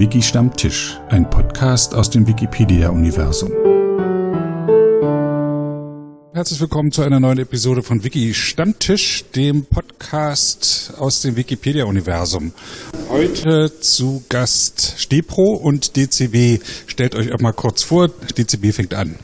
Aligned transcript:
Wiki 0.00 0.22
Stammtisch, 0.22 0.98
ein 1.10 1.28
Podcast 1.28 1.94
aus 1.94 2.08
dem 2.08 2.26
Wikipedia-Universum. 2.26 3.50
Herzlich 6.32 6.58
willkommen 6.58 6.90
zu 6.90 7.02
einer 7.02 7.20
neuen 7.20 7.36
Episode 7.36 7.82
von 7.82 8.02
Wiki 8.02 8.32
Stammtisch, 8.32 9.26
dem 9.36 9.66
Podcast 9.66 10.94
aus 10.96 11.20
dem 11.20 11.36
Wikipedia-Universum. 11.36 12.54
Heute 13.10 13.78
zu 13.78 14.22
Gast 14.30 14.94
Stepro 14.96 15.60
und 15.62 15.94
DCB. 15.96 16.64
Stellt 16.86 17.14
euch 17.14 17.34
auch 17.34 17.40
mal 17.40 17.52
kurz 17.52 17.82
vor, 17.82 18.08
DCB 18.08 18.72
fängt 18.72 18.94
an. 18.94 19.16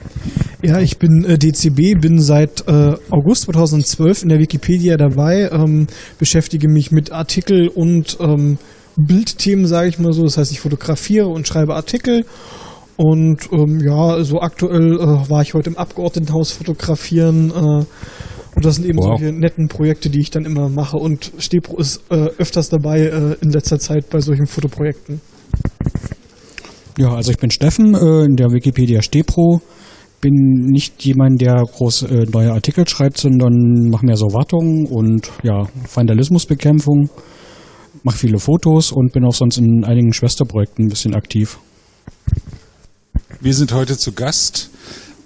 Ja, 0.62 0.78
ich 0.80 0.98
bin 0.98 1.24
äh, 1.24 1.38
DCB, 1.38 1.98
bin 1.98 2.20
seit 2.20 2.68
äh, 2.68 2.96
August 3.08 3.44
2012 3.44 4.24
in 4.24 4.28
der 4.28 4.40
Wikipedia 4.40 4.98
dabei, 4.98 5.48
ähm, 5.50 5.86
beschäftige 6.18 6.68
mich 6.68 6.92
mit 6.92 7.12
Artikel 7.12 7.68
und 7.68 8.18
ähm, 8.20 8.58
Bildthemen, 8.96 9.66
sage 9.66 9.88
ich 9.88 9.98
mal 9.98 10.12
so. 10.12 10.22
Das 10.24 10.38
heißt, 10.38 10.52
ich 10.52 10.60
fotografiere 10.60 11.28
und 11.28 11.46
schreibe 11.46 11.74
Artikel. 11.74 12.24
Und 12.96 13.50
ähm, 13.52 13.80
ja, 13.80 14.22
so 14.24 14.40
aktuell 14.40 14.94
äh, 14.94 15.28
war 15.28 15.42
ich 15.42 15.54
heute 15.54 15.70
im 15.70 15.76
Abgeordnetenhaus 15.76 16.52
fotografieren. 16.52 17.50
Äh, 17.50 17.84
und 18.54 18.64
das 18.64 18.76
sind 18.76 18.86
eben 18.86 18.98
wow. 18.98 19.18
solche 19.18 19.32
netten 19.32 19.68
Projekte, 19.68 20.08
die 20.08 20.20
ich 20.20 20.30
dann 20.30 20.46
immer 20.46 20.70
mache. 20.70 20.96
Und 20.96 21.30
Stepro 21.38 21.76
ist 21.76 22.00
äh, 22.10 22.28
öfters 22.38 22.70
dabei 22.70 23.00
äh, 23.00 23.36
in 23.42 23.50
letzter 23.50 23.78
Zeit 23.78 24.08
bei 24.08 24.20
solchen 24.20 24.46
Fotoprojekten. 24.46 25.20
Ja, 26.96 27.14
also 27.14 27.30
ich 27.30 27.36
bin 27.36 27.50
Steffen 27.50 27.94
äh, 27.94 28.24
in 28.24 28.36
der 28.36 28.50
Wikipedia 28.52 29.02
Stepro. 29.02 29.60
Bin 30.22 30.32
nicht 30.32 31.04
jemand, 31.04 31.42
der 31.42 31.62
groß 31.62 32.04
äh, 32.04 32.24
neue 32.32 32.52
Artikel 32.52 32.88
schreibt, 32.88 33.18
sondern 33.18 33.90
mache 33.90 34.06
mehr 34.06 34.16
so 34.16 34.32
Wartung 34.32 34.86
und 34.86 35.30
ja, 35.42 35.64
Vandalismusbekämpfung 35.94 37.10
mache 38.06 38.18
viele 38.18 38.38
Fotos 38.38 38.92
und 38.92 39.12
bin 39.12 39.24
auch 39.24 39.34
sonst 39.34 39.58
in 39.58 39.84
einigen 39.84 40.12
Schwesterprojekten 40.12 40.86
ein 40.86 40.88
bisschen 40.88 41.14
aktiv. 41.14 41.58
Wir 43.40 43.52
sind 43.52 43.72
heute 43.72 43.98
zu 43.98 44.12
Gast 44.12 44.70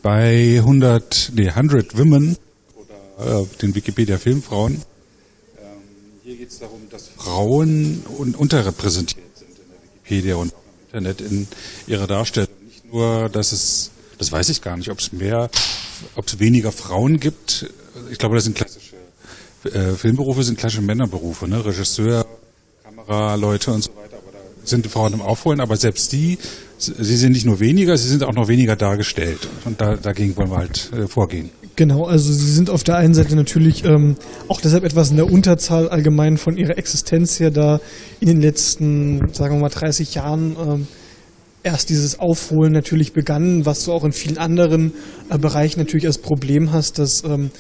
bei 0.02 0.56
100, 0.56 1.32
nee, 1.34 1.50
100 1.50 1.98
Women 1.98 2.38
oder 2.74 3.42
äh, 3.42 3.46
den 3.60 3.74
Wikipedia 3.74 4.16
Filmfrauen. 4.16 4.76
Ähm, 4.76 4.82
hier 6.24 6.36
geht 6.36 6.48
es 6.48 6.58
darum, 6.60 6.80
dass 6.90 7.08
Frauen 7.08 8.02
un 8.18 8.34
unterrepräsentiert 8.34 9.36
sind 9.36 9.50
in 9.50 9.68
der 9.68 9.82
Wikipedia 9.82 10.36
und 10.36 10.50
im 10.52 10.86
Internet 10.86 11.20
in 11.20 11.48
ihrer 11.86 12.06
Darstellung. 12.06 12.48
Nicht 12.64 12.90
nur, 12.90 13.28
dass 13.28 13.52
es, 13.52 13.90
das 14.16 14.32
weiß 14.32 14.48
ich 14.48 14.62
gar 14.62 14.78
nicht, 14.78 14.88
ob 14.88 15.00
es 15.00 15.12
mehr, 15.12 15.50
ob 16.16 16.26
es 16.26 16.38
weniger 16.38 16.72
Frauen 16.72 17.20
gibt. 17.20 17.70
Ich 18.10 18.16
glaube, 18.16 18.36
das 18.36 18.44
sind 18.44 18.56
klassische 18.56 18.96
äh, 19.64 19.92
Filmberufe, 19.92 20.42
sind 20.44 20.58
klassische 20.58 20.80
Männerberufe, 20.80 21.46
ne? 21.46 21.62
Regisseur, 21.62 22.24
Kameraleute 23.10 23.72
und 23.72 23.82
so 23.82 23.90
weiter, 23.96 24.18
aber 24.18 24.32
da 24.32 24.38
sind 24.64 24.86
Frauen 24.86 25.14
im 25.14 25.20
Aufholen, 25.20 25.60
aber 25.60 25.76
selbst 25.76 26.12
die, 26.12 26.38
sie 26.78 27.16
sind 27.16 27.32
nicht 27.32 27.44
nur 27.44 27.58
weniger, 27.58 27.96
sie 27.96 28.08
sind 28.08 28.22
auch 28.22 28.34
noch 28.34 28.46
weniger 28.46 28.76
dargestellt. 28.76 29.48
Und 29.64 29.80
da, 29.80 29.96
dagegen 29.96 30.36
wollen 30.36 30.50
wir 30.50 30.58
halt 30.58 30.90
äh, 30.92 31.08
vorgehen. 31.08 31.50
Genau, 31.74 32.04
also 32.04 32.32
sie 32.32 32.52
sind 32.52 32.70
auf 32.70 32.84
der 32.84 32.96
einen 32.96 33.14
Seite 33.14 33.34
natürlich 33.34 33.84
ähm, 33.84 34.16
auch 34.48 34.60
deshalb 34.60 34.84
etwas 34.84 35.10
in 35.10 35.16
der 35.16 35.30
Unterzahl 35.30 35.88
allgemein 35.88 36.36
von 36.36 36.56
ihrer 36.56 36.78
Existenz 36.78 37.40
her, 37.40 37.50
da 37.50 37.80
in 38.20 38.28
den 38.28 38.40
letzten, 38.40 39.32
sagen 39.32 39.56
wir 39.56 39.60
mal, 39.60 39.70
30 39.70 40.14
Jahren 40.14 40.56
ähm, 40.60 40.86
erst 41.62 41.90
dieses 41.90 42.20
Aufholen 42.20 42.72
natürlich 42.72 43.12
begann, 43.12 43.66
was 43.66 43.84
du 43.84 43.92
auch 43.92 44.04
in 44.04 44.12
vielen 44.12 44.38
anderen 44.38 44.92
äh, 45.30 45.38
Bereichen 45.38 45.80
natürlich 45.80 46.06
als 46.06 46.18
Problem 46.18 46.70
hast, 46.72 46.98
dass 46.98 47.24
ähm, 47.24 47.50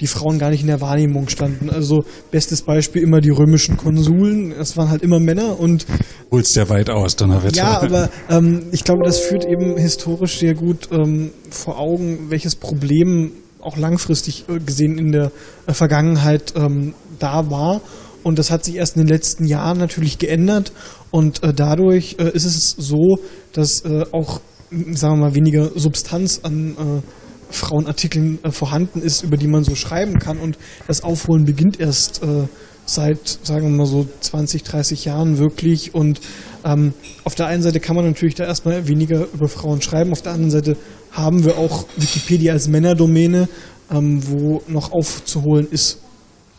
die 0.00 0.06
Frauen 0.06 0.38
gar 0.38 0.50
nicht 0.50 0.60
in 0.60 0.66
der 0.66 0.80
Wahrnehmung 0.80 1.28
standen. 1.28 1.70
Also 1.70 2.04
bestes 2.30 2.62
Beispiel 2.62 3.02
immer 3.02 3.20
die 3.20 3.30
römischen 3.30 3.76
Konsuln. 3.76 4.54
Das 4.56 4.76
waren 4.76 4.90
halt 4.90 5.02
immer 5.02 5.20
Männer 5.20 5.58
und 5.58 5.86
holst 6.30 6.54
ja 6.56 6.68
weit 6.68 6.90
aus, 6.90 7.16
Donnerwetter. 7.16 7.56
Ja, 7.56 7.80
aber 7.80 8.10
ähm, 8.28 8.66
ich 8.72 8.84
glaube, 8.84 9.04
das 9.04 9.18
führt 9.18 9.46
eben 9.46 9.76
historisch 9.76 10.38
sehr 10.38 10.54
gut 10.54 10.88
ähm, 10.92 11.30
vor 11.50 11.78
Augen, 11.78 12.26
welches 12.28 12.56
Problem 12.56 13.32
auch 13.60 13.76
langfristig 13.76 14.44
äh, 14.48 14.58
gesehen 14.58 14.98
in 14.98 15.12
der 15.12 15.32
äh, 15.66 15.72
Vergangenheit 15.72 16.52
ähm, 16.56 16.94
da 17.18 17.50
war. 17.50 17.80
Und 18.22 18.38
das 18.38 18.50
hat 18.50 18.64
sich 18.64 18.76
erst 18.76 18.96
in 18.96 19.02
den 19.02 19.08
letzten 19.08 19.44
Jahren 19.44 19.78
natürlich 19.78 20.18
geändert. 20.18 20.72
Und 21.10 21.42
äh, 21.42 21.54
dadurch 21.54 22.16
äh, 22.18 22.30
ist 22.30 22.44
es 22.44 22.70
so, 22.70 23.18
dass 23.52 23.84
äh, 23.84 24.04
auch, 24.12 24.40
sagen 24.70 25.14
wir 25.14 25.28
mal, 25.28 25.34
weniger 25.34 25.70
Substanz 25.74 26.40
an 26.42 26.76
äh, 26.76 27.02
Frauenartikeln 27.50 28.38
äh, 28.42 28.50
vorhanden 28.50 29.02
ist, 29.02 29.22
über 29.22 29.36
die 29.36 29.46
man 29.46 29.64
so 29.64 29.74
schreiben 29.74 30.18
kann. 30.18 30.38
Und 30.38 30.58
das 30.86 31.02
Aufholen 31.02 31.44
beginnt 31.44 31.80
erst 31.80 32.22
äh, 32.22 32.46
seit, 32.86 33.38
sagen 33.42 33.70
wir 33.70 33.76
mal 33.76 33.86
so, 33.86 34.06
20, 34.20 34.62
30 34.62 35.04
Jahren 35.04 35.38
wirklich. 35.38 35.94
Und 35.94 36.20
ähm, 36.64 36.94
auf 37.24 37.34
der 37.34 37.46
einen 37.46 37.62
Seite 37.62 37.80
kann 37.80 37.96
man 37.96 38.06
natürlich 38.06 38.34
da 38.34 38.44
erstmal 38.44 38.88
weniger 38.88 39.26
über 39.32 39.48
Frauen 39.48 39.82
schreiben, 39.82 40.12
auf 40.12 40.22
der 40.22 40.32
anderen 40.32 40.50
Seite 40.50 40.76
haben 41.12 41.44
wir 41.44 41.58
auch 41.58 41.86
Wikipedia 41.96 42.52
als 42.52 42.68
Männerdomäne, 42.68 43.48
ähm, 43.90 44.20
wo 44.28 44.62
noch 44.68 44.92
aufzuholen 44.92 45.68
ist. 45.70 45.98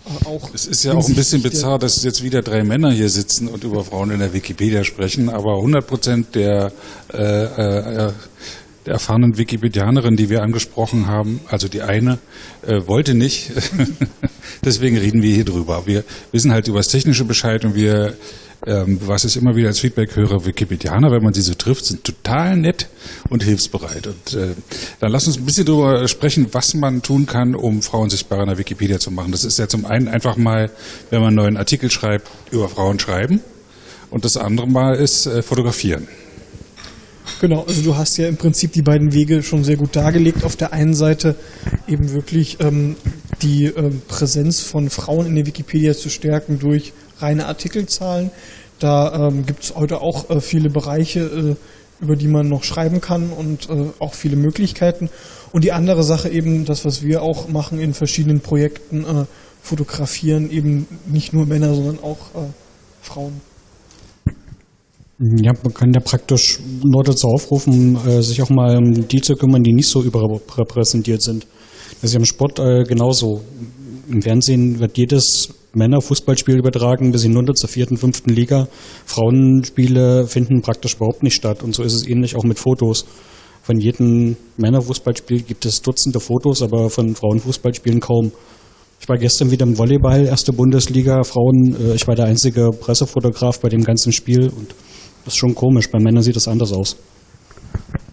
Äh, 0.06 0.26
auch 0.26 0.50
es 0.54 0.66
ist 0.66 0.84
ja 0.84 0.94
auch 0.94 1.08
ein 1.08 1.16
bisschen 1.16 1.42
bizarr, 1.42 1.80
dass 1.80 2.04
jetzt 2.04 2.24
wieder 2.24 2.42
drei 2.42 2.64
Männer 2.64 2.92
hier 2.92 3.10
sitzen 3.10 3.48
und 3.48 3.64
über 3.64 3.84
Frauen 3.84 4.12
in 4.12 4.20
der 4.20 4.34
Wikipedia 4.34 4.84
sprechen, 4.84 5.30
aber 5.30 5.58
100 5.58 5.86
Prozent 5.86 6.36
der 6.36 6.72
äh, 7.14 7.44
äh, 7.44 8.12
der 8.88 8.94
erfahrenen 8.94 9.38
Wikipedianerin, 9.38 10.16
die 10.16 10.30
wir 10.30 10.42
angesprochen 10.42 11.08
haben, 11.08 11.42
also 11.50 11.68
die 11.68 11.82
eine, 11.82 12.20
äh, 12.66 12.88
wollte 12.88 13.16
nicht. 13.16 13.52
Deswegen 14.66 14.98
reden 14.98 15.22
wir 15.22 15.36
hier 15.36 15.44
drüber. 15.44 15.84
Wir 15.86 16.06
wissen 16.32 16.54
halt 16.54 16.70
über 16.70 16.78
das 16.78 16.88
Technische 16.88 17.26
Bescheid 17.26 17.66
und 17.66 17.76
wir, 17.76 18.16
ähm, 18.66 19.02
was 19.06 19.26
ich 19.26 19.36
immer 19.36 19.58
wieder 19.58 19.68
als 19.68 19.82
Feedback 19.82 20.16
höre, 20.16 20.46
Wikipedianer, 20.46 21.12
wenn 21.12 21.22
man 21.22 21.34
sie 21.34 21.42
so 21.42 21.54
trifft, 21.54 21.84
sind 21.84 22.06
total 22.06 22.56
nett 22.56 22.88
und 23.30 23.44
hilfsbereit. 23.44 24.08
Und 24.08 24.34
äh, 24.34 24.56
dann 25.02 25.12
lass 25.12 25.28
uns 25.28 25.38
ein 25.38 25.46
bisschen 25.46 25.66
darüber 25.66 26.08
sprechen, 26.08 26.48
was 26.54 26.74
man 26.74 27.02
tun 27.02 27.26
kann, 27.26 27.56
um 27.56 27.82
Frauen 27.82 28.10
sichtbarer 28.10 28.44
in 28.44 28.48
der 28.48 28.58
Wikipedia 28.58 29.00
zu 29.00 29.12
machen. 29.12 29.34
Das 29.34 29.44
ist 29.44 29.60
ja 29.60 29.68
zum 29.68 29.86
einen 29.86 30.08
einfach 30.08 30.38
mal, 30.38 30.72
wenn 31.10 31.20
man 31.20 31.28
einen 31.28 31.36
neuen 31.36 31.58
Artikel 31.58 31.92
schreibt, 31.92 32.30
über 32.52 32.70
Frauen 32.70 33.00
schreiben. 33.00 33.42
Und 34.10 34.24
das 34.24 34.38
andere 34.38 34.68
Mal 34.68 34.96
ist 34.96 35.26
äh, 35.26 35.42
fotografieren. 35.42 36.08
Genau, 37.40 37.64
also 37.68 37.84
du 37.84 37.96
hast 37.96 38.18
ja 38.18 38.28
im 38.28 38.38
Prinzip 38.38 38.72
die 38.74 38.82
beiden 38.82 39.14
Wege 39.14 39.44
schon 39.44 39.64
sehr 39.64 39.78
gut 39.78 39.96
dargelegt. 39.96 40.44
Auf 40.44 40.56
der 40.56 40.74
einen 40.74 40.96
Seite 40.96 41.36
eben 41.88 42.12
wirklich 42.12 42.58
ähm, 42.62 42.96
die 43.44 43.66
ähm, 43.66 44.02
Präsenz 44.08 44.62
von 44.62 44.90
Frauen 44.90 45.28
in 45.28 45.36
der 45.36 45.46
Wikipedia 45.46 45.94
zu 45.94 46.10
stärken 46.10 46.58
durch 46.58 46.94
reine 47.20 47.46
Artikelzahlen. 47.46 48.32
Da 48.80 49.28
ähm, 49.28 49.46
gibt 49.46 49.64
es 49.64 49.76
heute 49.76 50.02
auch 50.02 50.32
äh, 50.32 50.42
viele 50.42 50.70
Bereiche, 50.70 51.20
äh, 51.20 52.04
über 52.04 52.16
die 52.16 52.28
man 52.28 52.48
noch 52.48 52.64
schreiben 52.64 53.02
kann 53.02 53.30
und 53.30 53.70
äh, 53.70 53.86
auch 54.00 54.16
viele 54.16 54.36
Möglichkeiten. 54.36 55.10
Und 55.52 55.64
die 55.64 55.74
andere 55.74 56.04
Sache 56.04 56.30
eben, 56.30 56.66
das, 56.66 56.86
was 56.86 57.04
wir 57.04 57.22
auch 57.22 57.50
machen 57.50 57.80
in 57.80 57.94
verschiedenen 57.94 58.42
Projekten, 58.42 59.04
äh, 59.04 59.26
fotografieren 59.62 60.50
eben 60.50 60.88
nicht 61.06 61.34
nur 61.34 61.46
Männer, 61.46 61.76
sondern 61.76 62.00
auch 62.04 62.18
äh, 62.34 62.48
Frauen. 63.02 63.42
Ja, 65.20 65.52
man 65.64 65.74
kann 65.74 65.94
ja 65.94 66.00
praktisch 66.00 66.60
nur 66.84 67.04
dazu 67.04 67.28
aufrufen, 67.28 67.98
äh, 68.06 68.22
sich 68.22 68.40
auch 68.44 68.52
mal 68.52 68.78
um 68.78 69.08
die 69.08 69.22
zu 69.22 69.34
kümmern, 69.34 69.64
die 69.64 69.74
nicht 69.74 69.88
so 69.88 70.04
überrepräsentiert 70.04 71.24
sind. 71.24 71.48
Das 72.02 72.12
ist 72.12 72.14
ja 72.14 72.20
im 72.20 72.26
Sport 72.26 72.60
äh, 72.60 72.84
genauso. 72.84 73.42
Im 74.10 74.22
Fernsehen 74.22 74.80
wird 74.80 74.98
jedes 74.98 75.50
Männerfußballspiel 75.74 76.58
übertragen 76.58 77.12
bis 77.12 77.24
hinunter 77.24 77.56
zur 77.56 77.68
vierten, 77.68 77.98
fünften 77.98 78.30
Liga. 78.30 78.68
Frauenspiele 79.06 80.28
finden 80.28 80.62
praktisch 80.62 80.96
überhaupt 80.96 81.24
nicht 81.24 81.36
statt. 81.36 81.64
Und 81.64 81.74
so 81.74 81.82
ist 81.82 81.94
es 81.94 82.08
ähnlich 82.08 82.36
auch 82.36 82.44
mit 82.44 82.60
Fotos. 82.60 83.06
Von 83.64 83.80
jedem 83.80 84.38
Männerfußballspiel 84.58 85.42
gibt 85.42 85.66
es 85.66 85.82
Dutzende 85.82 86.20
Fotos, 86.20 86.62
aber 86.62 86.92
von 86.92 87.16
Frauenfußballspielen 87.16 88.00
kaum. 88.00 88.32
Ich 89.00 89.10
war 89.10 89.18
gestern 89.18 89.52
wieder 89.52 89.66
im 89.66 89.78
Volleyball, 89.78 90.26
erste 90.26 90.54
Bundesliga, 90.54 91.24
Frauen. 91.24 91.76
Äh, 91.76 91.96
ich 91.96 92.08
war 92.08 92.16
der 92.16 92.26
einzige 92.26 92.70
Pressefotograf 92.72 93.60
bei 93.60 93.70
dem 93.70 93.84
ganzen 93.84 94.12
Spiel 94.12 94.44
und 94.44 94.76
das 95.28 95.34
ist 95.34 95.40
schon 95.40 95.56
komisch. 95.56 95.92
Bei 95.92 96.00
Männern 96.00 96.24
sieht 96.24 96.38
das 96.38 96.48
anders 96.48 96.72
aus. 96.72 96.96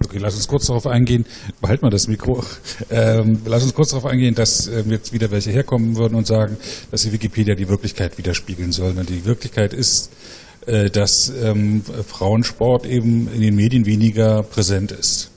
Okay, 0.05 0.19
lass 0.19 0.35
uns 0.35 0.49
kurz 0.49 0.67
darauf 0.67 0.89
eingehen, 0.89 1.25
behalt 1.61 1.81
mal 1.81 1.91
das 1.91 2.09
Mikro, 2.09 2.43
ähm, 2.91 3.41
lass 3.47 3.63
uns 3.63 3.73
kurz 3.73 3.91
darauf 3.91 4.05
eingehen, 4.05 4.35
dass 4.35 4.67
äh, 4.67 4.83
jetzt 4.89 5.13
wieder 5.13 5.31
welche 5.31 5.51
herkommen 5.51 5.97
würden 5.97 6.17
und 6.17 6.27
sagen, 6.27 6.57
dass 6.91 7.03
die 7.03 7.13
Wikipedia 7.13 7.55
die 7.55 7.69
Wirklichkeit 7.69 8.19
widerspiegeln 8.19 8.73
soll. 8.73 8.99
Und 8.99 9.09
die 9.09 9.25
Wirklichkeit 9.25 9.73
ist, 9.73 10.11
äh, 10.67 10.91
dass 10.91 11.33
ähm, 11.41 11.83
Frauensport 11.85 12.85
eben 12.85 13.29
in 13.33 13.41
den 13.41 13.55
Medien 13.55 13.87
weniger 13.87 14.43
präsent 14.43 14.91
ist. 14.91 15.31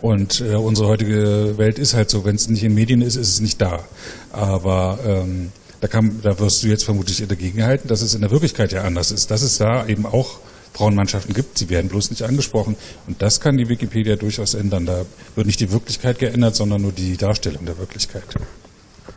Und 0.00 0.40
äh, 0.40 0.56
unsere 0.56 0.88
heutige 0.88 1.58
Welt 1.58 1.78
ist 1.78 1.94
halt 1.94 2.10
so, 2.10 2.24
wenn 2.24 2.34
es 2.34 2.48
nicht 2.48 2.64
in 2.64 2.74
Medien 2.74 3.02
ist, 3.02 3.14
ist 3.14 3.28
es 3.28 3.40
nicht 3.40 3.60
da. 3.62 3.84
Aber 4.32 4.98
ähm, 5.06 5.52
da, 5.80 5.86
kann, 5.86 6.20
da 6.22 6.36
wirst 6.40 6.64
du 6.64 6.66
jetzt 6.66 6.84
vermutlich 6.84 7.24
dagegen 7.24 7.62
halten, 7.62 7.86
dass 7.86 8.02
es 8.02 8.14
in 8.14 8.20
der 8.20 8.32
Wirklichkeit 8.32 8.72
ja 8.72 8.82
anders 8.82 9.12
ist. 9.12 9.30
Dass 9.30 9.42
es 9.42 9.58
da 9.58 9.86
eben 9.86 10.06
auch 10.06 10.40
Frauenmannschaften 10.72 11.34
gibt. 11.34 11.58
Sie 11.58 11.68
werden 11.68 11.88
bloß 11.88 12.10
nicht 12.10 12.22
angesprochen. 12.22 12.76
Und 13.06 13.20
das 13.20 13.40
kann 13.40 13.56
die 13.56 13.68
Wikipedia 13.68 14.16
durchaus 14.16 14.54
ändern. 14.54 14.86
Da 14.86 15.04
wird 15.34 15.46
nicht 15.46 15.60
die 15.60 15.70
Wirklichkeit 15.72 16.18
geändert, 16.18 16.56
sondern 16.56 16.82
nur 16.82 16.92
die 16.92 17.16
Darstellung 17.16 17.64
der 17.64 17.78
Wirklichkeit. 17.78 18.24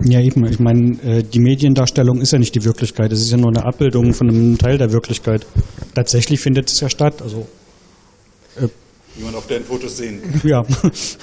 Ja, 0.04 0.20
eben. 0.20 0.46
Ich 0.46 0.60
meine, 0.60 0.98
äh, 1.04 1.24
die 1.24 1.40
Mediendarstellung 1.40 2.20
ist 2.22 2.34
ja 2.34 2.40
nicht 2.40 2.56
die 2.56 2.64
Wirklichkeit. 2.64 3.12
Es 3.12 3.22
ist 3.22 3.32
ja 3.32 3.38
nur 3.38 3.50
eine 3.50 3.64
Abbildung 3.64 4.14
von 4.14 4.30
einem 4.30 4.58
Teil 4.58 4.78
der 4.78 4.92
Wirklichkeit. 4.92 5.46
Tatsächlich 5.94 6.40
findet 6.40 6.70
es 6.70 6.80
ja 6.80 6.90
statt. 6.90 7.22
Also 7.22 7.48
wie 9.16 9.24
man 9.24 9.36
auf 9.36 9.48
den 9.48 9.64
Fotos 9.64 9.98
sehen. 9.98 10.22
Ja. 10.44 10.64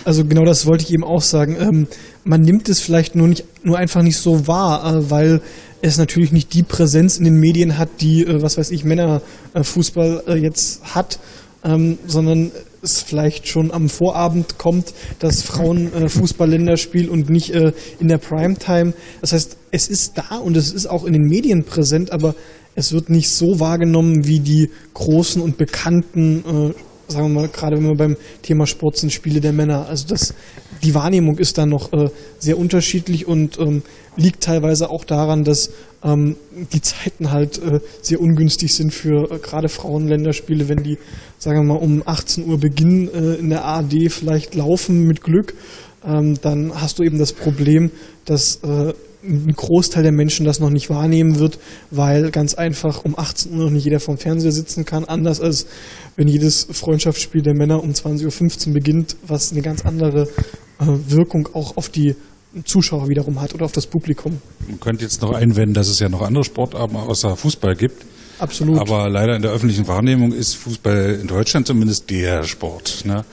Also 0.04 0.24
genau 0.24 0.44
das 0.44 0.66
wollte 0.66 0.84
ich 0.84 0.92
eben 0.92 1.04
auch 1.04 1.22
sagen. 1.22 1.56
Ähm, 1.60 1.86
man 2.24 2.40
nimmt 2.40 2.68
es 2.68 2.80
vielleicht 2.80 3.14
nur 3.14 3.28
nicht, 3.28 3.44
nur 3.64 3.78
einfach 3.78 4.02
nicht 4.02 4.16
so 4.16 4.46
wahr, 4.46 4.96
äh, 4.96 5.10
weil 5.10 5.42
es 5.82 5.98
natürlich 5.98 6.32
nicht 6.32 6.52
die 6.54 6.62
Präsenz 6.62 7.18
in 7.18 7.24
den 7.24 7.36
Medien 7.36 7.78
hat, 7.78 7.88
die, 8.00 8.24
äh, 8.24 8.42
was 8.42 8.58
weiß 8.58 8.70
ich, 8.70 8.84
Männerfußball 8.84 10.24
äh, 10.26 10.34
jetzt 10.34 10.94
hat, 10.94 11.18
ähm, 11.64 11.98
sondern 12.06 12.50
es 12.82 13.02
vielleicht 13.02 13.46
schon 13.46 13.70
am 13.72 13.88
Vorabend 13.88 14.58
kommt, 14.58 14.94
das 15.18 15.42
Frauenfußball-Länderspiel 15.42 17.08
und 17.08 17.28
nicht 17.28 17.50
äh, 17.50 17.72
in 17.98 18.08
der 18.08 18.18
Primetime. 18.18 18.94
Das 19.20 19.32
heißt, 19.32 19.56
es 19.70 19.88
ist 19.88 20.16
da 20.16 20.36
und 20.36 20.56
es 20.56 20.72
ist 20.72 20.86
auch 20.86 21.04
in 21.04 21.12
den 21.12 21.24
Medien 21.24 21.64
präsent, 21.64 22.12
aber 22.12 22.34
es 22.74 22.92
wird 22.92 23.10
nicht 23.10 23.30
so 23.30 23.60
wahrgenommen 23.60 24.26
wie 24.26 24.40
die 24.40 24.70
großen 24.94 25.42
und 25.42 25.58
bekannten 25.58 26.70
äh, 26.70 26.74
sagen 27.10 27.32
wir 27.32 27.40
mal, 27.40 27.48
gerade 27.48 27.76
wenn 27.76 27.84
wir 27.84 27.96
beim 27.96 28.16
Thema 28.42 28.66
Sport 28.66 28.96
sind, 28.96 29.12
Spiele 29.12 29.40
der 29.40 29.52
Männer. 29.52 29.86
Also 29.88 30.06
das, 30.08 30.34
die 30.82 30.94
Wahrnehmung 30.94 31.38
ist 31.38 31.58
da 31.58 31.66
noch 31.66 31.92
äh, 31.92 32.08
sehr 32.38 32.58
unterschiedlich 32.58 33.26
und 33.26 33.58
ähm, 33.58 33.82
liegt 34.16 34.42
teilweise 34.42 34.90
auch 34.90 35.04
daran, 35.04 35.44
dass 35.44 35.70
ähm, 36.02 36.36
die 36.72 36.80
Zeiten 36.80 37.30
halt 37.30 37.62
äh, 37.62 37.80
sehr 38.02 38.20
ungünstig 38.20 38.74
sind 38.74 38.92
für 38.92 39.30
äh, 39.30 39.38
gerade 39.38 39.68
Frauenländerspiele, 39.68 40.68
wenn 40.68 40.82
die, 40.82 40.98
sagen 41.38 41.58
wir 41.58 41.74
mal, 41.74 41.82
um 41.82 42.02
18 42.04 42.46
Uhr 42.48 42.58
beginnen 42.58 43.08
äh, 43.08 43.34
in 43.34 43.50
der 43.50 43.64
ARD 43.64 44.10
vielleicht 44.10 44.54
laufen 44.54 45.06
mit 45.06 45.22
Glück, 45.22 45.54
ähm, 46.04 46.38
dann 46.40 46.72
hast 46.80 46.98
du 46.98 47.02
eben 47.02 47.18
das 47.18 47.32
Problem, 47.32 47.90
dass 48.24 48.60
äh, 48.62 48.94
ein 49.22 49.52
Großteil 49.54 50.02
der 50.02 50.12
Menschen 50.12 50.46
das 50.46 50.60
noch 50.60 50.70
nicht 50.70 50.90
wahrnehmen 50.90 51.38
wird, 51.38 51.58
weil 51.90 52.30
ganz 52.30 52.54
einfach 52.54 53.04
um 53.04 53.18
18 53.18 53.52
Uhr 53.52 53.64
noch 53.64 53.70
nicht 53.70 53.84
jeder 53.84 54.00
vorm 54.00 54.18
Fernseher 54.18 54.52
sitzen 54.52 54.84
kann, 54.84 55.04
anders 55.04 55.40
als 55.40 55.66
wenn 56.16 56.28
jedes 56.28 56.66
Freundschaftsspiel 56.70 57.42
der 57.42 57.54
Männer 57.54 57.82
um 57.82 57.90
20.15 57.90 58.68
Uhr 58.68 58.74
beginnt, 58.74 59.16
was 59.26 59.52
eine 59.52 59.62
ganz 59.62 59.84
andere 59.84 60.22
äh, 60.78 60.86
Wirkung 61.08 61.48
auch 61.52 61.76
auf 61.76 61.88
die 61.88 62.14
Zuschauer 62.64 63.08
wiederum 63.08 63.40
hat 63.40 63.54
oder 63.54 63.64
auf 63.64 63.72
das 63.72 63.86
Publikum. 63.86 64.40
Man 64.66 64.80
könnte 64.80 65.04
jetzt 65.04 65.22
noch 65.22 65.32
einwenden, 65.32 65.74
dass 65.74 65.88
es 65.88 66.00
ja 66.00 66.08
noch 66.08 66.22
andere 66.22 66.44
Sportarten 66.44 66.96
außer 66.96 67.36
Fußball 67.36 67.76
gibt. 67.76 68.04
Absolut. 68.40 68.78
Aber 68.78 69.08
leider 69.10 69.36
in 69.36 69.42
der 69.42 69.52
öffentlichen 69.52 69.86
Wahrnehmung 69.86 70.32
ist 70.32 70.54
Fußball 70.54 71.18
in 71.20 71.26
Deutschland 71.26 71.66
zumindest 71.66 72.08
der 72.08 72.42
Sport. 72.44 73.04
Ne? 73.04 73.24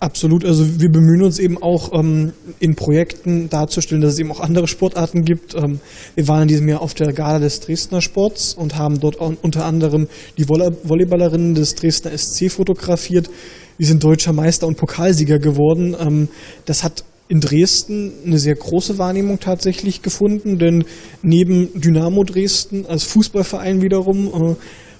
Absolut, 0.00 0.44
also 0.44 0.80
wir 0.80 0.90
bemühen 0.90 1.22
uns 1.22 1.38
eben 1.38 1.62
auch 1.62 1.92
ähm, 1.92 2.32
in 2.58 2.74
Projekten 2.74 3.48
darzustellen, 3.48 4.02
dass 4.02 4.14
es 4.14 4.18
eben 4.18 4.32
auch 4.32 4.40
andere 4.40 4.66
Sportarten 4.66 5.24
gibt. 5.24 5.54
Ähm, 5.54 5.80
wir 6.14 6.28
waren 6.28 6.42
in 6.42 6.48
diesem 6.48 6.68
Jahr 6.68 6.82
auf 6.82 6.94
der 6.94 7.12
Gala 7.12 7.38
des 7.38 7.60
Dresdner 7.60 8.00
Sports 8.00 8.54
und 8.54 8.76
haben 8.76 9.00
dort 9.00 9.16
unter 9.16 9.64
anderem 9.64 10.08
die 10.36 10.48
Volleyballerinnen 10.48 11.54
des 11.54 11.74
Dresdner 11.74 12.16
SC 12.16 12.50
fotografiert. 12.50 13.30
Die 13.78 13.84
sind 13.84 14.04
deutscher 14.04 14.32
Meister 14.32 14.66
und 14.66 14.76
Pokalsieger 14.76 15.38
geworden. 15.38 15.96
Ähm, 15.98 16.28
das 16.66 16.84
hat 16.84 17.04
in 17.28 17.40
Dresden 17.40 18.12
eine 18.26 18.38
sehr 18.38 18.54
große 18.54 18.98
Wahrnehmung 18.98 19.40
tatsächlich 19.40 20.02
gefunden, 20.02 20.58
denn 20.58 20.84
neben 21.22 21.80
Dynamo 21.80 22.22
Dresden 22.24 22.84
als 22.86 23.04
Fußballverein 23.04 23.80
wiederum, 23.80 24.26
äh, 24.26 24.54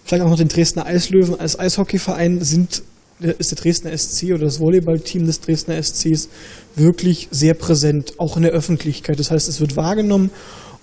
vielleicht 0.05 0.25
auch 0.25 0.31
noch 0.31 0.39
den 0.39 0.49
Dresdner 0.49 0.87
Eislöwen 0.87 1.39
als 1.39 1.59
Eishockeyverein 1.59 2.43
sind 2.43 2.83
ist 3.21 3.51
der 3.51 3.59
Dresdner 3.59 3.97
SC 3.97 4.33
oder 4.35 4.45
das 4.45 4.61
Volleyballteam 4.61 5.27
des 5.27 5.41
Dresdner 5.41 5.81
SCs 5.83 6.29
wirklich 6.77 7.29
sehr 7.31 7.55
präsent, 7.55 8.15
auch 8.19 8.37
in 8.37 8.43
der 8.43 8.53
Öffentlichkeit. 8.53 9.19
Das 9.19 9.31
heißt, 9.31 9.49
es 9.49 9.61
wird 9.61 9.77
wahrgenommen 9.77 10.31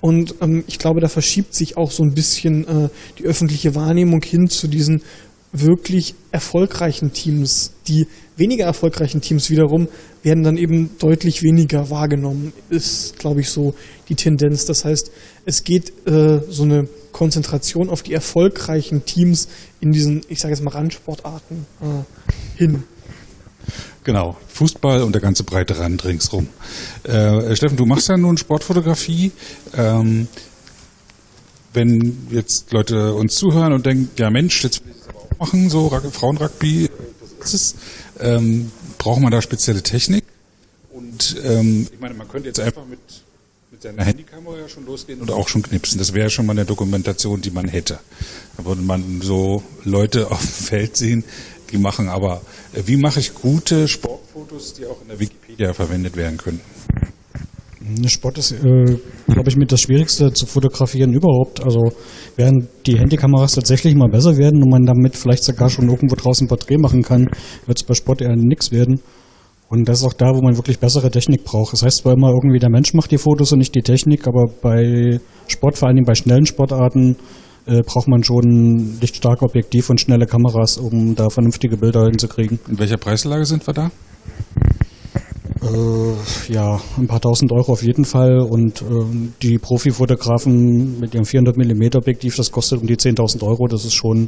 und 0.02 0.36
ähm, 0.42 0.64
ich 0.68 0.80
glaube, 0.80 1.00
da 1.00 1.08
verschiebt 1.08 1.54
sich 1.54 1.78
auch 1.78 1.92
so 1.92 2.04
ein 2.04 2.14
bisschen 2.14 2.68
äh, 2.68 2.90
die 3.20 3.24
öffentliche 3.24 3.76
Wahrnehmung 3.76 4.22
hin 4.24 4.48
zu 4.48 4.68
diesen 4.68 5.04
wirklich 5.54 6.16
erfolgreichen 6.32 7.12
Teams. 7.14 7.74
Die 7.88 8.08
weniger 8.38 8.66
erfolgreichen 8.66 9.22
Teams 9.22 9.50
wiederum 9.50 9.88
werden 10.24 10.44
dann 10.44 10.58
eben 10.58 10.92
deutlich 11.00 11.44
weniger 11.44 11.90
wahrgenommen, 11.90 12.54
ist, 12.70 13.20
glaube 13.20 13.42
ich, 13.42 13.50
so 13.50 13.76
die 14.10 14.16
Tendenz. 14.16 14.66
Das 14.66 14.86
heißt, 14.86 15.12
es 15.46 15.64
geht 15.64 15.92
äh, 16.08 16.40
so 16.50 16.64
eine 16.64 16.88
Konzentration 17.12 17.90
auf 17.90 18.04
die 18.04 18.14
erfolgreichen 18.14 19.06
Teams 19.06 19.48
in 19.80 19.92
diesen, 19.92 20.24
ich 20.28 20.40
sage 20.40 20.54
jetzt 20.54 20.64
mal, 20.64 20.72
Randsportarten 20.72 21.66
äh, 21.82 22.58
hin. 22.58 22.84
Genau, 24.04 24.36
Fußball 24.48 25.04
und 25.04 25.14
der 25.14 25.22
ganze 25.22 25.44
breite 25.44 25.78
Rand 25.78 26.04
ringsrum. 26.06 26.48
Äh, 27.04 27.56
Steffen, 27.56 27.78
du 27.78 27.86
machst 27.86 28.10
ja 28.10 28.18
nun 28.18 28.38
Sportfotografie. 28.38 29.32
Ähm, 29.76 30.28
wenn 31.74 32.28
jetzt 32.32 32.72
Leute 32.72 33.14
uns 33.14 33.36
zuhören 33.36 33.74
und 33.74 33.86
denken, 33.86 34.10
ja 34.18 34.30
Mensch, 34.30 34.64
jetzt 34.64 34.84
will 34.84 34.92
ich 34.92 34.98
das 34.98 35.10
aber 35.10 35.20
auch 35.20 35.40
machen, 35.40 35.70
so 35.70 35.90
Frauenrugby, 35.90 36.90
das 37.40 37.54
ist 37.54 37.76
es. 37.76 37.76
Ähm, 38.20 38.72
braucht 38.98 39.22
man 39.22 39.32
da 39.32 39.42
spezielle 39.42 39.82
Technik? 39.84 40.26
Und 40.92 41.38
ähm, 41.44 41.88
ich 41.92 42.00
meine, 42.00 42.16
man 42.16 42.28
könnte 42.28 42.48
jetzt 42.48 42.60
einfach 42.60 42.86
mit 42.86 43.00
mit 43.82 43.98
seiner 43.98 44.06
Handykamera 44.06 44.60
ja 44.60 44.70
schon 44.70 44.86
losgehen 44.86 45.22
und 45.22 45.32
auch 45.32 45.48
schon 45.48 45.64
knipsen. 45.64 45.98
Das 45.98 46.14
wäre 46.14 46.30
schon 46.30 46.46
mal 46.46 46.54
eine 46.54 46.66
Dokumentation, 46.66 47.42
die 47.42 47.50
man 47.50 47.68
hätte. 47.68 48.00
Da 48.58 48.66
würde 48.66 48.82
man 48.84 49.22
so 49.22 49.64
Leute 49.84 50.30
auf 50.32 50.40
dem 50.40 50.50
Feld 50.50 50.98
sehen, 50.98 51.24
die 51.72 51.78
machen 51.78 52.08
aber, 52.08 52.42
äh, 52.74 52.84
wie 52.86 52.98
mache 52.98 53.20
ich 53.20 53.34
gute 53.34 53.88
Sportfotos, 53.88 54.76
die 54.76 54.86
auch 54.86 55.02
in 55.02 55.08
der 55.08 55.20
Wikipedia 55.20 55.74
verwendet 55.74 56.16
werden 56.16 56.38
können? 56.38 56.62
Sport 58.08 58.38
ist, 58.38 58.52
äh, 58.52 58.98
glaube 59.28 59.50
ich, 59.50 59.58
mit 59.58 59.72
das 59.72 59.82
Schwierigste 59.82 60.32
zu 60.32 60.46
fotografieren 60.46 61.14
überhaupt. 61.14 61.64
Also 61.64 61.92
während 62.36 62.68
die 62.86 63.00
Handykameras 63.00 63.54
tatsächlich 63.54 63.96
mal 63.96 64.10
besser 64.10 64.38
werden 64.38 64.62
und 64.62 64.70
man 64.70 64.86
damit 64.86 65.16
vielleicht 65.16 65.44
sogar 65.44 65.70
schon 65.72 65.90
irgendwo 65.90 66.16
draußen 66.16 66.46
ein 66.46 66.48
Porträt 66.48 66.78
machen 66.78 67.02
kann, 67.02 67.30
wird 67.66 67.80
es 67.80 67.84
bei 67.84 67.96
Sport 67.96 68.22
eher 68.22 68.36
nichts 68.36 68.72
werden. 68.72 69.02
Und 69.72 69.88
das 69.88 70.00
ist 70.00 70.06
auch 70.06 70.14
da, 70.14 70.36
wo 70.36 70.42
man 70.42 70.58
wirklich 70.58 70.80
bessere 70.80 71.10
Technik 71.10 71.46
braucht. 71.46 71.72
Das 71.72 71.82
heißt 71.82 72.00
zwar 72.00 72.12
immer 72.12 72.28
irgendwie, 72.28 72.60
der 72.60 72.70
Mensch 72.70 72.94
macht 72.94 73.10
die 73.10 73.18
Fotos 73.18 73.54
und 73.54 73.60
nicht 73.60 73.74
die 73.74 73.82
Technik, 73.82 74.28
aber 74.28 74.48
bei 74.62 75.22
Sport, 75.48 75.78
vor 75.78 75.88
allen 75.88 75.96
Dingen 75.96 76.06
bei 76.06 76.14
schnellen 76.14 76.46
Sportarten, 76.46 77.16
äh, 77.66 77.82
braucht 77.82 78.10
man 78.10 78.22
schon 78.22 78.44
ein 78.44 78.98
lichtstarke 79.00 79.46
Objektiv 79.46 79.90
und 79.90 80.02
schnelle 80.02 80.26
Kameras, 80.26 80.78
um 80.78 81.16
da 81.16 81.30
vernünftige 81.30 81.78
Bilder 81.78 82.04
hinzukriegen. 82.04 82.60
In 82.68 82.80
welcher 82.80 82.98
Preislage 82.98 83.46
sind 83.46 83.66
wir 83.66 83.74
da? 83.74 83.92
Äh, 85.62 86.54
ja, 86.54 86.78
ein 86.98 87.08
paar 87.08 87.22
tausend 87.22 87.54
Euro 87.54 87.72
auf 87.72 87.82
jeden 87.82 88.04
Fall. 88.04 88.40
Und 88.40 88.82
äh, 88.82 88.86
die 89.42 89.58
Profifotografen 89.58 91.00
mit 91.00 91.14
ihrem 91.14 91.24
400 91.24 91.56
mm 91.56 91.96
Objektiv, 91.96 92.36
das 92.36 92.52
kostet 92.52 92.82
um 92.82 92.88
die 92.88 92.98
10.000 92.98 93.42
Euro. 93.48 93.68
Das 93.68 93.86
ist 93.86 93.94
schon 93.94 94.28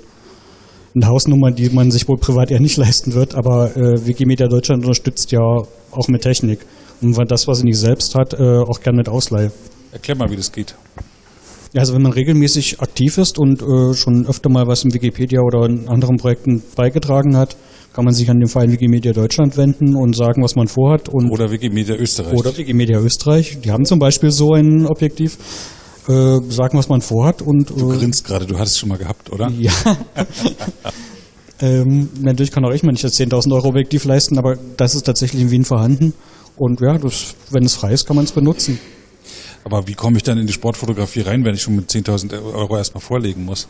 eine 0.96 1.08
Hausnummer, 1.08 1.52
die 1.52 1.70
man 1.70 1.92
sich 1.92 2.08
wohl 2.08 2.18
privat 2.18 2.52
eher 2.52 2.60
nicht 2.60 2.78
leisten 2.78 3.14
wird, 3.14 3.36
aber 3.36 3.76
äh, 3.76 4.06
Wikimedia 4.06 4.48
Deutschland 4.48 4.84
unterstützt 4.84 5.32
ja 5.32 5.42
auch 5.42 6.08
mit 6.08 6.22
Technik. 6.22 6.60
Und 7.02 7.18
das, 7.30 7.48
was 7.48 7.60
sie 7.60 7.66
nicht 7.66 7.80
selbst 7.80 8.16
hat, 8.16 8.34
äh, 8.34 8.60
auch 8.60 8.80
gern 8.80 8.96
mit 8.96 9.10
Ausleihe. 9.10 9.52
Erklär 9.92 10.18
mal, 10.18 10.30
wie 10.32 10.38
das 10.38 10.52
geht. 10.52 10.76
Ja, 11.74 11.82
also 11.82 11.96
wenn 11.96 12.04
man 12.04 12.12
regelmäßig 12.12 12.82
aktiv 12.82 13.18
ist 13.18 13.40
und 13.40 13.62
äh, 13.62 13.94
schon 13.96 14.28
öfter 14.28 14.50
mal 14.50 14.68
was 14.68 14.84
in 14.84 14.94
Wikipedia 14.94 15.42
oder 15.42 15.66
in 15.66 15.90
anderen 15.90 16.18
Projekten 16.18 16.62
beigetragen 16.76 17.36
hat, 17.36 17.58
kann 17.94 18.06
man 18.06 18.14
sich 18.14 18.30
an 18.30 18.40
den 18.40 18.48
Verein 18.48 18.72
Wikimedia 18.72 19.12
Deutschland 19.12 19.58
wenden 19.58 19.96
und 19.96 20.16
sagen, 20.16 20.44
was 20.44 20.56
man 20.56 20.68
vorhat. 20.68 21.10
Und 21.10 21.32
oder 21.32 21.52
Wikimedia 21.52 21.96
Österreich. 21.96 22.34
Oder 22.34 22.56
Wikimedia 22.56 23.00
Österreich. 23.00 23.60
Die 23.64 23.72
haben 23.72 23.86
zum 23.86 24.00
Beispiel 24.00 24.32
so 24.32 24.54
ein 24.54 24.86
Objektiv 24.86 25.38
äh, 26.08 26.40
sagen, 26.50 26.78
was 26.78 26.90
man 26.90 27.02
vorhat. 27.02 27.42
Und, 27.42 27.70
du 27.70 27.94
äh, 27.94 27.98
grinst 27.98 28.26
gerade, 28.26 28.46
du 28.46 28.58
hattest 28.58 28.76
es 28.76 28.80
schon 28.80 28.90
mal 28.90 28.98
gehabt, 28.98 29.32
oder? 29.32 29.50
Ja. 29.50 29.72
ähm, 31.60 32.10
natürlich 32.20 32.52
kann 32.52 32.66
auch 32.66 32.74
ich 32.74 32.84
mir 32.84 32.92
nicht 32.92 33.04
das 33.04 33.20
10.000 33.20 33.54
Euro 33.54 33.70
Objektiv 33.70 34.06
leisten, 34.06 34.38
aber 34.38 34.58
das 34.78 34.96
ist 34.96 35.04
tatsächlich 35.04 35.42
in 35.42 35.52
Wien 35.52 35.66
vorhanden. 35.66 36.14
Und 36.58 36.82
ja, 36.82 36.98
das, 36.98 37.36
wenn 37.50 37.64
es 37.64 37.76
frei 37.76 37.94
ist, 37.94 38.06
kann 38.06 38.16
man 38.16 38.26
es 38.26 38.32
benutzen. 38.32 38.80
Aber 39.64 39.88
wie 39.88 39.94
komme 39.94 40.18
ich 40.18 40.24
dann 40.24 40.38
in 40.38 40.46
die 40.46 40.54
Sportfotografie 40.54 41.22
rein, 41.22 41.46
wenn 41.46 41.56
ich 41.56 41.62
schon 41.62 41.76
mit 41.76 41.90
10.000 41.90 42.34
Euro 42.54 42.78
erstmal 42.78 43.02
vorlegen 43.02 43.46
muss? 43.46 43.68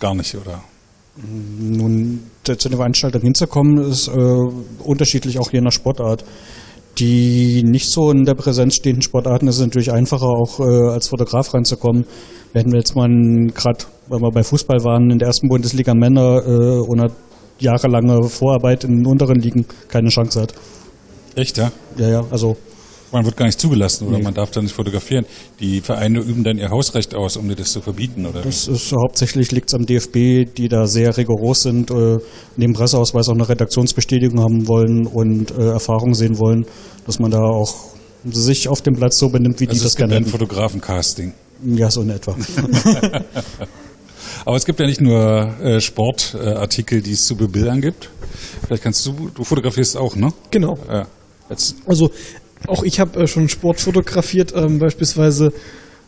Gar 0.00 0.14
nicht, 0.14 0.34
oder? 0.34 0.62
Nun, 1.16 2.20
zu 2.44 2.68
den 2.68 2.76
Veranstaltern 2.76 3.22
hinzukommen, 3.22 3.90
ist 3.90 4.08
äh, 4.08 4.12
unterschiedlich 4.82 5.38
auch 5.38 5.52
je 5.52 5.60
nach 5.60 5.72
Sportart 5.72 6.24
die 7.00 7.62
nicht 7.64 7.90
so 7.90 8.10
in 8.10 8.24
der 8.24 8.34
Präsenz 8.34 8.74
stehenden 8.76 9.02
Sportarten 9.02 9.48
ist 9.48 9.56
es 9.56 9.62
natürlich 9.62 9.92
einfacher, 9.92 10.26
auch 10.26 10.60
äh, 10.60 10.92
als 10.92 11.08
Fotograf 11.08 11.52
reinzukommen. 11.54 12.04
Wenn 12.52 12.70
wir 12.70 12.78
jetzt 12.78 12.94
mal 12.94 13.08
gerade, 13.54 13.84
weil 14.08 14.20
wir 14.20 14.30
bei 14.30 14.42
Fußball 14.42 14.84
waren, 14.84 15.10
in 15.10 15.18
der 15.18 15.28
ersten 15.28 15.48
Bundesliga 15.48 15.94
Männer 15.94 16.42
äh, 16.46 16.80
ohne 16.80 17.10
jahrelange 17.58 18.22
Vorarbeit 18.28 18.84
in 18.84 18.98
den 18.98 19.06
unteren 19.06 19.40
Ligen 19.40 19.66
keine 19.88 20.08
Chance 20.08 20.42
hat. 20.42 20.54
Echt, 21.34 21.58
ja? 21.58 21.70
Ja, 21.96 22.08
ja, 22.08 22.24
also 22.30 22.56
man 23.12 23.24
wird 23.24 23.36
gar 23.36 23.46
nicht 23.46 23.60
zugelassen 23.60 24.06
oder 24.06 24.18
nee. 24.18 24.24
man 24.24 24.34
darf 24.34 24.50
da 24.50 24.62
nicht 24.62 24.74
fotografieren. 24.74 25.26
Die 25.58 25.80
Vereine 25.80 26.20
üben 26.20 26.44
dann 26.44 26.58
ihr 26.58 26.70
Hausrecht 26.70 27.14
aus, 27.14 27.36
um 27.36 27.48
dir 27.48 27.56
das 27.56 27.72
zu 27.72 27.80
verbieten, 27.80 28.26
oder? 28.26 28.42
Das 28.42 28.68
ist 28.68 28.92
hauptsächlich 28.92 29.50
liegt 29.52 29.68
es 29.68 29.74
am 29.74 29.86
DFB, 29.86 30.54
die 30.56 30.68
da 30.68 30.86
sehr 30.86 31.16
rigoros 31.16 31.62
sind, 31.62 31.90
äh, 31.90 32.18
neben 32.56 32.72
Presseausweis 32.72 33.28
auch 33.28 33.34
eine 33.34 33.48
Redaktionsbestätigung 33.48 34.40
haben 34.40 34.68
wollen 34.68 35.06
und 35.06 35.50
äh, 35.50 35.70
Erfahrung 35.70 36.14
sehen 36.14 36.38
wollen, 36.38 36.66
dass 37.06 37.18
man 37.18 37.30
da 37.30 37.40
auch 37.40 37.74
sich 38.24 38.68
auf 38.68 38.82
dem 38.82 38.94
Platz 38.94 39.18
so 39.18 39.28
benimmt, 39.28 39.60
wie 39.60 39.68
also 39.68 39.78
die 39.78 39.84
das 39.84 39.96
gerne 39.96 40.14
hätten. 40.14 40.26
Fotografencasting. 40.26 41.32
Ja, 41.64 41.90
so 41.90 42.02
in 42.02 42.10
etwa. 42.10 42.36
Aber 44.44 44.56
es 44.56 44.64
gibt 44.64 44.80
ja 44.80 44.86
nicht 44.86 45.00
nur 45.00 45.54
äh, 45.60 45.80
Sportartikel, 45.80 46.98
äh, 46.98 47.02
die 47.02 47.12
es 47.12 47.26
zu 47.26 47.36
bebildern 47.36 47.80
gibt. 47.80 48.10
Vielleicht 48.66 48.82
kannst 48.82 49.04
du, 49.06 49.30
du 49.34 49.44
fotografierst 49.44 49.96
auch, 49.96 50.16
ne? 50.16 50.32
Genau. 50.50 50.78
Ja. 50.88 51.06
also 51.86 52.10
auch 52.66 52.82
ich 52.82 53.00
habe 53.00 53.20
äh, 53.20 53.26
schon 53.26 53.48
Sport 53.48 53.80
fotografiert, 53.80 54.52
ähm, 54.54 54.78
beispielsweise 54.78 55.52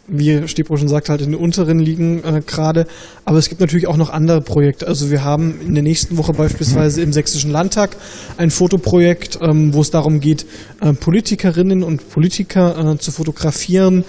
wie 0.08 0.46
Stepro 0.48 0.76
schon 0.76 0.88
sagt, 0.88 1.08
halt 1.08 1.20
in 1.20 1.30
den 1.30 1.40
unteren 1.40 1.78
Ligen 1.78 2.22
äh, 2.24 2.42
gerade. 2.44 2.86
Aber 3.24 3.38
es 3.38 3.48
gibt 3.48 3.60
natürlich 3.60 3.86
auch 3.86 3.96
noch 3.96 4.10
andere 4.10 4.40
Projekte. 4.40 4.86
Also 4.88 5.10
wir 5.10 5.24
haben 5.24 5.60
in 5.60 5.74
der 5.74 5.82
nächsten 5.82 6.16
Woche 6.16 6.32
beispielsweise 6.32 7.02
im 7.02 7.12
Sächsischen 7.12 7.50
Landtag 7.50 7.96
ein 8.36 8.50
Fotoprojekt, 8.50 9.38
ähm, 9.40 9.72
wo 9.72 9.80
es 9.80 9.90
darum 9.90 10.20
geht, 10.20 10.44
äh, 10.80 10.92
Politikerinnen 10.92 11.82
und 11.82 12.10
Politiker 12.10 12.94
äh, 12.94 12.98
zu 12.98 13.12
fotografieren, 13.12 14.04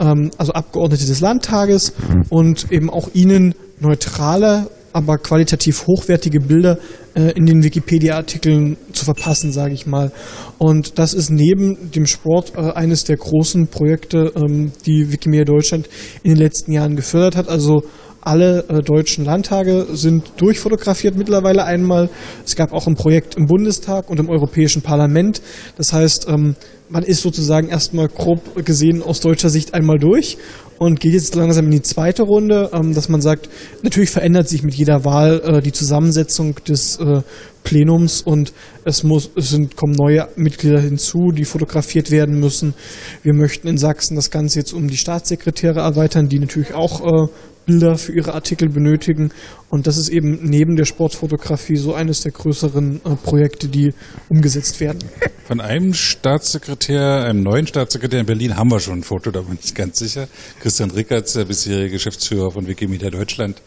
ähm, 0.00 0.30
also 0.36 0.52
Abgeordnete 0.52 1.06
des 1.06 1.20
Landtages 1.20 1.92
und 2.28 2.72
eben 2.72 2.90
auch 2.90 3.10
ihnen 3.14 3.54
neutrale 3.78 4.68
aber 4.96 5.18
qualitativ 5.18 5.86
hochwertige 5.86 6.40
Bilder 6.40 6.78
in 7.16 7.46
den 7.46 7.62
Wikipedia-Artikeln 7.62 8.76
zu 8.92 9.04
verpassen, 9.04 9.52
sage 9.52 9.74
ich 9.74 9.86
mal. 9.86 10.12
Und 10.58 10.98
das 10.98 11.14
ist 11.14 11.30
neben 11.30 11.90
dem 11.90 12.06
Sport 12.06 12.52
äh, 12.56 12.72
eines 12.72 13.04
der 13.04 13.16
großen 13.16 13.68
Projekte, 13.68 14.32
ähm, 14.36 14.72
die 14.84 15.12
Wikimedia 15.12 15.44
Deutschland 15.44 15.88
in 16.22 16.32
den 16.32 16.38
letzten 16.38 16.72
Jahren 16.72 16.94
gefördert 16.94 17.36
hat. 17.36 17.48
Also 17.48 17.84
alle 18.20 18.64
äh, 18.68 18.82
deutschen 18.82 19.24
Landtage 19.24 19.86
sind 19.92 20.32
durchfotografiert 20.36 21.16
mittlerweile 21.16 21.64
einmal. 21.64 22.10
Es 22.44 22.56
gab 22.56 22.72
auch 22.72 22.86
ein 22.88 22.96
Projekt 22.96 23.36
im 23.36 23.46
Bundestag 23.46 24.10
und 24.10 24.18
im 24.18 24.28
Europäischen 24.28 24.82
Parlament. 24.82 25.40
Das 25.76 25.92
heißt, 25.92 26.26
ähm, 26.28 26.56
man 26.88 27.02
ist 27.02 27.22
sozusagen 27.22 27.68
erstmal 27.68 28.08
grob 28.08 28.64
gesehen 28.64 29.02
aus 29.02 29.20
deutscher 29.20 29.48
Sicht 29.48 29.74
einmal 29.74 29.98
durch 29.98 30.38
und 30.78 31.00
geht 31.00 31.12
jetzt 31.12 31.34
langsam 31.34 31.66
in 31.66 31.70
die 31.72 31.82
zweite 31.82 32.22
Runde, 32.22 32.70
ähm, 32.72 32.94
dass 32.94 33.08
man 33.08 33.20
sagt, 33.20 33.48
natürlich 33.82 34.10
verändert 34.10 34.48
sich 34.48 34.62
mit 34.62 34.74
jeder 34.74 35.04
Wahl 35.04 35.40
äh, 35.44 35.62
die 35.62 35.72
Zusammensetzung 35.72 36.56
des 36.66 36.98
äh, 36.98 37.22
Plenums 37.64 38.22
und 38.22 38.52
es 38.84 39.02
muss, 39.02 39.30
es 39.34 39.50
sind, 39.50 39.76
kommen 39.76 39.94
neue 39.94 40.28
Mitglieder 40.36 40.80
hinzu, 40.80 41.32
die 41.32 41.44
fotografiert 41.44 42.10
werden 42.10 42.38
müssen. 42.38 42.74
Wir 43.22 43.34
möchten 43.34 43.66
in 43.68 43.78
Sachsen 43.78 44.14
das 44.14 44.30
Ganze 44.30 44.60
jetzt 44.60 44.72
um 44.72 44.86
die 44.86 44.96
Staatssekretäre 44.96 45.80
erweitern, 45.80 46.28
die 46.28 46.38
natürlich 46.38 46.74
auch 46.74 47.00
äh, 47.00 47.28
Bilder 47.66 47.98
für 47.98 48.12
ihre 48.12 48.32
Artikel 48.34 48.68
benötigen. 48.68 49.32
Und 49.68 49.86
das 49.86 49.98
ist 49.98 50.08
eben 50.08 50.38
neben 50.42 50.76
der 50.76 50.84
Sportfotografie 50.84 51.76
so 51.76 51.92
eines 51.92 52.22
der 52.22 52.32
größeren 52.32 53.00
äh, 53.04 53.16
Projekte, 53.16 53.68
die 53.68 53.92
umgesetzt 54.28 54.80
werden. 54.80 55.00
Von 55.46 55.60
einem 55.60 55.92
Staatssekretär, 55.92 57.24
einem 57.24 57.42
neuen 57.42 57.66
Staatssekretär 57.66 58.20
in 58.20 58.26
Berlin 58.26 58.56
haben 58.56 58.70
wir 58.70 58.80
schon 58.80 59.00
ein 59.00 59.02
Foto, 59.02 59.30
da 59.30 59.42
bin 59.42 59.58
ich 59.62 59.74
ganz 59.74 59.98
sicher. 59.98 60.28
Christian 60.60 60.90
Rickertz, 60.90 61.34
der 61.34 61.44
bisherige 61.44 61.90
Geschäftsführer 61.90 62.50
von 62.50 62.66
Wikimedia 62.66 63.10
Deutschland, 63.10 63.60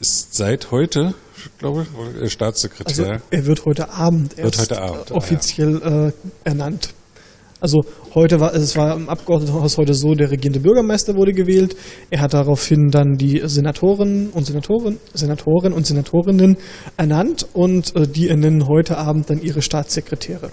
ist 0.00 0.34
seit 0.34 0.70
heute, 0.70 1.14
glaube 1.58 1.86
ich, 2.22 2.32
Staatssekretär. 2.32 3.06
Also 3.06 3.22
er 3.30 3.46
wird 3.46 3.64
heute 3.64 3.90
Abend 3.90 4.38
erst 4.38 4.60
heute 4.60 4.82
Abend, 4.82 5.12
offiziell 5.12 5.80
ah, 5.82 5.90
ja. 5.90 6.08
äh, 6.08 6.12
ernannt. 6.44 6.94
Also 7.64 7.80
heute 8.14 8.40
war 8.40 8.52
es 8.52 8.76
war 8.76 8.94
im 8.94 9.08
Abgeordnetenhaus 9.08 9.78
heute 9.78 9.94
so, 9.94 10.14
der 10.14 10.30
regierende 10.30 10.60
Bürgermeister 10.60 11.14
wurde 11.14 11.32
gewählt. 11.32 11.74
Er 12.10 12.20
hat 12.20 12.34
daraufhin 12.34 12.90
dann 12.90 13.14
die 13.14 13.40
Senatoren 13.42 14.28
und 14.28 14.44
Senatoren, 14.44 14.98
Senatoren 15.14 15.72
und 15.72 15.86
Senatorinnen 15.86 16.58
ernannt 16.98 17.46
und 17.54 17.96
äh, 17.96 18.06
die 18.06 18.28
ernennen 18.28 18.68
heute 18.68 18.98
Abend 18.98 19.30
dann 19.30 19.40
ihre 19.40 19.62
Staatssekretäre. 19.62 20.50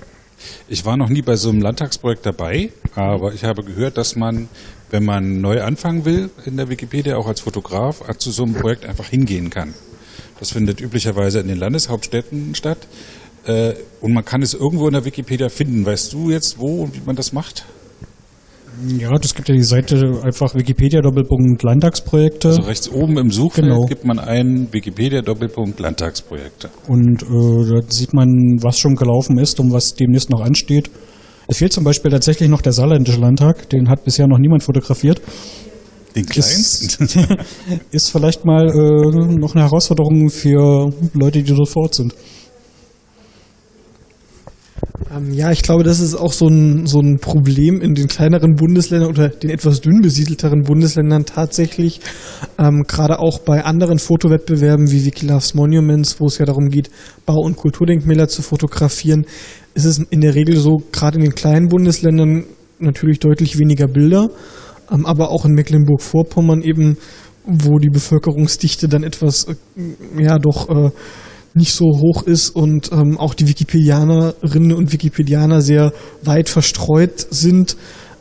Ich 0.70 0.86
war 0.86 0.96
noch 0.96 1.10
nie 1.10 1.22
bei 1.22 1.36
so 1.36 1.50
einem 1.50 1.60
Landtagsprojekt 1.60 2.26
dabei, 2.26 2.70
aber 2.96 3.34
ich 3.34 3.44
habe 3.44 3.62
gehört, 3.64 3.98
dass 3.98 4.16
man, 4.16 4.48
wenn 4.90 5.04
man 5.04 5.42
neu 5.42 5.64
anfangen 5.64 6.06
will 6.06 6.30
in 6.46 6.56
der 6.56 6.70
Wikipedia, 6.70 7.18
auch 7.18 7.28
als 7.28 7.42
Fotograf, 7.42 8.02
zu 8.20 8.32
so 8.32 8.44
einem 8.44 8.54
Projekt 8.54 8.86
einfach 8.86 9.10
hingehen 9.10 9.50
kann. 9.50 9.74
Das 10.40 10.54
findet 10.54 10.80
üblicherweise 10.82 11.42
in 11.42 11.50
den 11.50 11.58
Landeshauptstädten 11.58 12.56
statt. 12.56 12.80
Äh, 13.46 13.74
und 14.02 14.14
man 14.14 14.24
kann 14.24 14.42
es 14.42 14.54
irgendwo 14.54 14.88
in 14.88 14.94
der 14.94 15.06
Wikipedia 15.06 15.50
finden. 15.50 15.86
Weißt 15.86 16.14
du 16.14 16.30
jetzt, 16.30 16.60
wo 16.60 16.84
und 16.84 16.96
wie 16.96 17.02
man 17.06 17.16
das 17.16 17.34
macht? 17.34 17.66
Ja, 18.98 19.12
das 19.18 19.36
gibt 19.36 19.50
ja 19.50 19.56
die 19.56 19.64
Seite 19.64 20.22
einfach 20.24 20.56
Wikipedia 20.56 21.02
Doppelpunkt 21.02 21.62
Landtagsprojekte. 21.62 22.50
Also 22.50 22.62
rechts 22.62 22.90
oben 22.90 23.18
im 23.18 23.30
Suchfeld 23.30 23.68
genau. 23.68 23.86
gibt 23.86 24.06
man 24.06 24.18
ein 24.18 24.68
Wikipedia 24.72 25.22
Doppelpunkt 25.22 25.80
Landtagsprojekte. 25.80 26.70
Und 26.88 27.22
äh, 27.24 27.26
da 27.26 27.82
sieht 27.90 28.14
man, 28.14 28.60
was 28.62 28.80
schon 28.80 28.96
gelaufen 28.96 29.38
ist 29.38 29.60
und 29.60 29.72
was 29.72 29.94
demnächst 29.96 30.30
noch 30.30 30.42
ansteht. 30.42 30.90
Es 31.48 31.58
fehlt 31.58 31.74
zum 31.74 31.84
Beispiel 31.84 32.12
tatsächlich 32.12 32.50
noch 32.50 32.62
der 32.62 32.72
Saarländische 32.72 33.20
Landtag, 33.20 33.70
den 33.70 33.90
hat 33.90 34.06
bisher 34.06 34.28
noch 34.28 34.38
niemand 34.38 34.64
fotografiert. 34.64 35.22
Den 36.16 36.26
kleinsten? 36.26 37.04
Ist, 37.04 37.18
ist 37.92 38.10
vielleicht 38.10 38.46
mal 38.46 38.68
äh, 38.68 39.36
noch 39.38 39.54
eine 39.54 39.64
Herausforderung 39.64 40.30
für 40.30 40.92
Leute, 41.14 41.44
die 41.44 41.54
dort 41.54 41.70
vor 41.70 41.84
Ort 41.84 41.96
sind. 41.96 42.16
Ähm, 45.22 45.32
ja, 45.34 45.52
ich 45.52 45.62
glaube, 45.62 45.84
das 45.84 46.00
ist 46.00 46.16
auch 46.16 46.34
so 46.34 46.48
ein, 46.48 46.86
so 46.86 47.00
ein 47.00 47.20
Problem 47.20 47.82
in 47.82 47.94
den 47.94 48.08
kleineren 48.08 48.56
Bundesländern 48.56 49.10
oder 49.10 49.30
den 49.30 49.50
etwas 49.50 49.82
dünn 49.82 50.02
besiedelteren 50.02 50.64
Bundesländern 50.64 51.26
tatsächlich. 51.26 52.02
Ähm, 52.58 52.84
Gerade 52.88 53.20
auch 53.20 53.40
bei 53.40 53.64
anderen 53.64 54.00
Fotowettbewerben 54.00 54.92
wie 54.92 55.06
Wikiloves 55.06 55.54
Monuments, 55.54 56.20
wo 56.20 56.28
es 56.28 56.38
ja 56.38 56.46
darum 56.46 56.70
geht, 56.70 56.90
Bau- 57.26 57.44
und 57.44 57.56
Kulturdenkmäler 57.56 58.28
zu 58.28 58.42
fotografieren, 58.42 59.26
ist 59.74 59.86
es 59.86 60.00
in 60.10 60.22
der 60.22 60.36
Regel 60.36 60.58
so, 60.58 60.82
gerade 60.92 61.18
in 61.18 61.24
den 61.24 61.36
kleinen 61.36 61.70
Bundesländern 61.70 62.46
natürlich 62.80 63.20
deutlich 63.20 63.60
weniger 63.60 63.88
Bilder, 63.88 64.30
ähm, 64.92 65.06
aber 65.06 65.30
auch 65.30 65.46
in 65.46 65.54
Mecklenburg-Vorpommern 65.54 66.62
eben, 66.62 66.98
wo 67.46 67.80
die 67.80 67.90
Bevölkerungsdichte 67.90 68.88
dann 68.88 69.04
etwas, 69.04 69.46
äh, 69.46 69.56
ja, 70.22 70.38
doch 70.38 70.70
äh, 70.70 70.92
nicht 71.54 71.74
so 71.74 71.86
hoch 71.86 72.24
ist 72.24 72.50
und 72.50 72.92
ähm, 72.92 73.18
auch 73.18 73.34
die 73.34 73.48
Wikipedianerinnen 73.48 74.74
und 74.74 74.92
Wikipedianer 74.92 75.62
sehr 75.62 75.94
weit 76.24 76.50
verstreut 76.50 77.28
sind, 77.30 77.76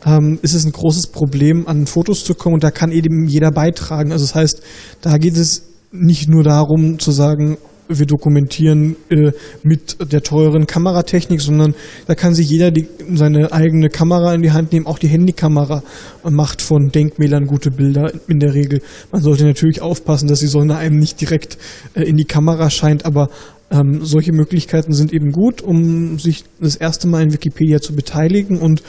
ähm, 0.05 0.39
ist 0.43 0.55
es 0.55 0.65
ein 0.65 0.73
großes 0.73 1.09
Problem, 1.09 1.67
an 1.69 1.87
Fotos 1.87 2.25
zu 2.25 2.35
kommen 2.35 2.55
und 2.55 2.65
da 2.65 2.71
kann 2.71 2.93
eben 2.93 3.27
jeder 3.27 3.51
beitragen. 3.51 4.13
Also 4.13 4.25
das 4.25 4.35
heißt, 4.35 4.63
da 5.01 5.19
geht 5.19 5.37
es 5.37 5.63
nicht 5.93 6.29
nur 6.29 6.43
darum 6.43 6.99
zu 6.99 7.11
sagen, 7.11 7.59
wir 7.99 8.07
dokumentieren 8.07 8.97
äh, 9.09 9.33
mit 9.63 10.13
der 10.13 10.23
teuren 10.23 10.67
Kameratechnik, 10.67 11.41
sondern 11.41 11.75
da 12.07 12.15
kann 12.15 12.35
sich 12.35 12.49
jeder 12.49 12.71
die, 12.71 12.87
seine 13.15 13.53
eigene 13.53 13.89
Kamera 13.89 14.35
in 14.35 14.43
die 14.43 14.53
Hand 14.53 14.73
nehmen, 14.73 14.87
auch 14.87 14.99
die 14.99 15.09
Handykamera 15.09 15.83
macht 16.29 16.63
von 16.63 16.91
Denkmälern 16.91 17.47
gute 17.47 17.71
Bilder 17.71 18.13
in 18.29 18.39
der 18.39 18.55
Regel. 18.55 18.81
Man 19.11 19.23
sollte 19.23 19.45
natürlich 19.45 19.83
aufpassen, 19.83 20.29
dass 20.29 20.41
die 20.41 20.47
Sonne 20.47 20.77
einem 20.77 20.99
nicht 20.99 21.21
direkt 21.21 21.59
äh, 21.95 22.03
in 22.03 22.17
die 22.17 22.25
Kamera 22.25 22.71
scheint, 22.71 23.05
aber 23.05 23.29
ähm, 23.71 24.01
solche 24.03 24.33
Möglichkeiten 24.33 24.93
sind 24.93 25.13
eben 25.13 25.33
gut, 25.33 25.63
um 25.63 26.19
sich 26.19 26.45
das 26.61 26.77
erste 26.77 27.09
Mal 27.09 27.23
in 27.23 27.33
Wikipedia 27.33 27.81
zu 27.81 27.95
beteiligen 27.95 28.59
und 28.59 28.83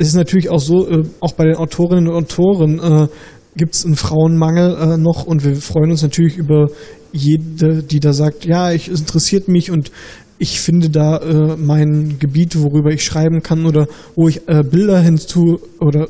es 0.00 0.08
ist 0.08 0.14
natürlich 0.14 0.48
auch 0.48 0.60
so, 0.60 0.88
äh, 0.88 1.02
auch 1.20 1.32
bei 1.32 1.44
den 1.44 1.56
Autorinnen 1.56 2.08
und 2.08 2.14
Autoren 2.14 2.78
äh, 2.78 3.08
gibt 3.56 3.74
es 3.74 3.84
einen 3.84 3.96
Frauenmangel 3.96 4.76
äh, 4.76 4.96
noch 4.96 5.26
und 5.26 5.44
wir 5.44 5.56
freuen 5.56 5.90
uns 5.90 6.02
natürlich 6.02 6.38
über 6.38 6.68
jede, 7.12 7.82
die 7.82 8.00
da 8.00 8.12
sagt, 8.12 8.44
ja, 8.44 8.72
ich, 8.72 8.88
es 8.88 9.00
interessiert 9.00 9.48
mich 9.48 9.70
und 9.70 9.90
ich 10.38 10.60
finde 10.60 10.88
da 10.88 11.18
äh, 11.18 11.56
mein 11.56 12.18
Gebiet, 12.18 12.58
worüber 12.58 12.90
ich 12.90 13.04
schreiben 13.04 13.42
kann 13.42 13.66
oder 13.66 13.86
wo 14.16 14.26
ich 14.26 14.48
äh, 14.48 14.62
Bilder 14.62 15.00
hinzu 15.00 15.60
oder 15.78 16.08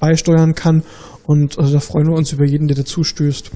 beisteuern 0.00 0.54
kann. 0.54 0.82
Und 1.28 1.56
also 1.58 1.74
da 1.74 1.80
freuen 1.80 2.08
wir 2.08 2.16
uns 2.16 2.32
über 2.32 2.46
jeden, 2.46 2.68
der 2.68 2.78
dazu 2.78 3.04
stößt. 3.04 3.50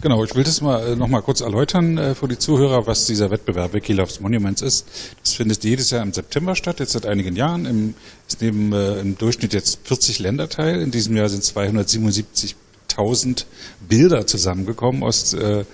Genau, 0.00 0.22
ich 0.22 0.36
will 0.36 0.44
das 0.44 0.60
mal 0.60 0.92
äh, 0.92 0.96
noch 0.96 1.08
mal 1.08 1.22
kurz 1.22 1.40
erläutern 1.40 1.98
äh, 1.98 2.14
für 2.14 2.28
die 2.28 2.38
Zuhörer, 2.38 2.86
was 2.86 3.04
dieser 3.04 3.32
Wettbewerb 3.32 3.74
Wikiloves 3.74 4.20
Monuments 4.20 4.62
ist. 4.62 4.86
Das 5.24 5.34
findet 5.34 5.64
jedes 5.64 5.90
Jahr 5.90 6.04
im 6.04 6.12
September 6.12 6.54
statt, 6.54 6.78
jetzt 6.78 6.92
seit 6.92 7.04
einigen 7.04 7.34
Jahren. 7.34 7.66
Im, 7.66 7.94
es 8.28 8.40
nehmen 8.40 8.72
äh, 8.72 9.00
im 9.00 9.18
Durchschnitt 9.18 9.52
jetzt 9.52 9.80
40 9.82 10.20
Länder 10.20 10.48
teil. 10.48 10.80
In 10.80 10.92
diesem 10.92 11.16
Jahr 11.16 11.28
sind 11.28 11.42
277.000 11.42 13.44
Bilder 13.88 14.28
zusammengekommen 14.28 15.02
aus 15.02 15.34
äh, 15.34 15.64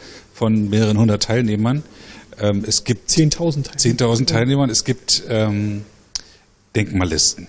von 0.42 0.70
mehreren 0.70 0.98
hundert 0.98 1.22
Teilnehmern. 1.22 1.84
Ähm, 2.40 2.64
es 2.66 2.82
gibt 2.82 3.08
10.000 3.08 3.62
Teilnehmer. 3.62 4.16
10 4.16 4.26
Teilnehmern. 4.26 4.70
Es 4.70 4.82
gibt 4.82 5.22
ähm, 5.28 5.84
Denkmallisten 6.74 7.46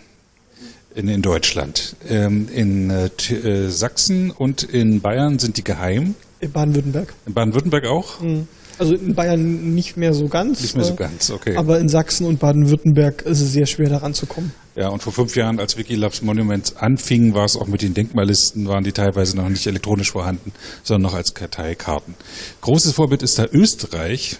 in, 0.93 1.07
in 1.07 1.23
Deutschland. 1.23 1.95
Ähm, 2.07 2.47
in 2.53 2.91
äh, 2.91 3.05
äh, 3.07 3.69
Sachsen 3.69 4.29
und 4.29 4.61
in 4.61 5.01
Bayern 5.01 5.39
sind 5.39 5.57
die 5.57 5.63
geheim. 5.63 6.13
In 6.39 6.51
Baden-Württemberg. 6.51 7.15
In 7.25 7.33
Baden-Württemberg 7.33 7.87
auch? 7.87 8.21
Mhm. 8.21 8.47
Also 8.77 8.93
in 8.93 9.15
Bayern 9.15 9.73
nicht 9.73 9.97
mehr 9.97 10.13
so 10.13 10.27
ganz. 10.27 10.61
Nicht 10.61 10.75
mehr 10.75 10.85
so 10.85 10.93
äh, 10.93 10.97
ganz, 10.97 11.31
okay. 11.31 11.55
Aber 11.55 11.79
in 11.79 11.89
Sachsen 11.89 12.27
und 12.27 12.39
Baden-Württemberg 12.39 13.23
ist 13.23 13.41
es 13.41 13.53
sehr 13.53 13.65
schwer 13.65 13.89
daran 13.89 14.13
zu 14.13 14.27
kommen. 14.27 14.51
Ja, 14.75 14.87
und 14.89 15.03
vor 15.03 15.13
fünf 15.13 15.35
Jahren, 15.35 15.59
als 15.59 15.77
Wikilabs 15.77 16.23
Monument 16.23 16.77
anfing, 16.77 17.35
war 17.35 17.45
es 17.45 17.55
auch 17.55 17.67
mit 17.67 17.83
den 17.83 17.93
Denkmallisten, 17.93 18.67
waren 18.67 18.83
die 18.83 18.91
teilweise 18.91 19.37
noch 19.37 19.47
nicht 19.47 19.67
elektronisch 19.67 20.11
vorhanden, 20.11 20.51
sondern 20.81 21.11
noch 21.11 21.17
als 21.17 21.35
Karteikarten. 21.35 22.15
Großes 22.61 22.93
Vorbild 22.93 23.21
ist 23.21 23.37
da 23.37 23.45
Österreich. 23.51 24.37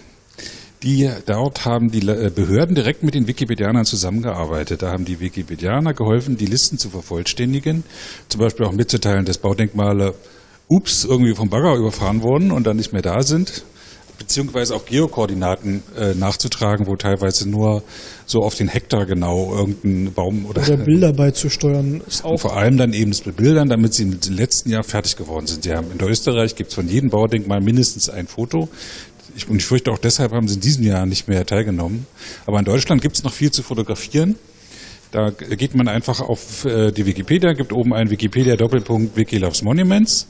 Die, 0.82 1.08
dort 1.24 1.64
haben 1.64 1.90
die 1.90 2.06
äh, 2.06 2.30
Behörden 2.34 2.74
direkt 2.74 3.04
mit 3.04 3.14
den 3.14 3.28
Wikipedianern 3.28 3.84
zusammengearbeitet. 3.84 4.82
Da 4.82 4.90
haben 4.90 5.04
die 5.04 5.20
Wikipedianer 5.20 5.94
geholfen, 5.94 6.36
die 6.36 6.46
Listen 6.46 6.78
zu 6.78 6.90
vervollständigen. 6.90 7.84
Zum 8.28 8.40
Beispiel 8.40 8.66
auch 8.66 8.72
mitzuteilen, 8.72 9.24
dass 9.24 9.38
Baudenkmale, 9.38 10.14
ups, 10.68 11.04
irgendwie 11.04 11.34
vom 11.34 11.48
Bagger 11.48 11.76
überfahren 11.76 12.22
wurden 12.22 12.50
und 12.50 12.66
dann 12.66 12.76
nicht 12.76 12.92
mehr 12.92 13.02
da 13.02 13.22
sind 13.22 13.64
beziehungsweise 14.18 14.74
auch 14.74 14.84
Geokoordinaten 14.84 15.82
äh, 15.98 16.14
nachzutragen, 16.14 16.86
wo 16.86 16.96
teilweise 16.96 17.48
nur 17.48 17.82
so 18.26 18.42
auf 18.42 18.54
den 18.54 18.68
Hektar 18.68 19.06
genau 19.06 19.54
irgendein 19.54 20.12
Baum 20.12 20.46
oder, 20.46 20.62
oder 20.62 20.76
Bilder 20.84 21.12
beizusteuern 21.12 22.02
ist 22.06 22.24
auch. 22.24 22.38
Vor 22.38 22.56
allem 22.56 22.76
dann 22.76 22.92
eben 22.92 23.10
das 23.10 23.20
Bebildern, 23.20 23.68
damit 23.68 23.94
sie 23.94 24.04
im 24.04 24.18
letzten 24.30 24.70
Jahr 24.70 24.84
fertig 24.84 25.16
geworden 25.16 25.46
sind. 25.46 25.66
Haben 25.66 25.88
in 25.98 26.06
Österreich 26.06 26.54
gibt 26.54 26.70
es 26.70 26.74
von 26.74 26.88
jedem 26.88 27.10
Baudenkmal 27.10 27.60
mindestens 27.60 28.08
ein 28.08 28.26
Foto. 28.26 28.68
Ich, 29.36 29.48
und 29.48 29.56
ich 29.56 29.64
fürchte 29.64 29.90
auch 29.90 29.98
deshalb 29.98 30.32
haben 30.32 30.46
sie 30.46 30.54
in 30.54 30.60
diesem 30.60 30.84
Jahr 30.84 31.06
nicht 31.06 31.26
mehr 31.26 31.44
teilgenommen. 31.44 32.06
Aber 32.46 32.58
in 32.58 32.64
Deutschland 32.64 33.02
gibt 33.02 33.16
es 33.16 33.24
noch 33.24 33.32
viel 33.32 33.50
zu 33.50 33.62
fotografieren. 33.62 34.36
Da 35.10 35.30
geht 35.30 35.74
man 35.74 35.86
einfach 35.86 36.20
auf 36.20 36.64
äh, 36.64 36.90
die 36.90 37.06
Wikipedia, 37.06 37.52
gibt 37.52 37.72
oben 37.72 37.92
einen 37.94 38.10
Wikipedia 38.10 38.56
Doppelpunkt 38.56 39.16
Wiki 39.16 39.38
Loves 39.38 39.62
Monuments 39.62 40.26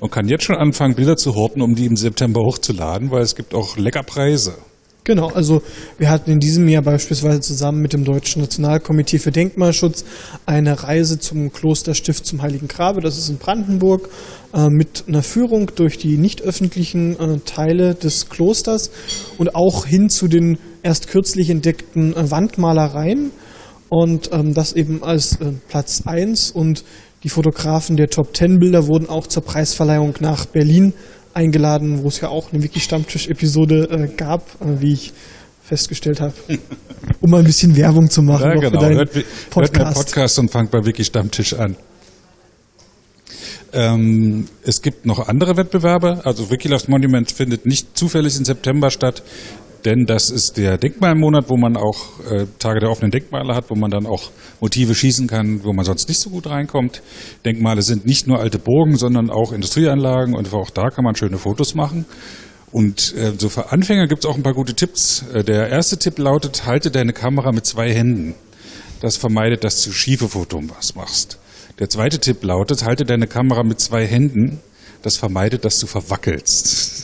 und 0.00 0.12
kann 0.12 0.28
jetzt 0.28 0.44
schon 0.44 0.56
anfangen, 0.56 0.94
Bilder 0.94 1.16
zu 1.16 1.34
horten, 1.34 1.62
um 1.62 1.74
die 1.74 1.86
im 1.86 1.96
September 1.96 2.40
hochzuladen, 2.40 3.10
weil 3.10 3.22
es 3.22 3.34
gibt 3.34 3.54
auch 3.54 3.76
lecker 3.76 4.02
Preise. 4.02 4.54
Genau, 5.06 5.28
also 5.28 5.60
wir 5.98 6.08
hatten 6.08 6.30
in 6.30 6.40
diesem 6.40 6.66
Jahr 6.66 6.80
beispielsweise 6.80 7.40
zusammen 7.40 7.82
mit 7.82 7.92
dem 7.92 8.04
Deutschen 8.04 8.40
Nationalkomitee 8.40 9.18
für 9.18 9.32
Denkmalschutz 9.32 10.02
eine 10.46 10.82
Reise 10.82 11.18
zum 11.18 11.52
Klosterstift 11.52 12.24
zum 12.24 12.40
Heiligen 12.40 12.68
Grabe, 12.68 13.02
das 13.02 13.18
ist 13.18 13.28
in 13.28 13.36
Brandenburg, 13.36 14.08
äh, 14.54 14.68
mit 14.70 15.04
einer 15.06 15.22
Führung 15.22 15.70
durch 15.74 15.98
die 15.98 16.16
nicht 16.16 16.40
öffentlichen 16.40 17.20
äh, 17.20 17.38
Teile 17.44 17.94
des 17.94 18.30
Klosters 18.30 18.90
und 19.36 19.54
auch 19.54 19.84
hin 19.84 20.08
zu 20.08 20.26
den 20.26 20.58
erst 20.82 21.08
kürzlich 21.08 21.50
entdeckten 21.50 22.16
äh, 22.16 22.30
Wandmalereien 22.30 23.30
und 23.90 24.30
ähm, 24.32 24.54
das 24.54 24.72
eben 24.72 25.02
als 25.02 25.38
äh, 25.38 25.52
Platz 25.68 26.02
1 26.06 26.50
und 26.50 26.82
die 27.24 27.30
Fotografen 27.30 27.96
der 27.96 28.08
Top 28.08 28.34
Ten 28.34 28.58
Bilder 28.58 28.86
wurden 28.86 29.08
auch 29.08 29.26
zur 29.26 29.42
Preisverleihung 29.42 30.14
nach 30.20 30.44
Berlin 30.44 30.92
eingeladen, 31.32 32.04
wo 32.04 32.08
es 32.08 32.20
ja 32.20 32.28
auch 32.28 32.52
eine 32.52 32.62
Wiki-Stammtisch-Episode 32.62 33.88
äh, 33.90 34.08
gab, 34.14 34.42
äh, 34.60 34.80
wie 34.80 34.92
ich 34.92 35.12
festgestellt 35.62 36.20
habe, 36.20 36.34
um 37.20 37.30
mal 37.30 37.38
ein 37.38 37.46
bisschen 37.46 37.74
Werbung 37.76 38.10
zu 38.10 38.22
machen. 38.22 38.60
Ja, 38.60 38.68
genau. 38.68 38.82
Hört, 38.82 39.12
Podcast. 39.50 39.84
hört 39.84 39.94
Podcast 39.94 40.38
und 40.38 40.50
fangt 40.50 40.70
bei 40.70 40.84
Wiki-Stammtisch 40.84 41.54
an. 41.54 41.76
Ähm, 43.72 44.46
es 44.62 44.82
gibt 44.82 45.04
noch 45.04 45.26
andere 45.26 45.56
Wettbewerbe. 45.56 46.20
Also 46.24 46.50
Wikiloves 46.50 46.86
Monument 46.86 47.32
findet 47.32 47.66
nicht 47.66 47.96
zufällig 47.98 48.36
im 48.36 48.44
September 48.44 48.90
statt 48.90 49.22
denn 49.84 50.06
das 50.06 50.30
ist 50.30 50.56
der 50.56 50.78
Denkmalmonat, 50.78 51.50
wo 51.50 51.56
man 51.56 51.76
auch 51.76 52.20
äh, 52.30 52.46
Tage 52.58 52.80
der 52.80 52.90
offenen 52.90 53.10
Denkmale 53.10 53.54
hat, 53.54 53.68
wo 53.68 53.74
man 53.74 53.90
dann 53.90 54.06
auch 54.06 54.30
Motive 54.60 54.94
schießen 54.94 55.26
kann, 55.26 55.62
wo 55.62 55.72
man 55.72 55.84
sonst 55.84 56.08
nicht 56.08 56.20
so 56.20 56.30
gut 56.30 56.46
reinkommt. 56.46 57.02
Denkmale 57.44 57.82
sind 57.82 58.06
nicht 58.06 58.26
nur 58.26 58.40
alte 58.40 58.58
Burgen, 58.58 58.96
sondern 58.96 59.30
auch 59.30 59.52
Industrieanlagen 59.52 60.34
und 60.34 60.52
auch 60.54 60.70
da 60.70 60.88
kann 60.90 61.04
man 61.04 61.16
schöne 61.16 61.36
Fotos 61.36 61.74
machen. 61.74 62.06
Und 62.72 63.14
äh, 63.14 63.32
so 63.38 63.48
für 63.48 63.70
Anfänger 63.72 64.08
gibt 64.08 64.24
es 64.24 64.30
auch 64.30 64.36
ein 64.36 64.42
paar 64.42 64.54
gute 64.54 64.74
Tipps. 64.74 65.24
Äh, 65.32 65.44
der 65.44 65.68
erste 65.68 65.98
Tipp 65.98 66.18
lautet, 66.18 66.66
halte 66.66 66.90
deine 66.90 67.12
Kamera 67.12 67.52
mit 67.52 67.66
zwei 67.66 67.92
Händen. 67.92 68.34
Das 69.00 69.16
vermeidet, 69.16 69.64
dass 69.64 69.84
du 69.84 69.92
schiefe 69.92 70.28
Fotos 70.28 70.94
machst. 70.94 71.38
Der 71.78 71.90
zweite 71.90 72.18
Tipp 72.18 72.42
lautet, 72.42 72.84
halte 72.84 73.04
deine 73.04 73.26
Kamera 73.26 73.62
mit 73.62 73.80
zwei 73.80 74.06
Händen. 74.06 74.60
Das 75.02 75.16
vermeidet, 75.18 75.64
dass 75.64 75.78
du 75.78 75.86
verwackelst. 75.86 77.03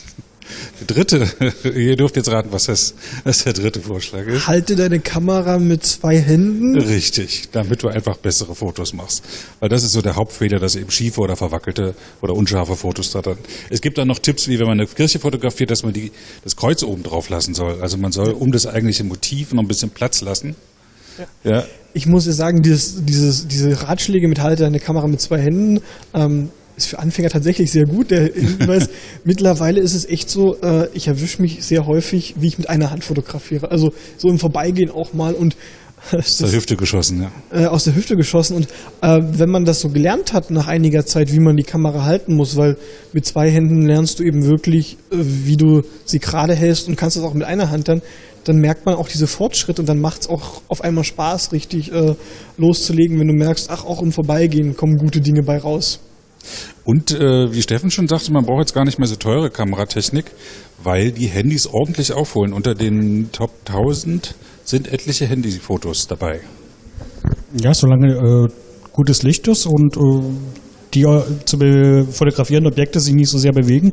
Der 0.79 0.87
dritte, 0.87 1.27
ihr 1.75 1.95
dürft 1.95 2.15
jetzt 2.15 2.29
raten, 2.29 2.49
was 2.51 2.65
das, 2.65 2.93
was 3.23 3.43
der 3.43 3.53
dritte 3.53 3.81
Vorschlag 3.81 4.25
ist. 4.27 4.47
Halte 4.47 4.75
deine 4.75 4.99
Kamera 4.99 5.59
mit 5.59 5.85
zwei 5.85 6.19
Händen. 6.19 6.77
Richtig, 6.77 7.49
damit 7.51 7.83
du 7.83 7.87
einfach 7.87 8.17
bessere 8.17 8.55
Fotos 8.55 8.93
machst. 8.93 9.23
Weil 9.59 9.69
das 9.69 9.83
ist 9.83 9.91
so 9.91 10.01
der 10.01 10.15
Hauptfehler, 10.15 10.59
dass 10.59 10.75
eben 10.75 10.91
schiefe 10.91 11.21
oder 11.21 11.35
verwackelte 11.35 11.95
oder 12.21 12.33
unscharfe 12.33 12.75
Fotos 12.75 13.11
da 13.11 13.21
drin. 13.21 13.37
Es 13.69 13.81
gibt 13.81 13.97
dann 13.97 14.07
noch 14.07 14.19
Tipps, 14.19 14.47
wie 14.47 14.59
wenn 14.59 14.67
man 14.67 14.79
eine 14.79 14.87
Kirche 14.87 15.19
fotografiert, 15.19 15.71
dass 15.71 15.83
man 15.83 15.93
die, 15.93 16.11
das 16.43 16.55
Kreuz 16.55 16.83
oben 16.83 17.03
drauf 17.03 17.29
lassen 17.29 17.53
soll. 17.53 17.81
Also 17.81 17.97
man 17.97 18.11
soll 18.11 18.31
um 18.31 18.51
das 18.51 18.65
eigentliche 18.65 19.03
Motiv 19.03 19.53
noch 19.53 19.63
ein 19.63 19.67
bisschen 19.67 19.89
Platz 19.89 20.21
lassen. 20.21 20.55
Ja. 21.43 21.51
ja. 21.51 21.63
Ich 21.93 22.07
muss 22.07 22.25
ja 22.25 22.31
sagen, 22.31 22.61
dieses, 22.61 23.03
dieses, 23.03 23.47
diese 23.47 23.83
Ratschläge 23.83 24.27
mit 24.27 24.39
halte 24.39 24.63
deine 24.63 24.79
Kamera 24.79 25.07
mit 25.07 25.19
zwei 25.19 25.39
Händen, 25.39 25.81
ähm, 26.13 26.49
ist 26.75 26.87
für 26.87 26.99
Anfänger 26.99 27.29
tatsächlich 27.29 27.71
sehr 27.71 27.85
gut, 27.85 28.11
der 28.11 28.33
Hinweis. 28.33 28.89
Mittlerweile 29.23 29.79
ist 29.79 29.93
es 29.93 30.05
echt 30.05 30.29
so, 30.29 30.57
äh, 30.61 30.87
ich 30.93 31.07
erwische 31.07 31.41
mich 31.41 31.63
sehr 31.63 31.85
häufig, 31.85 32.35
wie 32.39 32.47
ich 32.47 32.57
mit 32.57 32.69
einer 32.69 32.91
Hand 32.91 33.03
fotografiere. 33.03 33.71
Also 33.71 33.93
so 34.17 34.29
im 34.29 34.39
Vorbeigehen 34.39 34.91
auch 34.91 35.13
mal 35.13 35.33
und 35.33 35.55
aus 36.11 36.37
der 36.37 36.51
Hüfte 36.51 36.75
geschossen, 36.75 37.21
ja. 37.21 37.31
Äh, 37.51 37.67
aus 37.67 37.83
der 37.83 37.95
Hüfte 37.95 38.15
geschossen. 38.15 38.55
Und 38.55 38.67
äh, 39.01 39.19
wenn 39.21 39.49
man 39.49 39.65
das 39.65 39.81
so 39.81 39.89
gelernt 39.89 40.33
hat 40.33 40.49
nach 40.49 40.67
einiger 40.67 41.05
Zeit, 41.05 41.31
wie 41.31 41.39
man 41.39 41.55
die 41.55 41.63
Kamera 41.63 42.03
halten 42.03 42.35
muss, 42.35 42.57
weil 42.57 42.77
mit 43.13 43.25
zwei 43.25 43.49
Händen 43.49 43.83
lernst 43.83 44.19
du 44.19 44.23
eben 44.23 44.45
wirklich, 44.45 44.97
äh, 45.11 45.17
wie 45.19 45.57
du 45.57 45.83
sie 46.05 46.19
gerade 46.19 46.55
hältst 46.55 46.87
und 46.87 46.95
kannst 46.95 47.17
das 47.17 47.23
auch 47.23 47.33
mit 47.33 47.43
einer 47.43 47.69
Hand 47.69 47.87
dann, 47.87 48.01
dann 48.43 48.57
merkt 48.57 48.85
man 48.85 48.95
auch 48.95 49.07
diese 49.07 49.27
Fortschritte 49.27 49.81
und 49.81 49.87
dann 49.87 49.99
macht 49.99 50.21
es 50.21 50.27
auch 50.27 50.63
auf 50.67 50.81
einmal 50.83 51.03
Spaß, 51.03 51.51
richtig 51.51 51.91
äh, 51.91 52.15
loszulegen, 52.57 53.19
wenn 53.19 53.27
du 53.27 53.33
merkst, 53.33 53.69
ach, 53.69 53.85
auch 53.85 54.01
im 54.01 54.11
Vorbeigehen 54.11 54.75
kommen 54.75 54.97
gute 54.97 55.21
Dinge 55.21 55.43
bei 55.43 55.57
raus. 55.57 55.99
Und 56.83 57.11
äh, 57.11 57.53
wie 57.53 57.61
Steffen 57.61 57.91
schon 57.91 58.07
sagte, 58.07 58.31
man 58.31 58.45
braucht 58.45 58.59
jetzt 58.59 58.73
gar 58.73 58.85
nicht 58.85 58.99
mehr 58.99 59.07
so 59.07 59.15
teure 59.15 59.49
Kameratechnik, 59.49 60.25
weil 60.83 61.11
die 61.11 61.27
Handys 61.27 61.67
ordentlich 61.67 62.13
aufholen. 62.13 62.53
Unter 62.53 62.75
den 62.75 63.31
Top 63.31 63.51
1000 63.67 64.35
sind 64.63 64.91
etliche 64.91 65.25
Handyfotos 65.25 66.07
dabei. 66.07 66.41
Ja, 67.53 67.73
solange 67.73 68.13
äh, 68.13 68.47
gutes 68.93 69.23
Licht 69.23 69.47
ist 69.47 69.65
und 69.65 69.97
äh, 69.97 70.21
die 70.93 71.03
äh, 71.03 71.21
zu 71.45 71.57
fotografierenden 72.11 72.71
Objekte 72.71 72.99
sich 72.99 73.13
nicht 73.13 73.29
so 73.29 73.37
sehr 73.37 73.53
bewegen, 73.53 73.91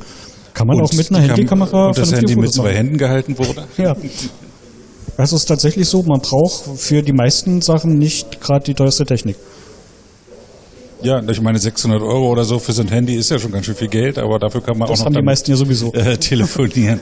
kann 0.55 0.67
man 0.67 0.79
und 0.79 0.85
auch 0.85 0.93
mit 0.93 1.11
einer 1.11 1.21
Handykamera 1.21 1.89
Und 1.89 1.99
das 1.99 2.13
Handy 2.13 2.37
mit 2.37 2.53
zwei 2.53 2.75
Händen 2.75 2.99
gehalten 2.99 3.39
wurde. 3.39 3.65
Ja. 3.77 3.95
Das 5.17 5.33
ist 5.33 5.47
tatsächlich 5.47 5.89
so, 5.89 6.05
man 6.05 6.21
braucht 6.21 6.79
für 6.79 7.03
die 7.03 7.13
meisten 7.13 7.61
Sachen 7.61 7.99
nicht 7.99 8.41
gerade 8.41 8.65
die 8.65 8.75
teuerste 8.75 9.05
Technik. 9.05 9.37
Ja, 11.03 11.23
ich 11.23 11.41
meine 11.41 11.59
600 11.59 12.03
Euro 12.03 12.31
oder 12.31 12.45
so 12.45 12.59
für 12.59 12.73
so 12.73 12.83
ein 12.83 12.89
Handy 12.89 13.15
ist 13.15 13.31
ja 13.31 13.39
schon 13.39 13.53
ganz 13.53 13.67
schön 13.67 13.77
viel 13.77 13.89
Geld, 13.89 14.19
aber 14.19 14.39
dafür 14.39 14.61
kann 14.61 14.77
man 14.77 14.89
das 14.89 15.01
auch 15.01 15.05
noch 15.05 15.07
haben 15.07 15.21
die 15.21 15.25
meisten 15.25 15.51
ja 15.51 15.57
sowieso. 15.57 15.93
Äh, 15.93 16.17
telefonieren. 16.19 17.01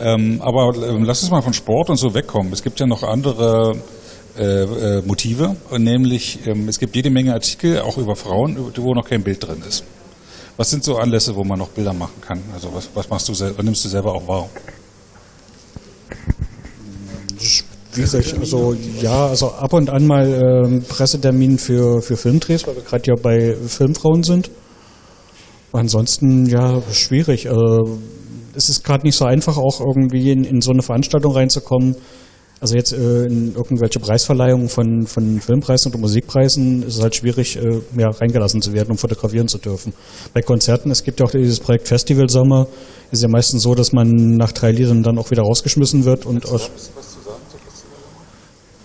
ähm, 0.00 0.40
aber 0.42 0.74
äh, 0.76 0.98
lass 1.04 1.22
uns 1.22 1.30
mal 1.30 1.42
von 1.42 1.52
Sport 1.54 1.90
und 1.90 1.96
so 1.96 2.14
wegkommen. 2.14 2.52
Es 2.52 2.62
gibt 2.62 2.80
ja 2.80 2.86
noch 2.86 3.04
andere 3.04 3.76
äh, 4.36 4.42
äh, 4.42 5.02
Motive, 5.02 5.56
nämlich 5.76 6.40
ähm, 6.46 6.68
es 6.68 6.78
gibt 6.78 6.96
jede 6.96 7.10
Menge 7.10 7.32
Artikel, 7.32 7.80
auch 7.80 7.96
über 7.96 8.16
Frauen, 8.16 8.56
wo 8.76 8.94
noch 8.94 9.08
kein 9.08 9.22
Bild 9.22 9.46
drin 9.46 9.62
ist. 9.68 9.84
Was 10.56 10.70
sind 10.70 10.82
so 10.82 10.96
Anlässe, 10.96 11.36
wo 11.36 11.44
man 11.44 11.58
noch 11.60 11.68
Bilder 11.68 11.92
machen 11.92 12.20
kann? 12.20 12.42
Also 12.52 12.74
was, 12.74 12.88
was 12.92 13.08
machst 13.08 13.28
du, 13.28 13.32
was 13.32 13.64
nimmst 13.64 13.84
du 13.84 13.88
selber 13.88 14.12
auch 14.12 14.26
wahr? 14.26 14.50
Wie 17.98 18.02
gesagt, 18.02 18.32
also 18.38 18.76
ja, 19.02 19.26
also 19.26 19.50
ab 19.50 19.72
und 19.72 19.90
an 19.90 20.06
mal 20.06 20.64
ähm, 20.64 20.84
Pressetermin 20.88 21.58
für, 21.58 22.00
für 22.00 22.16
Filmdrehs, 22.16 22.64
weil 22.64 22.76
wir 22.76 22.82
gerade 22.82 23.02
ja 23.08 23.14
bei 23.20 23.56
Filmfrauen 23.66 24.22
sind. 24.22 24.50
Ansonsten 25.72 26.46
ja 26.46 26.80
schwierig. 26.92 27.46
Äh, 27.46 27.50
es 28.54 28.68
ist 28.68 28.84
gerade 28.84 29.04
nicht 29.04 29.16
so 29.16 29.24
einfach, 29.24 29.56
auch 29.56 29.80
irgendwie 29.80 30.30
in, 30.30 30.44
in 30.44 30.60
so 30.60 30.70
eine 30.70 30.82
Veranstaltung 30.82 31.32
reinzukommen. 31.32 31.96
Also 32.60 32.76
jetzt 32.76 32.92
äh, 32.92 33.24
in 33.24 33.54
irgendwelche 33.54 34.00
Preisverleihungen 34.00 34.68
von, 34.68 35.06
von 35.06 35.40
Filmpreisen 35.40 35.92
oder 35.92 36.00
Musikpreisen 36.00 36.82
ist 36.82 36.96
es 36.96 37.02
halt 37.02 37.14
schwierig, 37.14 37.56
äh, 37.56 37.80
ja, 37.96 38.10
reingelassen 38.10 38.62
zu 38.62 38.72
werden, 38.72 38.90
um 38.92 38.98
fotografieren 38.98 39.48
zu 39.48 39.58
dürfen. 39.58 39.92
Bei 40.34 40.42
Konzerten, 40.42 40.90
es 40.90 41.04
gibt 41.04 41.20
ja 41.20 41.26
auch 41.26 41.30
dieses 41.30 41.60
Projekt 41.60 41.86
Festival 41.86 42.28
Sommer, 42.28 42.66
ist 43.12 43.22
ja 43.22 43.28
meistens 43.28 43.62
so, 43.62 43.74
dass 43.74 43.92
man 43.92 44.08
nach 44.36 44.52
drei 44.52 44.72
Liedern 44.72 45.04
dann 45.04 45.18
auch 45.18 45.30
wieder 45.30 45.42
rausgeschmissen 45.42 46.04
wird 46.04 46.26
und 46.26 46.46
aus, 46.46 46.70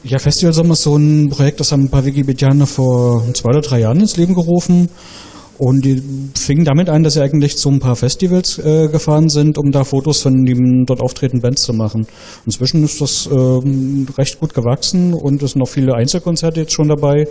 ja, 0.03 0.19
Festival 0.19 0.53
Sommer 0.53 0.73
ist 0.73 0.83
so 0.83 0.95
ein 0.97 1.29
Projekt, 1.29 1.59
das 1.59 1.71
haben 1.71 1.83
ein 1.83 1.89
paar 1.89 2.05
Wikipedianer 2.05 2.67
vor 2.67 3.23
zwei 3.33 3.49
oder 3.49 3.61
drei 3.61 3.79
Jahren 3.79 4.01
ins 4.01 4.17
Leben 4.17 4.35
gerufen. 4.35 4.89
Und 5.57 5.85
die 5.85 6.01
fingen 6.35 6.65
damit 6.65 6.89
an, 6.89 7.03
dass 7.03 7.13
sie 7.13 7.21
eigentlich 7.21 7.57
zu 7.57 7.69
ein 7.69 7.79
paar 7.79 7.95
Festivals 7.95 8.57
äh, 8.57 8.87
gefahren 8.87 9.29
sind, 9.29 9.57
um 9.57 9.71
da 9.71 9.83
Fotos 9.83 10.21
von 10.21 10.43
den 10.43 10.83
dort 10.85 10.99
auftretenden 10.99 11.41
Bands 11.41 11.61
zu 11.61 11.73
machen. 11.73 12.07
Inzwischen 12.45 12.83
ist 12.83 12.99
das 12.99 13.29
ähm, 13.31 14.07
recht 14.17 14.39
gut 14.39 14.53
gewachsen 14.53 15.13
und 15.13 15.41
es 15.43 15.51
sind 15.51 15.59
noch 15.59 15.69
viele 15.69 15.93
Einzelkonzerte 15.93 16.61
jetzt 16.61 16.73
schon 16.73 16.89
dabei. 16.89 17.27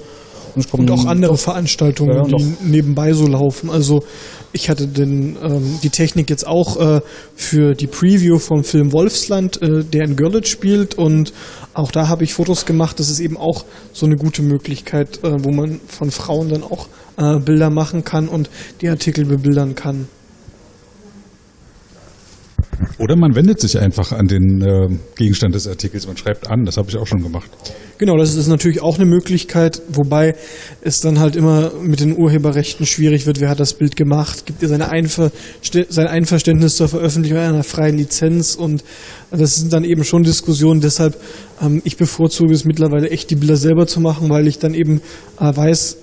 Und, 0.55 0.91
auch 0.91 1.07
andere 1.07 1.37
Veranstaltungen, 1.37 2.17
ja, 2.17 2.37
die 2.37 2.55
nebenbei 2.63 3.13
so 3.13 3.27
laufen. 3.27 3.71
Also 3.71 4.05
ich 4.53 4.69
hatte 4.69 4.87
den, 4.87 5.37
ähm, 5.43 5.79
die 5.83 5.91
Technik 5.91 6.29
jetzt 6.31 6.47
auch 6.47 6.79
äh, 6.79 7.01
für 7.35 7.75
die 7.75 7.87
Preview 7.87 8.39
vom 8.39 8.65
Film 8.65 8.93
Wolfsland, 8.93 9.61
äh, 9.63 9.85
der 9.85 10.05
in 10.05 10.17
Görlitz 10.17 10.49
spielt 10.49 10.97
und 10.97 11.33
auch 11.75 11.91
da 11.91 12.09
habe 12.09 12.25
ich 12.25 12.35
Fotos 12.35 12.67
gemacht. 12.67 13.01
Das 13.01 13.09
ist 13.09 13.21
eben 13.21 13.37
auch 13.37 13.65
so 13.93 14.07
eine 14.07 14.17
gute 14.17 14.43
Möglichkeit, 14.43 15.21
äh, 15.25 15.43
wo 15.43 15.51
man 15.51 15.81
von 15.87 16.11
Frauen 16.11 16.51
dann 16.51 16.63
auch 16.63 16.89
äh, 17.17 17.39
Bilder 17.39 17.71
machen 17.71 18.05
kann 18.05 18.29
und 18.29 18.51
die 18.81 18.89
Artikel 18.89 19.25
bebildern 19.25 19.75
kann. 19.75 20.09
Oder 22.99 23.17
man 23.17 23.35
wendet 23.35 23.61
sich 23.61 23.79
einfach 23.79 24.13
an 24.13 24.27
den 24.27 24.63
äh, 24.63 24.89
Gegenstand 25.17 25.55
des 25.55 25.67
Artikels, 25.67 26.07
man 26.07 26.17
schreibt 26.17 26.49
an, 26.49 26.65
das 26.65 26.77
habe 26.77 26.89
ich 26.89 26.97
auch 26.97 27.07
schon 27.07 27.23
gemacht. 27.23 27.51
Genau, 27.99 28.17
das 28.17 28.35
ist 28.35 28.49
natürlich 28.49 28.83
auch 28.83 28.97
eine 28.97 29.07
Möglichkeit, 29.07 29.81
wobei 29.89 30.35
es 30.81 31.01
dann 31.01 31.21
halt 31.21 31.37
immer 31.37 31.73
mit 31.81 32.01
den 32.01 32.17
Urheberrechten 32.19 32.85
schwierig 32.85 33.27
wird, 33.27 33.41
wer 33.41 33.49
hat 33.49 33.61
das 33.61 33.75
Bild 33.75 33.95
gemacht, 33.95 34.45
gibt 34.47 34.63
er 34.63 34.69
seine 34.69 34.89
Einver 34.89 35.31
sein 35.89 36.07
Einverständnis 36.09 36.77
zur 36.77 36.89
Veröffentlichung 36.89 37.39
einer 37.39 37.63
freien 37.63 37.97
Lizenz? 37.97 38.57
Und 38.57 38.83
das 39.31 39.57
sind 39.57 39.73
dann 39.73 39.85
eben 39.85 40.05
schon 40.05 40.25
Diskussionen, 40.25 40.81
deshalb 40.81 41.17
ähm, 41.63 41.81
ich 41.85 41.97
bevorzuge 41.97 42.53
es 42.53 42.65
mittlerweile 42.65 43.11
echt 43.11 43.31
die 43.31 43.37
Bilder 43.37 43.57
selber 43.57 43.87
zu 43.87 44.01
machen, 44.01 44.31
weil 44.31 44.49
ich 44.49 44.59
dann 44.59 44.75
eben 44.75 45.01
äh, 45.39 45.57
weiß, 45.57 45.97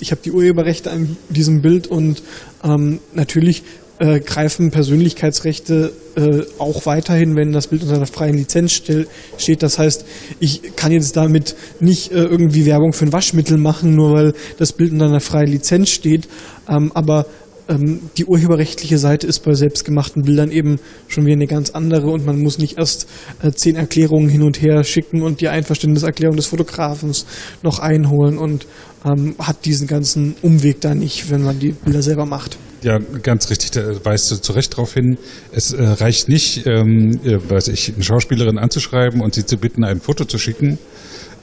ich 0.00 0.10
habe 0.10 0.22
die 0.24 0.32
Urheberrechte 0.32 0.90
an 0.90 1.16
diesem 1.28 1.60
Bild 1.60 1.86
und 1.86 2.22
ähm, 2.64 2.98
natürlich 3.14 3.62
äh, 3.98 4.20
greifen 4.20 4.70
Persönlichkeitsrechte 4.70 5.92
äh, 6.16 6.42
auch 6.58 6.86
weiterhin, 6.86 7.36
wenn 7.36 7.52
das 7.52 7.68
Bild 7.68 7.82
unter 7.82 7.96
einer 7.96 8.06
freien 8.06 8.36
Lizenz 8.36 8.72
steht. 8.72 9.62
Das 9.62 9.78
heißt, 9.78 10.04
ich 10.40 10.76
kann 10.76 10.92
jetzt 10.92 11.16
damit 11.16 11.56
nicht 11.80 12.12
äh, 12.12 12.24
irgendwie 12.24 12.66
Werbung 12.66 12.92
für 12.92 13.06
ein 13.06 13.12
Waschmittel 13.12 13.58
machen, 13.58 13.94
nur 13.94 14.12
weil 14.12 14.34
das 14.58 14.72
Bild 14.72 14.92
unter 14.92 15.06
einer 15.06 15.20
freien 15.20 15.50
Lizenz 15.50 15.90
steht. 15.90 16.28
Ähm, 16.68 16.92
aber 16.94 17.26
ähm, 17.68 18.00
die 18.16 18.24
urheberrechtliche 18.24 18.98
Seite 18.98 19.26
ist 19.26 19.40
bei 19.40 19.54
selbstgemachten 19.54 20.22
Bildern 20.22 20.50
eben 20.50 20.78
schon 21.08 21.26
wieder 21.26 21.36
eine 21.36 21.46
ganz 21.46 21.70
andere 21.70 22.08
und 22.10 22.24
man 22.24 22.40
muss 22.40 22.58
nicht 22.58 22.78
erst 22.78 23.08
äh, 23.42 23.50
zehn 23.50 23.76
Erklärungen 23.76 24.28
hin 24.28 24.42
und 24.42 24.60
her 24.60 24.84
schicken 24.84 25.22
und 25.22 25.40
die 25.40 25.48
Einverständniserklärung 25.48 26.36
des 26.36 26.46
Fotografens 26.46 27.26
noch 27.62 27.78
einholen 27.78 28.38
und 28.38 28.66
ähm, 29.04 29.34
hat 29.38 29.64
diesen 29.64 29.86
ganzen 29.86 30.36
Umweg 30.42 30.80
da 30.80 30.94
nicht, 30.94 31.30
wenn 31.30 31.42
man 31.42 31.58
die 31.58 31.72
Bilder 31.72 32.02
selber 32.02 32.26
macht. 32.26 32.56
Ja, 32.82 32.98
ganz 33.22 33.50
richtig, 33.50 33.70
da 33.72 34.04
weist 34.04 34.30
du 34.30 34.36
zu 34.36 34.52
Recht 34.52 34.74
darauf 34.74 34.94
hin. 34.94 35.18
Es 35.50 35.72
äh, 35.72 35.82
reicht 35.82 36.28
nicht, 36.28 36.66
ähm, 36.66 37.18
äh, 37.24 37.38
weiß 37.50 37.68
ich, 37.68 37.94
eine 37.94 38.04
Schauspielerin 38.04 38.58
anzuschreiben 38.58 39.20
und 39.22 39.34
sie 39.34 39.46
zu 39.46 39.56
bitten, 39.56 39.82
ein 39.82 40.00
Foto 40.00 40.24
zu 40.24 40.38
schicken, 40.38 40.78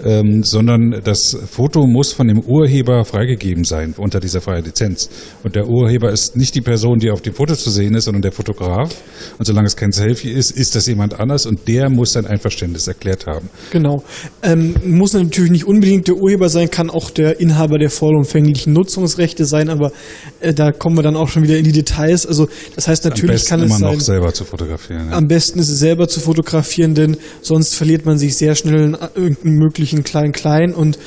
ähm, 0.04 0.44
sondern 0.44 1.02
das 1.04 1.38
Foto 1.50 1.86
muss 1.88 2.14
von 2.14 2.28
dem 2.28 2.40
Urheber 2.40 3.06
freigegeben 3.06 3.64
sein 3.64 3.94
unter 3.98 4.20
dieser 4.20 4.42
freien 4.42 4.66
Lizenz. 4.66 5.10
Und 5.44 5.56
der 5.56 5.68
Urheber 5.68 6.12
ist 6.12 6.36
nicht 6.36 6.56
die 6.56 6.62
Person, 6.62 7.00
die 7.00 7.12
auf 7.12 7.22
dem 7.22 7.34
Foto 7.34 7.56
zu 7.56 7.70
sehen 7.70 7.96
ist, 7.96 8.06
sondern 8.06 8.22
der 8.22 8.32
Fotograf. 8.32 8.96
Und 9.38 9.46
solange 9.46 9.68
es 9.68 9.76
kein 9.76 9.92
Selfie 9.92 10.32
ist, 10.32 10.52
ist 10.52 10.76
das 10.76 10.88
jemand 10.88 11.20
anders 11.20 11.46
und 11.46 11.68
der 11.68 11.90
muss 11.90 12.14
sein 12.14 12.26
Einverständnis 12.26 12.88
erklärt 12.88 13.28
haben. 13.28 13.50
Genau. 13.72 14.04
Ähm, 14.42 14.76
muss 14.86 15.14
natürlich 15.14 15.52
nicht 15.52 15.66
unbedingt 15.66 16.08
der 16.08 16.16
Urheber 16.16 16.50
sein, 16.50 16.70
kann 16.70 16.90
auch 16.90 17.10
der 17.10 17.40
Inhaber 17.40 17.78
der 17.78 17.90
vollumfänglichen 17.90 18.74
Nutzungsrechte 18.74 19.46
sein, 19.46 19.70
aber 19.70 19.92
äh, 20.40 20.54
da 20.54 20.72
kommen 20.72 20.98
wir 20.98 21.04
dann 21.04 21.16
auch 21.16 21.30
schon 21.30 21.44
wieder 21.44 21.58
in 21.58 21.64
die 21.64 21.72
Details. 21.72 22.26
Also 22.26 22.48
das 22.76 22.88
heißt 22.88 23.06
natürlich 23.06 23.46
kann 23.46 23.60
es 23.60 23.66
immer 23.68 23.78
sein, 23.78 23.94
noch 23.94 24.02
selber 24.02 24.34
zu 24.34 24.46
fotografieren. 24.46 25.10
Ja. 25.10 25.18
Am 25.18 25.28
besten 25.28 25.60
ist 25.60 25.70
es 25.70 25.80
selber 25.80 26.08
zu 26.08 26.20
fotografieren, 26.20 26.96
denn 26.96 27.18
sonst 27.42 27.76
verliert 27.76 28.06
man 28.06 28.18
sich 28.18 28.36
sehr 28.36 28.56
schnell 28.56 28.84
in 28.84 28.98
irgendeinen 29.16 29.58
möglichen 29.58 29.93
möglichen 29.94 30.04
Klein-Klein 30.04 30.74
und 30.74 30.98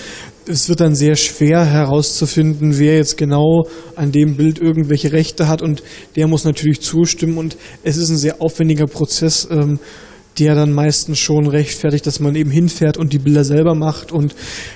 es 0.49 0.69
wird 0.69 0.81
dann 0.81 0.95
sehr 0.95 1.17
schwer 1.17 1.65
herauszufinden, 1.65 2.79
wer 2.79 2.97
jetzt 2.97 3.17
genau 3.17 3.67
an 3.97 4.13
dem 4.13 4.37
Bild 4.37 4.61
irgendwelche 4.61 5.13
Rechte 5.13 5.49
hat 5.49 5.61
und 5.61 5.83
der 6.15 6.29
muss 6.29 6.45
natürlich 6.45 6.81
zustimmen 6.81 7.37
und 7.37 7.57
es 7.83 7.97
ist 7.97 8.11
ein 8.11 8.17
sehr 8.17 8.41
aufwendiger 8.41 8.87
Prozess. 8.87 9.49
Ähm, 9.51 9.81
der 10.39 10.55
dann 10.55 10.73
meistens 10.73 11.19
schon 11.19 11.47
rechtfertigt, 11.47 12.07
dass 12.07 12.21
man 12.21 12.35
eben 12.35 12.51
hinfährt 12.51 12.97
und 12.97 13.13
die 13.13 13.19
Bilder 13.19 13.45
selber 13.45 13.75
macht. 13.75 14.13
Und 14.13 14.35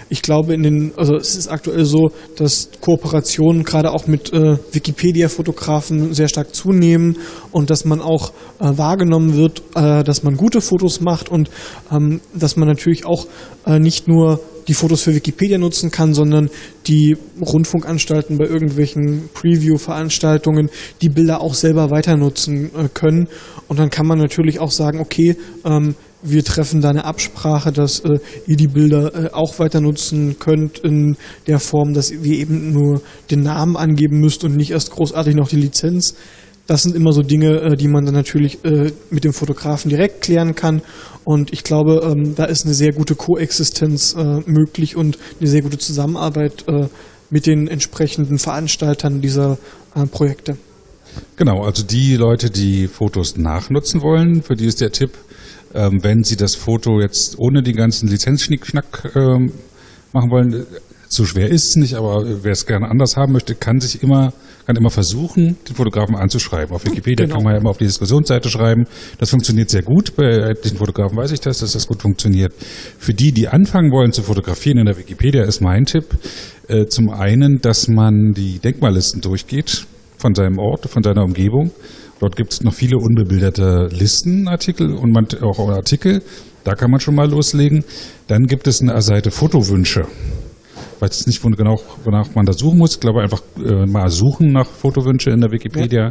ich 0.09 0.23
glaube, 0.23 0.55
in 0.55 0.63
den, 0.63 0.93
also 0.97 1.17
es 1.17 1.37
ist 1.37 1.49
aktuell 1.49 1.85
so, 1.85 2.11
dass 2.37 2.71
Kooperationen 2.81 3.65
gerade 3.65 3.93
auch 3.93 4.07
mit 4.07 4.33
äh, 4.33 4.57
Wikipedia-Fotografen 4.73 6.15
sehr 6.15 6.29
stark 6.29 6.55
zunehmen 6.55 7.19
und 7.53 7.71
dass 7.71 7.85
man 7.85 8.01
auch 8.01 8.33
äh, 8.59 8.77
wahrgenommen 8.77 9.37
wird, 9.37 9.63
äh, 9.75 10.03
dass 10.03 10.23
man 10.23 10.37
gute 10.37 10.61
Fotos 10.61 11.01
macht 11.01 11.29
und 11.29 11.51
ähm, 11.93 12.21
dass 12.35 12.57
man 12.57 12.69
natürlich 12.69 13.07
auch 13.07 13.27
äh, 13.67 13.79
nicht 13.79 14.09
nur 14.09 14.41
die 14.71 14.75
Fotos 14.75 15.03
für 15.03 15.13
Wikipedia 15.13 15.59
nutzen 15.59 15.91
kann, 15.91 16.15
sondern 16.15 16.49
die 16.87 17.17
Rundfunkanstalten 17.41 18.39
bei 18.39 18.45
irgendwelchen 18.45 19.29
Preview-Veranstaltungen 19.35 20.71
die 21.03 21.09
Bilder 21.09 21.41
auch 21.41 21.55
selber 21.55 21.91
weiter 21.91 22.17
nutzen 22.17 22.71
äh, 22.77 22.89
können. 22.95 23.27
Und 23.67 23.81
dann 23.81 23.91
kann 23.91 24.07
man 24.07 24.19
natürlich 24.19 24.61
auch 24.61 24.71
sagen, 24.71 25.01
okay, 25.01 25.37
ähm, 25.65 25.97
wir 26.23 26.45
treffen 26.45 26.81
da 26.81 26.91
eine 26.91 27.05
Absprache, 27.05 27.73
dass 27.73 27.99
äh, 28.01 28.21
ihr 28.47 28.57
die 28.57 28.69
Bilder 28.69 29.13
äh, 29.13 29.31
auch 29.33 29.59
weiter 29.59 29.81
nutzen 29.81 30.39
könnt 30.39 30.79
in 30.79 31.17
der 31.49 31.59
Form, 31.59 31.93
dass 31.93 32.13
ihr 32.13 32.39
eben 32.39 32.73
nur 32.73 33.03
den 33.33 33.43
Namen 33.43 33.77
angeben 33.77 34.21
müsst 34.21 34.45
und 34.45 34.55
nicht 34.55 34.71
erst 34.71 34.93
großartig 34.93 35.35
noch 35.35 35.49
die 35.49 35.57
Lizenz. 35.57 36.15
Das 36.71 36.85
sind 36.85 36.95
immer 36.95 37.13
so 37.13 37.23
Dinge, 37.23 37.63
äh, 37.63 37.77
die 37.77 37.89
man 37.89 38.05
dann 38.05 38.15
natürlich 38.15 38.65
äh, 38.65 38.93
mit 39.11 39.25
dem 39.25 39.33
Fotografen 39.33 39.89
direkt 39.89 40.23
klären 40.23 40.55
kann. 40.55 40.83
Und 41.25 41.53
ich 41.53 41.65
glaube, 41.65 42.01
ähm, 42.05 42.37
da 42.37 42.45
ist 42.45 42.65
eine 42.65 42.75
sehr 42.75 42.93
gute 42.93 43.17
Koexistenz 43.17 44.15
äh, 44.15 44.39
möglich 44.47 44.95
und 44.95 45.19
eine 45.41 45.49
sehr 45.49 45.63
gute 45.63 45.79
Zusammenarbeit 45.79 46.65
mit 47.29 47.47
den 47.47 47.67
entsprechenden 47.67 48.39
Veranstaltern 48.39 49.21
dieser 49.21 49.59
Projekte. 50.13 50.59
Genau, 51.35 51.65
also 51.65 51.83
die 51.83 52.15
Leute, 52.15 52.51
die 52.51 52.87
Fotos 52.87 53.37
nachnutzen 53.37 54.01
wollen, 54.03 54.43
für 54.43 54.55
die 54.55 54.67
ist 54.67 54.81
der 54.81 54.93
Tipp, 54.93 55.11
ähm, 55.75 55.99
wenn 56.03 56.23
sie 56.23 56.37
das 56.37 56.55
Foto 56.55 57.01
jetzt 57.01 57.37
ohne 57.39 57.65
den 57.65 57.75
ganzen 57.75 58.09
Lizenzschnickschnack 58.09 59.13
ähm, 59.17 59.53
machen 60.13 60.31
wollen, 60.31 60.67
so 61.09 61.25
schwer 61.25 61.49
ist 61.51 61.71
es 61.71 61.77
nicht, 61.77 61.95
aber 61.95 62.25
wer 62.45 62.53
es 62.53 62.67
gerne 62.67 62.89
anders 62.89 63.17
haben 63.17 63.33
möchte, 63.33 63.57
kann 63.57 63.81
sich 63.81 64.05
immer, 64.05 64.33
kann 64.71 64.77
immer 64.77 64.91
versuchen, 64.91 65.57
den 65.69 65.75
Fotografen 65.75 66.15
anzuschreiben. 66.15 66.73
Auf 66.73 66.85
Wikipedia 66.85 67.27
genau. 67.27 67.37
kann 67.37 67.45
man 67.45 67.55
ja 67.55 67.61
immer 67.61 67.71
auf 67.71 67.79
die 67.79 67.87
Diskussionsseite 67.87 68.49
schreiben. 68.49 68.85
Das 69.19 69.31
funktioniert 69.31 69.69
sehr 69.69 69.83
gut. 69.83 70.15
Bei 70.15 70.27
etlichen 70.27 70.79
Fotografen 70.79 71.17
weiß 71.17 71.33
ich 71.33 71.41
das, 71.41 71.59
dass 71.59 71.73
das 71.73 71.89
gut 71.89 72.03
funktioniert. 72.03 72.53
Für 72.97 73.13
die, 73.13 73.33
die 73.33 73.49
anfangen 73.49 73.91
wollen 73.91 74.13
zu 74.13 74.23
fotografieren 74.23 74.79
in 74.79 74.87
der 74.87 74.97
Wikipedia, 74.97 75.43
ist 75.43 75.61
mein 75.61 75.87
Tipp 75.87 76.05
äh, 76.69 76.87
zum 76.87 77.11
einen, 77.11 77.59
dass 77.61 77.89
man 77.89 78.33
die 78.33 78.61
Denkmallisten 78.61 79.21
durchgeht 79.21 79.87
von 80.19 80.37
seinem 80.37 80.61
Ort, 80.61 80.89
von 80.89 81.03
seiner 81.03 81.25
Umgebung. 81.25 81.73
Dort 82.21 82.37
gibt 82.37 82.53
es 82.53 82.61
noch 82.61 82.75
viele 82.75 82.99
unbebilderte 82.99 83.89
Listenartikel 83.91 84.95
und 84.95 85.11
man, 85.11 85.27
auch 85.43 85.59
Artikel. 85.69 86.23
Da 86.63 86.77
kann 86.77 86.93
man 86.93 87.01
schon 87.01 87.17
mal 87.17 87.29
loslegen. 87.29 87.83
Dann 88.29 88.45
gibt 88.45 88.69
es 88.69 88.81
eine 88.81 89.03
Seite 89.03 89.33
Fotowünsche 89.33 90.07
weiß 91.01 91.11
jetzt 91.11 91.27
nicht, 91.27 91.43
genau, 91.57 91.81
wonach 92.05 92.35
man 92.35 92.47
da 92.47 92.53
suchen 92.53 92.79
muss. 92.79 92.95
Ich 92.95 93.01
glaube 93.01 93.23
einfach 93.23 93.43
äh, 93.59 93.87
mal 93.87 94.11
suchen 94.11 94.53
nach 94.53 94.67
Fotowünsche 94.67 95.31
in 95.31 95.41
der 95.41 95.51
Wikipedia. 95.51 96.05
Ja. 96.05 96.11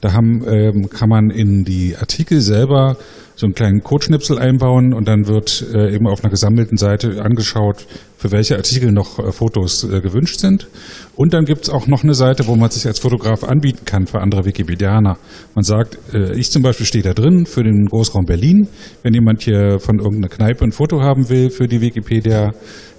Da 0.00 0.12
haben, 0.12 0.44
ähm, 0.46 0.88
kann 0.90 1.08
man 1.08 1.30
in 1.30 1.64
die 1.64 1.96
Artikel 1.96 2.40
selber 2.40 2.96
so 3.36 3.44
einen 3.46 3.54
kleinen 3.54 3.82
Codeschnipsel 3.82 4.38
einbauen 4.38 4.94
und 4.94 5.08
dann 5.08 5.26
wird 5.26 5.64
äh, 5.74 5.94
eben 5.94 6.06
auf 6.06 6.24
einer 6.24 6.30
gesammelten 6.30 6.78
Seite 6.78 7.22
angeschaut, 7.22 7.86
für 8.16 8.32
welche 8.32 8.56
Artikel 8.56 8.92
noch 8.92 9.18
äh, 9.18 9.30
Fotos 9.30 9.84
äh, 9.84 10.00
gewünscht 10.00 10.40
sind. 10.40 10.68
Und 11.16 11.34
dann 11.34 11.44
gibt's 11.44 11.68
auch 11.68 11.86
noch 11.86 12.02
eine 12.02 12.14
Seite, 12.14 12.46
wo 12.46 12.56
man 12.56 12.70
sich 12.70 12.86
als 12.86 12.98
Fotograf 12.98 13.44
anbieten 13.44 13.84
kann 13.84 14.06
für 14.06 14.20
andere 14.20 14.46
Wikipedianer. 14.46 15.18
Man 15.54 15.64
sagt, 15.64 15.98
äh, 16.14 16.34
ich 16.38 16.50
zum 16.50 16.62
Beispiel 16.62 16.86
stehe 16.86 17.04
da 17.04 17.12
drin 17.12 17.44
für 17.44 17.62
den 17.62 17.84
Großraum 17.86 18.24
Berlin. 18.24 18.68
Wenn 19.02 19.12
jemand 19.12 19.42
hier 19.42 19.80
von 19.80 19.98
irgendeiner 19.98 20.28
Kneipe 20.28 20.64
ein 20.64 20.72
Foto 20.72 21.02
haben 21.02 21.28
will 21.28 21.50
für 21.50 21.68
die 21.68 21.82
Wikipedia, 21.82 22.52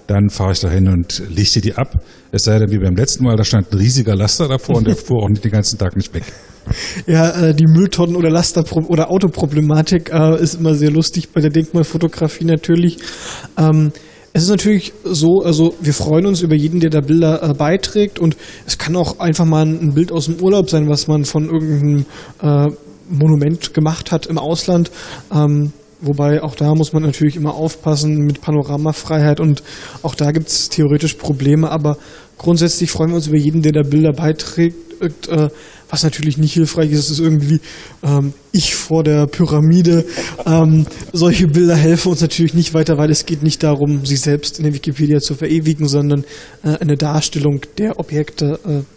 dann 0.07 0.29
fahre 0.29 0.53
ich 0.53 0.59
dahin 0.59 0.87
und 0.87 1.23
lichte 1.29 1.61
die 1.61 1.75
ab. 1.75 2.01
Es 2.31 2.45
sei 2.45 2.59
denn, 2.59 2.71
wie 2.71 2.79
beim 2.79 2.95
letzten 2.95 3.25
Mal, 3.25 3.35
da 3.35 3.43
stand 3.43 3.71
ein 3.71 3.77
riesiger 3.77 4.15
Laster 4.15 4.47
davor 4.47 4.77
und 4.77 4.87
der 4.87 4.95
fuhr 4.97 5.23
auch 5.23 5.29
den 5.29 5.51
ganzen 5.51 5.77
Tag 5.77 5.95
nicht 5.95 6.13
weg. 6.13 6.23
Ja, 7.05 7.29
äh, 7.29 7.53
die 7.53 7.65
Mülltonnen- 7.65 8.15
oder 8.15 8.29
Laster- 8.29 8.65
oder 8.89 9.09
Autoproblematik 9.09 10.09
äh, 10.11 10.41
ist 10.41 10.55
immer 10.55 10.75
sehr 10.75 10.91
lustig 10.91 11.29
bei 11.29 11.41
der 11.41 11.49
Denkmalfotografie 11.49 12.45
natürlich. 12.45 12.97
Ähm, 13.57 13.91
es 14.33 14.43
ist 14.43 14.49
natürlich 14.49 14.93
so, 15.03 15.41
also 15.43 15.73
wir 15.81 15.93
freuen 15.93 16.25
uns 16.25 16.41
über 16.41 16.55
jeden, 16.55 16.79
der 16.79 16.89
da 16.89 17.01
Bilder 17.01 17.41
äh, 17.41 17.53
beiträgt 17.53 18.19
und 18.19 18.37
es 18.65 18.77
kann 18.77 18.95
auch 18.95 19.19
einfach 19.19 19.45
mal 19.45 19.65
ein 19.65 19.93
Bild 19.93 20.11
aus 20.11 20.25
dem 20.25 20.39
Urlaub 20.41 20.69
sein, 20.69 20.89
was 20.89 21.07
man 21.07 21.25
von 21.25 21.45
irgendeinem 21.45 22.05
äh, 22.41 22.67
Monument 23.09 23.73
gemacht 23.73 24.11
hat 24.11 24.27
im 24.27 24.37
Ausland. 24.37 24.91
Ähm, 25.33 25.71
Wobei 25.99 26.43
auch 26.43 26.55
da 26.55 26.75
muss 26.75 26.93
man 26.93 27.03
natürlich 27.03 27.35
immer 27.35 27.55
aufpassen 27.55 28.19
mit 28.19 28.41
Panoramafreiheit 28.41 29.39
und 29.39 29.63
auch 30.03 30.13
da 30.13 30.31
gibt 30.31 30.47
es 30.47 30.69
theoretisch 30.69 31.15
Probleme, 31.15 31.71
aber 31.71 31.97
grundsätzlich 32.37 32.91
freuen 32.91 33.09
wir 33.09 33.15
uns 33.15 33.27
über 33.27 33.37
jeden, 33.37 33.63
der 33.63 33.71
da 33.71 33.81
Bilder 33.81 34.13
beiträgt. 34.13 34.75
Äh, 35.27 35.49
was 35.89 36.03
natürlich 36.03 36.37
nicht 36.37 36.53
hilfreich 36.53 36.91
ist, 36.91 37.09
ist 37.09 37.19
irgendwie 37.19 37.61
ähm, 38.03 38.33
ich 38.51 38.75
vor 38.75 39.03
der 39.03 39.25
Pyramide. 39.25 40.05
Ähm, 40.45 40.85
solche 41.13 41.47
Bilder 41.47 41.75
helfen 41.75 42.11
uns 42.11 42.21
natürlich 42.21 42.53
nicht 42.53 42.73
weiter, 42.73 42.97
weil 42.97 43.09
es 43.09 43.25
geht 43.25 43.41
nicht 43.41 43.63
darum, 43.63 44.05
sich 44.05 44.19
selbst 44.19 44.57
in 44.57 44.65
der 44.65 44.73
Wikipedia 44.73 45.19
zu 45.19 45.35
verewigen, 45.35 45.87
sondern 45.87 46.25
äh, 46.63 46.77
eine 46.79 46.97
Darstellung 46.97 47.61
der 47.77 47.99
Objekte 47.99 48.59
äh, 48.65 48.96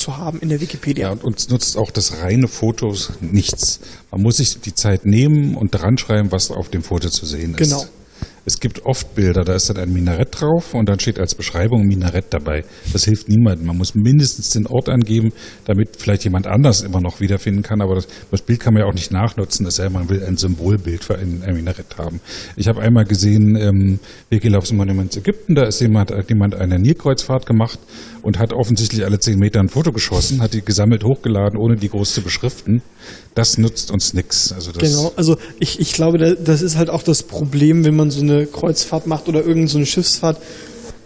zu 0.00 0.16
haben 0.16 0.40
in 0.40 0.48
der 0.48 0.60
Wikipedia. 0.60 1.06
Ja, 1.06 1.12
und 1.12 1.22
uns 1.22 1.48
nutzt 1.48 1.76
auch 1.76 1.90
das 1.90 2.22
reine 2.22 2.48
Fotos 2.48 3.12
nichts. 3.20 3.80
Man 4.10 4.22
muss 4.22 4.38
sich 4.38 4.60
die 4.60 4.74
Zeit 4.74 5.04
nehmen 5.04 5.54
und 5.54 5.70
dran 5.70 5.98
schreiben, 5.98 6.32
was 6.32 6.50
auf 6.50 6.68
dem 6.70 6.82
Foto 6.82 7.10
zu 7.10 7.26
sehen 7.26 7.52
ist. 7.52 7.58
Genau. 7.58 7.84
Es 8.46 8.58
gibt 8.58 8.86
oft 8.86 9.14
Bilder, 9.14 9.44
da 9.44 9.54
ist 9.54 9.68
dann 9.68 9.76
ein 9.76 9.92
Minarett 9.92 10.40
drauf 10.40 10.72
und 10.72 10.88
dann 10.88 10.98
steht 10.98 11.20
als 11.20 11.34
Beschreibung 11.34 11.86
Minarett 11.86 12.26
dabei. 12.30 12.64
Das 12.92 13.04
hilft 13.04 13.28
niemandem. 13.28 13.66
Man 13.66 13.76
muss 13.76 13.94
mindestens 13.94 14.50
den 14.50 14.66
Ort 14.66 14.88
angeben, 14.88 15.32
damit 15.66 15.96
vielleicht 15.98 16.24
jemand 16.24 16.46
anders 16.46 16.80
immer 16.80 17.00
noch 17.00 17.20
wiederfinden 17.20 17.62
kann. 17.62 17.82
Aber 17.82 17.96
das, 17.96 18.08
das 18.30 18.42
Bild 18.42 18.60
kann 18.60 18.74
man 18.74 18.82
ja 18.82 18.88
auch 18.88 18.94
nicht 18.94 19.12
nachnutzen, 19.12 19.66
es 19.66 19.76
sei 19.76 19.84
denn, 19.84 19.92
man 19.92 20.08
will 20.08 20.24
ein 20.24 20.38
Symbolbild 20.38 21.04
für 21.04 21.18
ein, 21.18 21.42
ein 21.44 21.54
Minarett 21.54 21.98
haben. 21.98 22.20
Ich 22.56 22.66
habe 22.66 22.80
einmal 22.80 23.04
gesehen, 23.04 23.56
ähm, 23.56 24.00
Wegel 24.30 24.56
aufs 24.56 24.72
Monument 24.72 25.14
Ägypten, 25.16 25.54
da 25.54 25.64
ist 25.64 25.80
jemand, 25.80 26.10
hat 26.10 26.30
jemand 26.30 26.54
eine 26.54 26.78
Nilkreuzfahrt 26.78 27.44
gemacht 27.44 27.78
und 28.22 28.38
hat 28.38 28.52
offensichtlich 28.52 29.04
alle 29.04 29.18
zehn 29.18 29.38
Meter 29.38 29.60
ein 29.60 29.68
Foto 29.68 29.92
geschossen, 29.92 30.40
hat 30.40 30.54
die 30.54 30.62
gesammelt 30.62 31.04
hochgeladen, 31.04 31.58
ohne 31.58 31.76
die 31.76 31.88
groß 31.88 32.14
zu 32.14 32.22
beschriften. 32.22 32.82
Das 33.34 33.58
nutzt 33.58 33.90
uns 33.90 34.14
nichts. 34.14 34.52
Also 34.52 34.72
genau, 34.72 35.12
also 35.16 35.36
ich, 35.58 35.80
ich 35.80 35.92
glaube, 35.92 36.36
das 36.36 36.62
ist 36.62 36.76
halt 36.76 36.90
auch 36.90 37.02
das 37.02 37.22
Problem, 37.22 37.84
wenn 37.84 37.96
man 37.96 38.10
so 38.10 38.20
eine 38.20 38.46
Kreuzfahrt 38.46 39.06
macht 39.06 39.28
oder 39.28 39.40
irgendeine 39.40 39.68
so 39.68 39.84
Schiffsfahrt. 39.84 40.38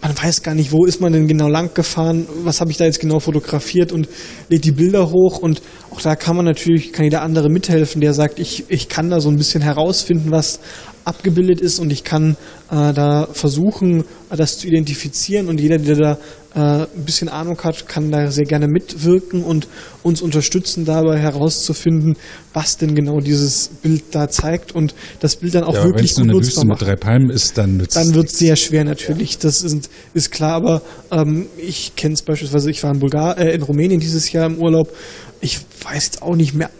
Man 0.03 0.14
weiß 0.22 0.42
gar 0.42 0.55
nicht, 0.55 0.70
wo 0.70 0.85
ist 0.85 1.00
man 1.00 1.14
denn 1.14 1.27
genau 1.27 1.48
lang 1.48 1.72
gefahren, 1.72 2.27
was 2.42 2.61
habe 2.61 2.70
ich 2.70 2.77
da 2.77 2.85
jetzt 2.85 3.00
genau 3.00 3.20
fotografiert 3.20 3.90
und 3.90 4.07
lädt 4.50 4.66
die 4.66 4.72
Bilder 4.72 5.11
hoch 5.11 5.38
und 5.38 5.62
auch 5.90 6.00
da 6.00 6.14
kann 6.14 6.37
man 6.37 6.44
natürlich, 6.44 6.92
kann 6.92 7.05
jeder 7.05 7.22
andere 7.22 7.48
mithelfen, 7.48 8.03
der 8.03 8.12
sagt, 8.12 8.38
ich, 8.38 8.64
ich 8.68 8.90
kann 8.90 9.09
da 9.09 9.20
so 9.20 9.31
ein 9.31 9.37
bisschen 9.37 9.62
herausfinden, 9.62 10.31
was 10.31 10.61
abgebildet 11.05 11.61
ist 11.61 11.79
und 11.79 11.93
ich 11.93 12.05
kann 12.05 12.37
äh, 12.71 12.93
da 12.93 13.29
versuchen, 13.33 14.05
das 14.31 14.59
zu 14.59 14.67
identifizieren 14.67 15.49
und 15.49 15.61
jeder, 15.61 15.79
der 15.79 15.97
da 15.97 16.19
äh, 16.55 16.83
ein 16.83 17.05
bisschen 17.05 17.29
Ahnung 17.29 17.59
hat, 17.62 17.88
kann 17.88 18.11
da 18.11 18.31
sehr 18.31 18.45
gerne 18.45 18.69
mitwirken 18.69 19.43
und 19.43 19.67
uns 20.03 20.23
unterstützen 20.23 20.85
dabei 20.85 21.19
herauszufinden, 21.19 22.17
was 22.53 22.77
denn 22.77 22.95
genau 22.95 23.21
dieses 23.21 23.69
Bild 23.83 24.05
da 24.12 24.29
zeigt 24.29 24.73
und 24.73 24.95
das 25.21 25.37
Bild 25.37 25.55
dann 25.55 25.64
auch 25.64 25.75
ja, 25.75 25.85
wirklich 25.85 26.14
gut 26.14 26.27
nutzbar 26.27 26.64
macht. 26.64 26.81
Wenn 26.81 26.87
es 26.87 26.88
mit 26.88 26.88
drei 26.88 26.97
Palmen 26.97 27.31
ist, 27.31 27.59
dann 27.59 27.77
nützt 27.77 27.97
Dann 27.97 28.14
wird 28.14 28.29
es 28.29 28.38
sehr 28.38 28.57
schwer 28.57 28.85
natürlich, 28.85 29.38
das 29.38 29.62
ist, 29.62 29.90
ist 30.14 30.31
klar, 30.31 30.53
aber 30.53 30.83
ähm, 31.11 31.47
ich 31.59 31.97
kenne 31.97 32.14
es 32.14 32.23
beispielsweise, 32.23 32.71
ich 32.71 32.83
war 32.83 32.93
in, 32.93 33.01
Bulgar 33.01 33.37
äh, 33.37 33.55
in 33.55 33.62
Rumänien 33.62 34.01
dieses 34.01 34.31
Jahr 34.33 34.47
im 34.47 34.59
Urlaub, 34.59 34.95
ich 35.40 35.59
weiß 35.83 36.05
jetzt 36.05 36.23
auch 36.23 36.37
nicht 36.37 36.55
mehr 36.55 36.71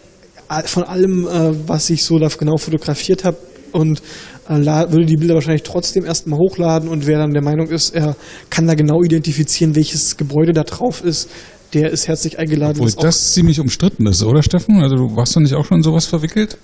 von 0.67 0.85
allem, 0.85 1.27
äh, 1.27 1.69
was 1.69 1.91
ich 1.91 2.05
so 2.05 2.19
da 2.19 2.29
genau 2.29 2.57
fotografiert 2.59 3.25
habe, 3.25 3.37
und 3.75 4.01
äh, 4.49 4.55
würde 4.55 5.07
die 5.07 5.17
Bilder 5.17 5.35
wahrscheinlich 5.35 5.63
trotzdem 5.63 6.05
erstmal 6.05 6.39
hochladen 6.39 6.89
und 6.89 7.07
wer 7.07 7.19
dann 7.19 7.33
der 7.33 7.43
Meinung 7.43 7.69
ist, 7.69 7.95
er 7.95 8.17
kann 8.51 8.67
da 8.67 8.75
genau 8.75 9.03
identifizieren, 9.03 9.75
welches 9.75 10.17
Gebäude 10.17 10.53
da 10.53 10.63
drauf 10.63 11.05
ist, 11.05 11.29
der 11.75 11.91
ist 11.91 12.09
herzlich 12.09 12.39
eingeladen. 12.39 12.79
Obwohl 12.81 13.03
das 13.03 13.33
ziemlich 13.33 13.59
umstritten 13.61 14.07
ist, 14.07 14.23
oder 14.23 14.43
Steffen? 14.43 14.81
Also 14.83 14.97
du 14.97 15.17
warst 15.17 15.35
doch 15.37 15.41
nicht 15.41 15.55
auch 15.55 15.65
schon 15.65 15.79
in 15.79 15.83
sowas 15.83 16.07
verwickelt? 16.07 16.57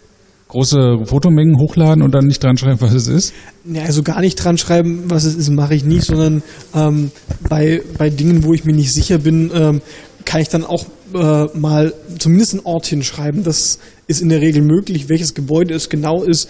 große 0.51 1.05
Fotomengen 1.05 1.59
hochladen 1.59 2.03
und 2.03 2.13
dann 2.13 2.27
nicht 2.27 2.43
dran 2.43 2.57
schreiben, 2.57 2.81
was 2.81 2.93
es 2.93 3.07
ist? 3.07 3.33
Ja, 3.65 3.83
also 3.83 4.03
gar 4.03 4.21
nicht 4.21 4.35
dran 4.35 4.59
schreiben, 4.59 5.05
was 5.07 5.25
es 5.25 5.37
ist, 5.37 5.51
mache 5.51 5.75
ich 5.75 5.85
nicht, 5.85 6.05
sondern 6.05 6.43
ähm, 6.75 7.13
bei, 7.49 7.83
bei 7.97 8.11
Dingen, 8.11 8.45
wo 8.45 8.53
ich 8.53 8.65
mir 8.65 8.75
nicht 8.75 8.93
sicher 8.93 9.19
bin, 9.19 9.51
ähm, 9.55 9.81
kann 10.25 10.41
ich 10.41 10.49
dann 10.49 10.65
auch 10.65 10.85
äh, 11.15 11.47
mal 11.57 11.95
zumindest 12.19 12.55
einen 12.55 12.67
Ort 12.67 12.87
hinschreiben. 12.87 13.45
Das 13.45 13.79
ist 14.07 14.21
in 14.21 14.29
der 14.29 14.41
Regel 14.41 14.63
möglich. 14.63 15.09
Welches 15.09 15.35
Gebäude 15.35 15.75
es 15.75 15.89
genau 15.89 16.25
ist, 16.25 16.49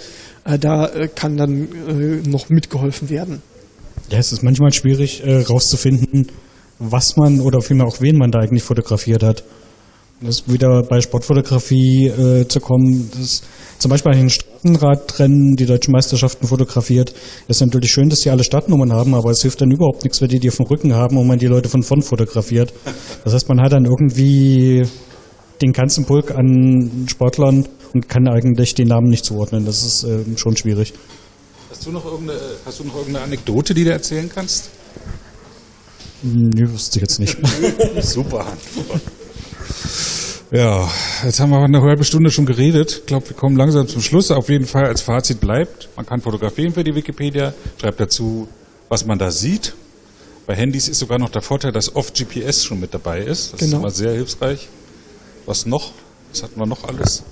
da 0.58 0.86
äh, 0.86 1.08
kann 1.08 1.36
dann 1.36 1.68
äh, 1.88 2.28
noch 2.28 2.48
mitgeholfen 2.48 3.10
werden. 3.10 3.42
Ja, 4.10 4.18
es 4.18 4.32
ist 4.32 4.42
manchmal 4.42 4.72
schwierig 4.72 5.22
rauszufinden, 5.24 6.26
was 6.80 7.16
man 7.16 7.40
oder 7.40 7.60
vielmehr 7.60 7.86
auch 7.86 8.00
wen 8.00 8.16
man 8.16 8.32
da 8.32 8.40
eigentlich 8.40 8.64
fotografiert 8.64 9.22
hat. 9.22 9.44
Das 10.20 10.48
wieder 10.48 10.82
bei 10.82 11.00
Sportfotografie 11.00 12.08
äh, 12.08 12.48
zu 12.48 12.60
kommen, 12.60 13.08
das 13.16 13.42
zum 13.78 13.90
Beispiel 13.90 14.12
an 14.12 14.18
den 14.18 14.30
Straßenradrennen 14.30 15.56
die 15.56 15.64
deutschen 15.64 15.92
Meisterschaften 15.92 16.46
fotografiert. 16.46 17.14
Es 17.48 17.56
ist 17.56 17.66
natürlich 17.66 17.90
schön, 17.90 18.10
dass 18.10 18.20
die 18.20 18.30
alle 18.30 18.44
Startnummern 18.44 18.92
haben, 18.92 19.14
aber 19.14 19.30
es 19.30 19.40
hilft 19.40 19.62
dann 19.62 19.70
überhaupt 19.70 20.04
nichts, 20.04 20.20
wenn 20.20 20.28
die 20.28 20.38
die 20.38 20.50
auf 20.50 20.56
dem 20.56 20.66
Rücken 20.66 20.92
haben 20.92 21.16
und 21.16 21.26
man 21.26 21.38
die 21.38 21.46
Leute 21.46 21.70
von 21.70 21.82
vorn 21.82 22.02
fotografiert. 22.02 22.74
Das 23.24 23.32
heißt, 23.32 23.48
man 23.48 23.62
hat 23.62 23.72
dann 23.72 23.86
irgendwie 23.86 24.84
den 25.62 25.72
ganzen 25.72 26.04
Pulk 26.04 26.30
an 26.32 27.06
Sportlern 27.08 27.66
und 27.92 28.09
kann 28.09 28.29
eigentlich 28.29 28.74
die 28.74 28.85
Namen 28.85 29.09
nicht 29.09 29.24
zuordnen. 29.24 29.64
Das 29.64 29.85
ist 29.85 30.05
äh, 30.05 30.24
schon 30.37 30.57
schwierig. 30.57 30.92
Hast 31.70 31.87
du, 31.87 31.92
noch 31.92 32.05
irgendeine, 32.05 32.40
hast 32.64 32.81
du 32.81 32.85
noch 32.85 32.96
irgendeine 32.96 33.24
Anekdote, 33.24 33.74
die 33.74 33.85
du 33.85 33.90
erzählen 33.90 34.31
kannst? 34.33 34.70
Nee, 36.22 36.68
wüsste 36.68 36.98
ich 36.98 37.03
jetzt 37.03 37.18
nicht. 37.18 37.38
Super. 38.03 38.46
Ja, 40.50 40.90
jetzt 41.24 41.38
haben 41.38 41.50
wir 41.50 41.62
eine 41.62 41.81
halbe 41.81 42.03
Stunde 42.05 42.31
schon 42.31 42.44
geredet. 42.44 42.98
Ich 43.00 43.07
glaube, 43.07 43.29
wir 43.29 43.37
kommen 43.37 43.57
langsam 43.57 43.87
zum 43.87 44.03
Schluss. 44.03 44.31
Auf 44.33 44.48
jeden 44.48 44.66
Fall 44.66 44.87
als 44.87 45.00
Fazit 45.00 45.40
bleibt, 45.40 45.88
man 45.96 46.05
kann 46.05 46.20
fotografieren 46.20 46.72
für 46.72 46.83
die 46.83 46.94
Wikipedia, 46.94 47.55
schreibt 47.81 48.00
dazu, 48.00 48.48
was 48.88 49.07
man 49.07 49.18
da 49.18 49.31
sieht. 49.31 49.74
Bei 50.46 50.57
Handys 50.57 50.88
ist 50.88 50.98
sogar 50.98 51.20
noch 51.20 51.31
der 51.31 51.42
Vorteil, 51.42 51.70
dass 51.70 51.94
oft 51.94 52.18
GPS 52.18 52.64
schon 52.64 52.81
mit 52.81 52.92
dabei 52.92 53.20
ist. 53.20 53.53
Das 53.53 53.61
genau. 53.61 53.76
ist 53.76 53.81
immer 53.81 53.90
sehr 53.90 54.12
hilfreich. 54.12 54.68
Was 55.46 55.66
noch? 55.66 55.92
Was 56.33 56.42
hatten 56.42 56.59
wir 56.59 56.66
noch 56.66 56.83
alles? 56.83 57.22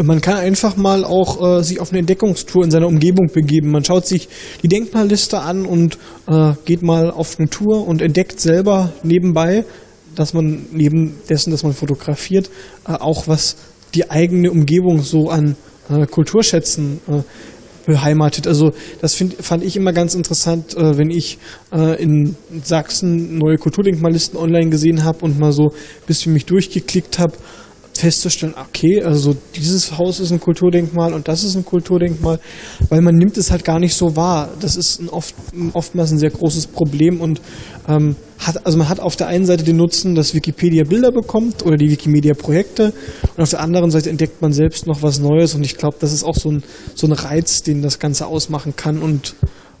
Man 0.00 0.20
kann 0.22 0.36
einfach 0.36 0.76
mal 0.76 1.04
auch 1.04 1.58
äh, 1.58 1.62
sich 1.62 1.80
auf 1.80 1.90
eine 1.90 1.98
Entdeckungstour 1.98 2.64
in 2.64 2.70
seiner 2.70 2.86
Umgebung 2.86 3.28
begeben. 3.32 3.70
Man 3.70 3.84
schaut 3.84 4.06
sich 4.06 4.28
die 4.62 4.68
Denkmalliste 4.68 5.40
an 5.40 5.66
und 5.66 5.98
äh, 6.26 6.54
geht 6.64 6.82
mal 6.82 7.10
auf 7.10 7.38
eine 7.38 7.50
Tour 7.50 7.86
und 7.86 8.00
entdeckt 8.00 8.40
selber 8.40 8.92
nebenbei, 9.02 9.64
dass 10.14 10.32
man 10.32 10.66
neben 10.72 11.16
dessen, 11.28 11.50
dass 11.50 11.62
man 11.62 11.74
fotografiert, 11.74 12.50
äh, 12.88 12.92
auch 12.92 13.28
was 13.28 13.56
die 13.94 14.10
eigene 14.10 14.50
Umgebung 14.50 15.02
so 15.02 15.28
an 15.28 15.56
äh, 15.90 16.06
Kulturschätzen 16.06 17.00
äh, 17.08 17.22
beheimatet. 17.84 18.46
Also 18.46 18.72
das 19.00 19.14
find, 19.14 19.34
fand 19.34 19.62
ich 19.62 19.76
immer 19.76 19.92
ganz 19.92 20.14
interessant, 20.14 20.74
äh, 20.74 20.96
wenn 20.96 21.10
ich 21.10 21.38
äh, 21.72 22.02
in 22.02 22.36
Sachsen 22.62 23.36
neue 23.36 23.58
Kulturdenkmallisten 23.58 24.38
online 24.38 24.70
gesehen 24.70 25.04
habe 25.04 25.24
und 25.24 25.38
mal 25.38 25.52
so 25.52 25.70
ein 25.70 26.06
bisschen 26.06 26.32
mich 26.32 26.46
durchgeklickt 26.46 27.18
habe 27.18 27.34
festzustellen, 27.94 28.54
okay, 28.58 29.02
also 29.02 29.36
dieses 29.54 29.98
Haus 29.98 30.18
ist 30.20 30.32
ein 30.32 30.40
Kulturdenkmal 30.40 31.12
und 31.12 31.28
das 31.28 31.44
ist 31.44 31.54
ein 31.54 31.64
Kulturdenkmal, 31.64 32.40
weil 32.88 33.00
man 33.00 33.14
nimmt 33.14 33.36
es 33.36 33.50
halt 33.50 33.64
gar 33.64 33.78
nicht 33.78 33.94
so 33.94 34.16
wahr. 34.16 34.50
Das 34.60 34.76
ist 34.76 35.00
ein 35.00 35.08
oft, 35.08 35.34
oftmals 35.72 36.10
ein 36.10 36.18
sehr 36.18 36.30
großes 36.30 36.68
Problem 36.68 37.20
und 37.20 37.40
ähm, 37.88 38.16
hat, 38.38 38.66
also 38.66 38.78
man 38.78 38.88
hat 38.88 39.00
auf 39.00 39.16
der 39.16 39.28
einen 39.28 39.44
Seite 39.44 39.62
den 39.62 39.76
Nutzen, 39.76 40.14
dass 40.14 40.34
Wikipedia 40.34 40.84
Bilder 40.84 41.12
bekommt 41.12 41.64
oder 41.64 41.76
die 41.76 41.90
Wikimedia 41.90 42.34
Projekte 42.34 42.92
und 43.36 43.42
auf 43.42 43.50
der 43.50 43.60
anderen 43.60 43.90
Seite 43.90 44.10
entdeckt 44.10 44.42
man 44.42 44.52
selbst 44.52 44.86
noch 44.86 45.02
was 45.02 45.20
Neues 45.20 45.54
und 45.54 45.64
ich 45.64 45.76
glaube, 45.76 45.96
das 46.00 46.12
ist 46.12 46.24
auch 46.24 46.36
so 46.36 46.50
ein, 46.50 46.62
so 46.94 47.06
ein 47.06 47.12
Reiz, 47.12 47.62
den 47.62 47.82
das 47.82 47.98
Ganze 47.98 48.26
ausmachen 48.26 48.74
kann 48.74 49.00
und 49.00 49.34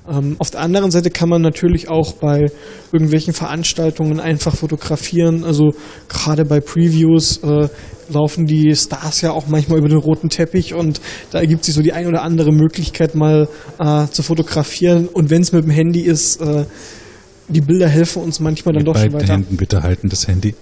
ähm, 0.08 0.36
auf 0.38 0.50
der 0.50 0.60
anderen 0.60 0.90
Seite 0.90 1.10
kann 1.10 1.28
man 1.28 1.42
natürlich 1.42 1.88
auch 1.88 2.12
bei 2.14 2.50
irgendwelchen 2.92 3.34
Veranstaltungen 3.34 4.18
einfach 4.18 4.56
fotografieren. 4.56 5.44
Also 5.44 5.74
gerade 6.08 6.44
bei 6.44 6.60
Previews 6.60 7.38
äh, 7.38 7.68
laufen 8.08 8.46
die 8.46 8.74
Stars 8.74 9.20
ja 9.20 9.32
auch 9.32 9.46
manchmal 9.46 9.78
über 9.78 9.88
den 9.88 9.98
roten 9.98 10.28
Teppich 10.28 10.74
und 10.74 11.00
da 11.30 11.38
ergibt 11.40 11.64
sich 11.64 11.74
so 11.74 11.82
die 11.82 11.92
ein 11.92 12.06
oder 12.06 12.22
andere 12.22 12.52
Möglichkeit 12.52 13.14
mal 13.14 13.48
äh, 13.78 14.06
zu 14.08 14.22
fotografieren. 14.22 15.06
Und 15.06 15.30
wenn 15.30 15.42
es 15.42 15.52
mit 15.52 15.64
dem 15.64 15.70
Handy 15.70 16.00
ist, 16.00 16.40
äh, 16.40 16.64
die 17.48 17.60
Bilder 17.60 17.88
helfen 17.88 18.22
uns 18.22 18.40
manchmal 18.40 18.72
dann 18.72 18.84
mit 18.84 18.88
doch 18.88 18.98
schon 18.98 19.12
weiter. 19.12 19.34
Händen 19.34 19.56
bitte 19.56 19.82
halten 19.82 20.08
das 20.08 20.26
Handy. 20.26 20.54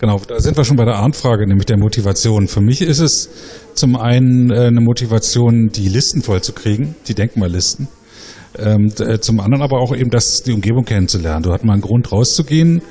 Genau, 0.00 0.20
da 0.26 0.40
sind 0.40 0.56
wir 0.56 0.64
schon 0.64 0.76
bei 0.76 0.84
der 0.84 0.96
Arnfrage, 0.96 1.46
nämlich 1.46 1.66
der 1.66 1.78
Motivation. 1.78 2.48
Für 2.48 2.60
mich 2.60 2.80
ist 2.80 3.00
es 3.00 3.28
zum 3.74 3.96
einen 3.96 4.50
äh, 4.50 4.66
eine 4.66 4.80
Motivation, 4.80 5.68
die 5.68 5.88
Listen 5.88 6.22
vollzukriegen, 6.22 6.96
die 7.06 7.14
Denkmallisten. 7.14 7.88
Ähm, 8.56 8.92
äh, 8.98 9.18
zum 9.18 9.40
anderen 9.40 9.62
aber 9.62 9.80
auch 9.80 9.94
eben 9.94 10.10
das, 10.10 10.42
die 10.42 10.52
Umgebung 10.52 10.84
kennenzulernen. 10.84 11.42
Du 11.42 11.52
hast 11.52 11.64
mal 11.64 11.74
einen 11.74 11.82
Grund 11.82 12.10
rauszugehen, 12.10 12.82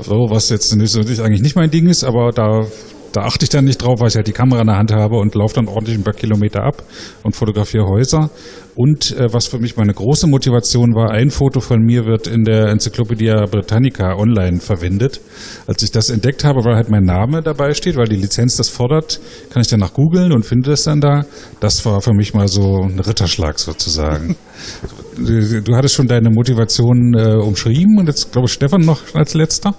so, 0.00 0.26
was 0.28 0.48
jetzt 0.48 0.72
eigentlich 0.72 1.42
nicht 1.42 1.56
mein 1.56 1.70
Ding 1.70 1.88
ist, 1.88 2.04
aber 2.04 2.30
da 2.32 2.66
da 3.12 3.22
achte 3.22 3.44
ich 3.44 3.50
dann 3.50 3.64
nicht 3.64 3.82
drauf, 3.82 4.00
weil 4.00 4.08
ich 4.08 4.16
halt 4.16 4.26
die 4.26 4.32
Kamera 4.32 4.60
in 4.62 4.66
der 4.66 4.76
Hand 4.76 4.92
habe 4.92 5.16
und 5.16 5.34
laufe 5.34 5.54
dann 5.54 5.68
ordentlich 5.68 5.96
ein 5.96 6.04
paar 6.04 6.14
Kilometer 6.14 6.62
ab 6.62 6.82
und 7.22 7.36
fotografiere 7.36 7.86
Häuser. 7.86 8.30
Und 8.74 9.14
äh, 9.18 9.32
was 9.32 9.46
für 9.46 9.58
mich 9.58 9.76
meine 9.76 9.92
große 9.92 10.26
Motivation 10.26 10.94
war, 10.94 11.10
ein 11.10 11.30
Foto 11.30 11.60
von 11.60 11.80
mir 11.80 12.06
wird 12.06 12.26
in 12.26 12.44
der 12.44 12.68
Enzyklopädie 12.68 13.32
Britannica 13.50 14.16
online 14.16 14.60
verwendet. 14.60 15.20
Als 15.66 15.82
ich 15.82 15.90
das 15.90 16.08
entdeckt 16.08 16.42
habe, 16.44 16.64
weil 16.64 16.76
halt 16.76 16.88
mein 16.88 17.04
Name 17.04 17.42
dabei 17.42 17.74
steht, 17.74 17.96
weil 17.96 18.08
die 18.08 18.16
Lizenz 18.16 18.56
das 18.56 18.70
fordert, 18.70 19.20
kann 19.50 19.60
ich 19.60 19.68
danach 19.68 19.92
googeln 19.92 20.32
und 20.32 20.46
finde 20.46 20.70
das 20.70 20.84
dann 20.84 21.00
da. 21.00 21.26
Das 21.60 21.84
war 21.84 22.00
für 22.00 22.14
mich 22.14 22.32
mal 22.32 22.48
so 22.48 22.82
ein 22.82 22.98
Ritterschlag 22.98 23.58
sozusagen. 23.58 24.36
du, 25.18 25.60
du 25.60 25.76
hattest 25.76 25.94
schon 25.94 26.08
deine 26.08 26.30
Motivation 26.30 27.14
äh, 27.14 27.34
umschrieben 27.34 27.98
und 27.98 28.06
jetzt 28.06 28.32
glaube 28.32 28.46
ich 28.46 28.52
Stefan 28.52 28.80
noch 28.80 29.00
als 29.14 29.34
letzter. 29.34 29.74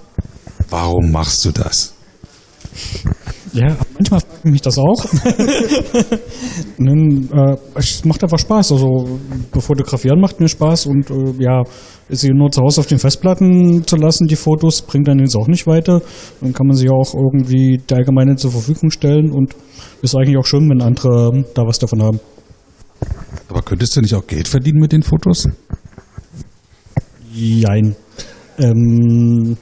Warum 0.69 1.11
machst 1.11 1.45
du 1.45 1.51
das? 1.51 1.93
Ja, 3.53 3.77
manchmal 3.93 4.19
frage 4.19 4.39
ich 4.45 4.51
mich 4.51 4.61
das 4.61 4.79
auch. 4.79 5.05
Nun, 6.77 7.29
äh, 7.31 7.55
es 7.75 8.03
macht 8.03 8.23
einfach 8.23 8.39
Spaß. 8.39 8.71
Also 8.71 9.19
fotografieren 9.59 10.19
macht 10.19 10.39
mir 10.39 10.47
Spaß 10.47 10.87
und 10.87 11.09
äh, 11.11 11.43
ja, 11.43 11.61
sie 12.09 12.29
nur 12.29 12.49
zu 12.51 12.61
Hause 12.61 12.81
auf 12.81 12.87
den 12.87 12.97
Festplatten 12.97 13.85
zu 13.85 13.95
lassen, 13.95 14.27
die 14.27 14.35
Fotos, 14.35 14.81
bringt 14.81 15.07
dann 15.07 15.19
jetzt 15.19 15.35
auch 15.35 15.47
nicht 15.47 15.67
weiter. 15.67 16.01
Dann 16.41 16.53
kann 16.53 16.67
man 16.67 16.75
sie 16.75 16.89
auch 16.89 17.13
irgendwie 17.13 17.77
der 17.77 17.97
Allgemeine 17.97 18.35
zur 18.37 18.51
Verfügung 18.51 18.89
stellen 18.89 19.31
und 19.31 19.55
ist 20.01 20.15
eigentlich 20.15 20.37
auch 20.37 20.45
schön, 20.45 20.67
wenn 20.69 20.81
andere 20.81 21.45
da 21.53 21.63
was 21.67 21.77
davon 21.77 22.01
haben. 22.01 22.19
Aber 23.49 23.61
könntest 23.61 23.95
du 23.95 24.01
nicht 24.01 24.15
auch 24.15 24.25
Geld 24.25 24.47
verdienen 24.47 24.79
mit 24.79 24.91
den 24.91 25.03
Fotos? 25.03 25.47
Jein. 27.31 27.95
Ähm, 28.57 29.57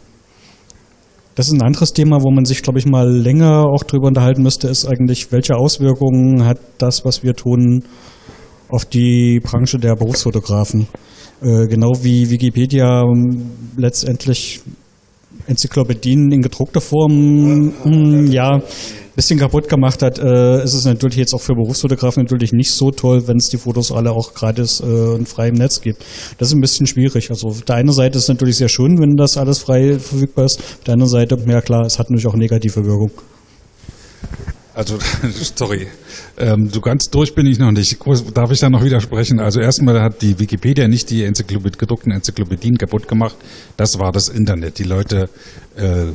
das 1.42 1.48
ist 1.48 1.54
ein 1.54 1.64
anderes 1.64 1.92
Thema, 1.92 2.22
wo 2.22 2.30
man 2.30 2.46
sich, 2.46 2.62
glaube 2.62 2.78
ich, 2.78 2.86
mal 2.86 3.10
länger 3.10 3.66
auch 3.66 3.84
drüber 3.84 4.06
unterhalten 4.06 4.44
müsste, 4.44 4.68
ist 4.68 4.86
eigentlich, 4.86 5.32
welche 5.32 5.58
Auswirkungen 5.58 6.46
hat 6.46 6.60
das, 6.78 7.04
was 7.04 7.24
wir 7.24 7.34
tun, 7.34 7.84
auf 8.70 8.86
die 8.86 9.40
Branche 9.40 9.80
der 9.80 9.96
Berufsfotografen? 9.96 10.86
Äh, 11.42 11.66
genau 11.66 11.94
wie 12.04 12.30
Wikipedia 12.30 13.04
letztendlich 13.76 14.62
Enzyklopädien 15.48 16.32
in 16.32 16.44
gedruckter 16.44 16.80
Form, 16.80 17.70
mh, 17.70 17.74
hm, 17.86 18.32
ja, 18.32 18.62
bisschen 19.16 19.40
kaputt 19.40 19.70
gemacht 19.70 20.02
hat, 20.02 20.20
äh, 20.20 20.64
ist 20.64 20.74
es 20.74 20.86
natürlich 20.86 21.18
jetzt 21.18 21.34
auch 21.34 21.42
für 21.42 21.54
Berufsfotografen 21.54 22.24
natürlich 22.24 22.54
nicht 22.54 22.72
so 22.72 22.92
toll, 22.92 23.28
wenn 23.28 23.38
es 23.38 23.50
die 23.50 23.58
Fotos 23.58 23.92
alle 23.92 24.12
auch 24.12 24.34
gratis 24.34 24.80
äh, 24.80 24.84
und 24.84 25.28
frei 25.28 25.50
im 25.50 25.56
Netz 25.56 25.82
gibt. 25.82 26.04
Das 26.38 26.50
ist 26.50 26.54
ein 26.54 26.62
bisschen 26.62 26.88
schwierig. 26.88 27.30
Also 27.30 27.48
auf 27.48 27.62
der 27.62 27.76
einen 27.76 27.92
Seite 27.92 28.18
ist 28.18 28.24
es 28.24 28.30
natürlich 28.30 28.58
sehr 28.58 28.70
schön, 28.70 29.00
wenn 29.00 29.16
das 29.16 29.38
alles 29.38 29.60
frei 29.60 30.00
verfügbar 30.00 30.46
ist. 30.46 30.60
Auf 30.60 30.84
der 30.86 30.94
anderen 30.94 31.12
Seite, 31.12 31.38
ja 31.46 31.62
klar, 31.62 31.86
es 31.86 32.00
hat 32.00 32.10
natürlich 32.10 32.28
auch 32.28 32.36
negative 32.36 32.86
Wirkung. 32.86 33.12
Also, 34.74 34.98
sorry, 35.56 35.88
ähm, 36.38 36.70
so 36.70 36.80
ganz 36.80 37.10
durch 37.10 37.36
bin 37.36 37.46
ich 37.46 37.60
noch 37.60 37.72
nicht. 37.72 37.98
Darf 38.34 38.52
ich 38.52 38.60
da 38.60 38.70
noch 38.70 38.84
widersprechen? 38.84 39.40
Also 39.40 39.60
erstmal 39.60 40.02
hat 40.02 40.22
die 40.22 40.40
Wikipedia 40.40 40.88
nicht 40.88 41.10
die 41.10 41.24
Enzyklopäd 41.24 41.78
gedruckten 41.78 42.12
Enzyklopädien 42.14 42.78
kaputt 42.78 43.08
gemacht. 43.08 43.36
Das 43.76 44.00
war 44.00 44.14
das 44.14 44.30
Internet. 44.30 44.80
Die 44.80 44.84
Leute 44.84 45.30
äh, 45.76 46.06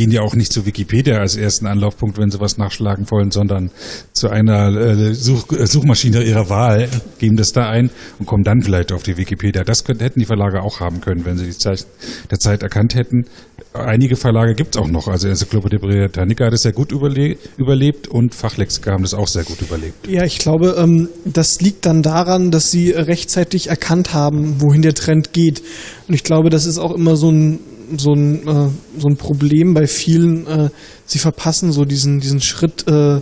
gehen 0.00 0.12
ja 0.12 0.22
auch 0.22 0.34
nicht 0.34 0.50
zu 0.50 0.64
Wikipedia 0.64 1.18
als 1.18 1.36
ersten 1.36 1.66
Anlaufpunkt, 1.66 2.16
wenn 2.16 2.30
sie 2.30 2.40
was 2.40 2.56
nachschlagen 2.56 3.10
wollen, 3.10 3.30
sondern 3.30 3.70
zu 4.14 4.30
einer 4.30 4.74
äh, 4.74 5.12
Such 5.12 5.52
äh, 5.52 5.66
Suchmaschine 5.66 6.22
ihrer 6.22 6.48
Wahl, 6.48 6.88
geben 7.18 7.36
das 7.36 7.52
da 7.52 7.68
ein 7.68 7.90
und 8.18 8.24
kommen 8.24 8.42
dann 8.42 8.62
vielleicht 8.62 8.92
auf 8.92 9.02
die 9.02 9.18
Wikipedia. 9.18 9.62
Das 9.62 9.84
könnten, 9.84 10.02
hätten 10.02 10.18
die 10.18 10.24
Verlage 10.24 10.62
auch 10.62 10.80
haben 10.80 11.02
können, 11.02 11.26
wenn 11.26 11.36
sie 11.36 11.44
die 11.44 11.58
Zeit 11.58 11.86
der 12.30 12.38
Zeit 12.38 12.62
erkannt 12.62 12.94
hätten. 12.94 13.26
Einige 13.74 14.16
Verlage 14.16 14.54
gibt 14.54 14.74
es 14.74 14.80
auch 14.80 14.88
noch. 14.88 15.06
Also 15.06 15.28
Enzyklopädie 15.28 15.76
Britannica 15.76 16.46
hat 16.46 16.54
es 16.54 16.62
sehr 16.62 16.72
gut 16.72 16.92
überle 16.92 17.36
überlebt 17.58 18.08
und 18.08 18.34
Fachlexika 18.34 18.92
haben 18.92 19.02
das 19.02 19.12
auch 19.12 19.28
sehr 19.28 19.44
gut 19.44 19.60
überlebt. 19.60 20.08
Ja, 20.08 20.24
ich 20.24 20.38
glaube, 20.38 20.76
ähm, 20.78 21.10
das 21.26 21.60
liegt 21.60 21.84
dann 21.84 22.00
daran, 22.00 22.50
dass 22.50 22.70
sie 22.70 22.92
rechtzeitig 22.92 23.68
erkannt 23.68 24.14
haben, 24.14 24.62
wohin 24.62 24.80
der 24.80 24.94
Trend 24.94 25.34
geht. 25.34 25.62
Und 26.08 26.14
ich 26.14 26.24
glaube, 26.24 26.48
das 26.48 26.64
ist 26.64 26.78
auch 26.78 26.92
immer 26.92 27.16
so 27.16 27.30
ein 27.30 27.58
so 27.98 28.12
ein, 28.12 28.46
äh, 28.46 28.68
so 28.98 29.08
ein 29.08 29.16
Problem 29.16 29.74
bei 29.74 29.86
vielen. 29.86 30.46
Äh, 30.46 30.70
sie 31.06 31.18
verpassen 31.18 31.72
so 31.72 31.84
diesen, 31.84 32.20
diesen 32.20 32.40
Schritt 32.40 32.86
äh, 32.88 33.20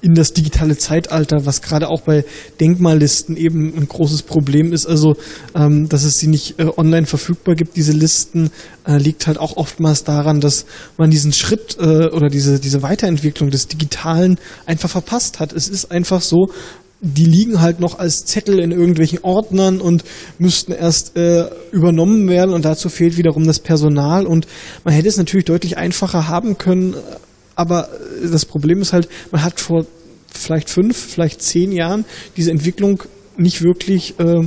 in 0.00 0.14
das 0.14 0.32
digitale 0.32 0.76
Zeitalter, 0.76 1.44
was 1.44 1.60
gerade 1.60 1.88
auch 1.88 2.02
bei 2.02 2.24
Denkmallisten 2.60 3.36
eben 3.36 3.74
ein 3.76 3.88
großes 3.88 4.22
Problem 4.22 4.72
ist. 4.72 4.86
Also, 4.86 5.16
ähm, 5.54 5.88
dass 5.88 6.04
es 6.04 6.18
sie 6.18 6.28
nicht 6.28 6.60
äh, 6.60 6.70
online 6.76 7.06
verfügbar 7.06 7.56
gibt, 7.56 7.76
diese 7.76 7.92
Listen, 7.92 8.50
äh, 8.86 8.96
liegt 8.96 9.26
halt 9.26 9.38
auch 9.38 9.56
oftmals 9.56 10.04
daran, 10.04 10.40
dass 10.40 10.66
man 10.96 11.10
diesen 11.10 11.32
Schritt 11.32 11.76
äh, 11.80 12.08
oder 12.08 12.28
diese, 12.28 12.60
diese 12.60 12.82
Weiterentwicklung 12.82 13.50
des 13.50 13.66
Digitalen 13.66 14.38
einfach 14.66 14.90
verpasst 14.90 15.40
hat. 15.40 15.52
Es 15.52 15.68
ist 15.68 15.90
einfach 15.90 16.22
so, 16.22 16.48
die 17.00 17.24
liegen 17.24 17.60
halt 17.60 17.78
noch 17.78 17.98
als 17.98 18.24
Zettel 18.24 18.58
in 18.58 18.72
irgendwelchen 18.72 19.20
Ordnern 19.22 19.80
und 19.80 20.04
müssten 20.38 20.72
erst 20.72 21.16
äh, 21.16 21.44
übernommen 21.70 22.28
werden 22.28 22.52
und 22.52 22.64
dazu 22.64 22.88
fehlt 22.88 23.16
wiederum 23.16 23.46
das 23.46 23.60
Personal 23.60 24.26
und 24.26 24.46
man 24.84 24.94
hätte 24.94 25.08
es 25.08 25.16
natürlich 25.16 25.44
deutlich 25.44 25.76
einfacher 25.78 26.28
haben 26.28 26.58
können, 26.58 26.96
aber 27.54 27.88
das 28.22 28.46
Problem 28.46 28.80
ist 28.80 28.92
halt, 28.92 29.08
man 29.30 29.44
hat 29.44 29.60
vor 29.60 29.86
vielleicht 30.32 30.70
fünf, 30.70 30.96
vielleicht 30.96 31.42
zehn 31.42 31.72
Jahren 31.72 32.04
diese 32.36 32.50
Entwicklung 32.50 33.02
nicht 33.36 33.62
wirklich 33.62 34.18
äh, 34.18 34.42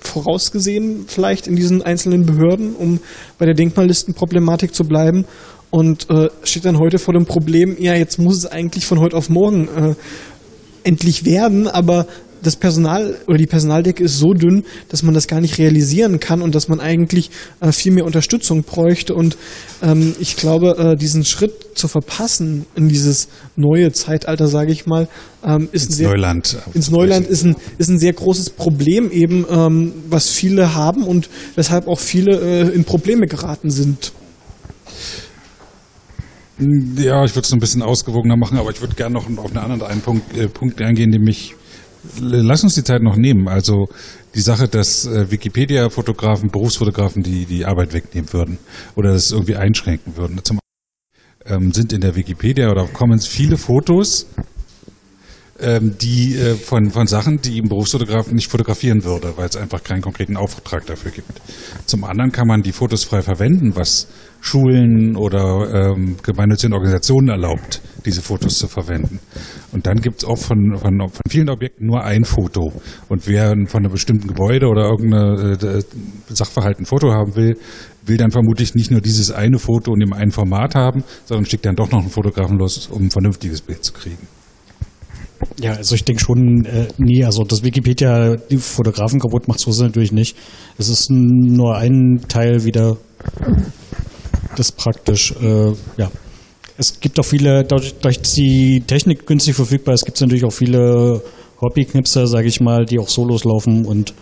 vorausgesehen, 0.00 1.04
vielleicht 1.06 1.46
in 1.46 1.56
diesen 1.56 1.82
einzelnen 1.82 2.24
Behörden, 2.24 2.74
um 2.74 3.00
bei 3.38 3.44
der 3.44 3.54
Denkmallistenproblematik 3.54 4.74
zu 4.74 4.84
bleiben 4.84 5.26
und 5.70 6.08
äh, 6.10 6.28
steht 6.42 6.64
dann 6.64 6.78
heute 6.78 6.98
vor 6.98 7.14
dem 7.14 7.26
Problem, 7.26 7.76
ja, 7.78 7.94
jetzt 7.94 8.18
muss 8.18 8.38
es 8.38 8.46
eigentlich 8.46 8.86
von 8.86 9.00
heute 9.00 9.16
auf 9.16 9.28
morgen 9.28 9.68
äh, 9.68 9.94
endlich 10.84 11.24
werden, 11.24 11.68
aber 11.68 12.06
das 12.42 12.56
Personal 12.56 13.16
oder 13.26 13.38
die 13.38 13.46
Personaldecke 13.46 14.02
ist 14.04 14.18
so 14.18 14.32
dünn, 14.32 14.64
dass 14.88 15.02
man 15.02 15.14
das 15.14 15.26
gar 15.26 15.40
nicht 15.40 15.58
realisieren 15.58 16.20
kann 16.20 16.42
und 16.42 16.54
dass 16.54 16.68
man 16.68 16.80
eigentlich 16.80 17.30
äh, 17.60 17.72
viel 17.72 17.92
mehr 17.92 18.04
Unterstützung 18.04 18.62
bräuchte. 18.62 19.14
Und 19.14 19.36
ähm, 19.82 20.14
ich 20.20 20.36
glaube, 20.36 20.76
äh, 20.78 20.96
diesen 20.96 21.24
Schritt 21.24 21.52
zu 21.74 21.88
verpassen 21.88 22.66
in 22.74 22.88
dieses 22.88 23.28
neue 23.56 23.92
Zeitalter, 23.92 24.48
sage 24.48 24.72
ich 24.72 24.86
mal, 24.86 25.08
ähm, 25.44 25.68
ist 25.72 25.84
ins 25.84 25.92
ein 25.92 25.96
sehr, 25.96 26.08
Neuland. 26.08 26.56
Ins 26.74 26.90
Neuland 26.90 27.26
ist 27.26 27.44
ein, 27.44 27.56
ist 27.78 27.88
ein 27.88 27.98
sehr 27.98 28.12
großes 28.12 28.50
Problem 28.50 29.10
eben, 29.10 29.44
ähm, 29.50 29.92
was 30.08 30.28
viele 30.28 30.74
haben 30.74 31.04
und 31.04 31.28
weshalb 31.56 31.88
auch 31.88 32.00
viele 32.00 32.40
äh, 32.40 32.74
in 32.74 32.84
Probleme 32.84 33.26
geraten 33.26 33.70
sind. 33.70 34.12
Ja, 36.60 37.24
ich 37.24 37.34
würde 37.34 37.46
es 37.46 37.52
ein 37.52 37.58
bisschen 37.58 37.82
ausgewogener 37.82 38.36
machen, 38.36 38.58
aber 38.58 38.70
ich 38.70 38.80
würde 38.80 38.94
gerne 38.94 39.14
noch 39.14 39.28
auf 39.38 39.46
einen 39.46 39.58
anderen 39.58 39.82
einen 39.82 40.02
Punkt, 40.02 40.36
äh, 40.36 40.48
Punkt 40.48 40.80
eingehen, 40.82 41.10
nämlich 41.10 41.54
lass 42.20 42.62
uns 42.62 42.74
die 42.74 42.84
Zeit 42.84 43.02
noch 43.02 43.16
nehmen. 43.16 43.48
Also 43.48 43.88
die 44.34 44.40
Sache, 44.40 44.68
dass 44.68 45.06
äh, 45.06 45.30
Wikipedia-Fotografen, 45.30 46.50
Berufsfotografen 46.50 47.22
die 47.22 47.46
die 47.46 47.64
Arbeit 47.64 47.92
wegnehmen 47.92 48.32
würden 48.32 48.58
oder 48.94 49.12
das 49.12 49.32
irgendwie 49.32 49.56
einschränken 49.56 50.16
würden. 50.16 50.40
Zum 50.44 50.58
ähm, 51.46 51.72
sind 51.72 51.92
in 51.92 52.00
der 52.00 52.16
Wikipedia 52.16 52.70
oder 52.70 52.82
auf 52.82 52.92
Commons 52.92 53.26
viele 53.26 53.56
Fotos, 53.56 54.26
ähm, 55.58 55.96
die 55.98 56.36
äh, 56.36 56.54
von, 56.54 56.90
von 56.90 57.06
Sachen, 57.06 57.40
die 57.40 57.60
ein 57.60 57.68
Berufsfotograf 57.68 58.30
nicht 58.30 58.50
fotografieren 58.50 59.04
würde, 59.04 59.36
weil 59.36 59.48
es 59.48 59.56
einfach 59.56 59.82
keinen 59.82 60.02
konkreten 60.02 60.36
Auftrag 60.36 60.86
dafür 60.86 61.10
gibt. 61.10 61.40
Zum 61.86 62.04
anderen 62.04 62.32
kann 62.32 62.46
man 62.46 62.62
die 62.62 62.72
Fotos 62.72 63.04
frei 63.04 63.22
verwenden, 63.22 63.74
was 63.74 64.06
Schulen 64.40 65.16
oder 65.16 65.92
ähm, 65.92 66.16
gemeinnützigen 66.22 66.74
Organisationen 66.74 67.28
erlaubt, 67.28 67.80
diese 68.06 68.22
Fotos 68.22 68.58
zu 68.58 68.68
verwenden. 68.68 69.20
Und 69.72 69.86
dann 69.86 70.00
gibt 70.00 70.22
es 70.22 70.24
auch 70.24 70.38
von, 70.38 70.78
von, 70.78 70.98
von 70.98 71.22
vielen 71.28 71.50
Objekten 71.50 71.86
nur 71.86 72.02
ein 72.02 72.24
Foto. 72.24 72.72
Und 73.08 73.26
wer 73.26 73.54
von 73.66 73.84
einem 73.84 73.92
bestimmten 73.92 74.28
Gebäude 74.28 74.66
oder 74.66 74.88
irgendeine 74.88 75.52
äh, 75.52 75.82
Sachverhalt 76.28 76.80
ein 76.80 76.86
Foto 76.86 77.12
haben 77.12 77.36
will, 77.36 77.56
will 78.06 78.16
dann 78.16 78.30
vermutlich 78.30 78.74
nicht 78.74 78.90
nur 78.90 79.00
dieses 79.00 79.30
eine 79.30 79.58
Foto 79.58 79.92
in 79.92 80.00
dem 80.00 80.12
einen 80.12 80.30
Format 80.30 80.74
haben, 80.74 81.04
sondern 81.26 81.44
schickt 81.44 81.66
dann 81.66 81.76
doch 81.76 81.90
noch 81.90 82.00
einen 82.00 82.10
Fotografen 82.10 82.58
los, 82.58 82.88
um 82.88 83.04
ein 83.04 83.10
vernünftiges 83.10 83.60
Bild 83.60 83.84
zu 83.84 83.92
kriegen. 83.92 84.26
Ja, 85.58 85.72
also 85.74 85.94
ich 85.94 86.04
denke 86.04 86.22
schon, 86.22 86.64
äh, 86.64 86.88
nie, 86.98 87.24
also 87.24 87.44
das 87.44 87.62
Wikipedia 87.62 88.36
die 88.36 88.58
Fotografen 88.58 89.20
kaputt 89.20 89.48
macht, 89.48 89.60
so 89.60 89.70
natürlich 89.82 90.12
nicht. 90.12 90.36
Es 90.78 90.88
ist 90.88 91.10
nur 91.10 91.76
ein 91.76 92.22
Teil 92.28 92.64
wieder 92.64 92.96
das 94.60 94.72
praktisch, 94.72 95.32
äh, 95.42 95.72
ja. 95.96 96.10
Es 96.76 97.00
gibt 97.00 97.18
auch 97.18 97.24
viele, 97.24 97.64
dadurch, 97.64 97.94
dass 97.98 98.22
die 98.34 98.82
Technik 98.86 99.26
günstig 99.26 99.54
verfügbar 99.54 99.94
ist, 99.94 100.04
gibt 100.04 100.16
es 100.16 100.20
natürlich 100.22 100.44
auch 100.44 100.52
viele 100.52 101.22
Hobbyknipser, 101.60 102.26
sage 102.26 102.48
ich 102.48 102.60
mal, 102.60 102.86
die 102.86 102.98
auch 102.98 103.08
Solos 103.08 103.44
laufen 103.44 103.84
und 103.84 104.14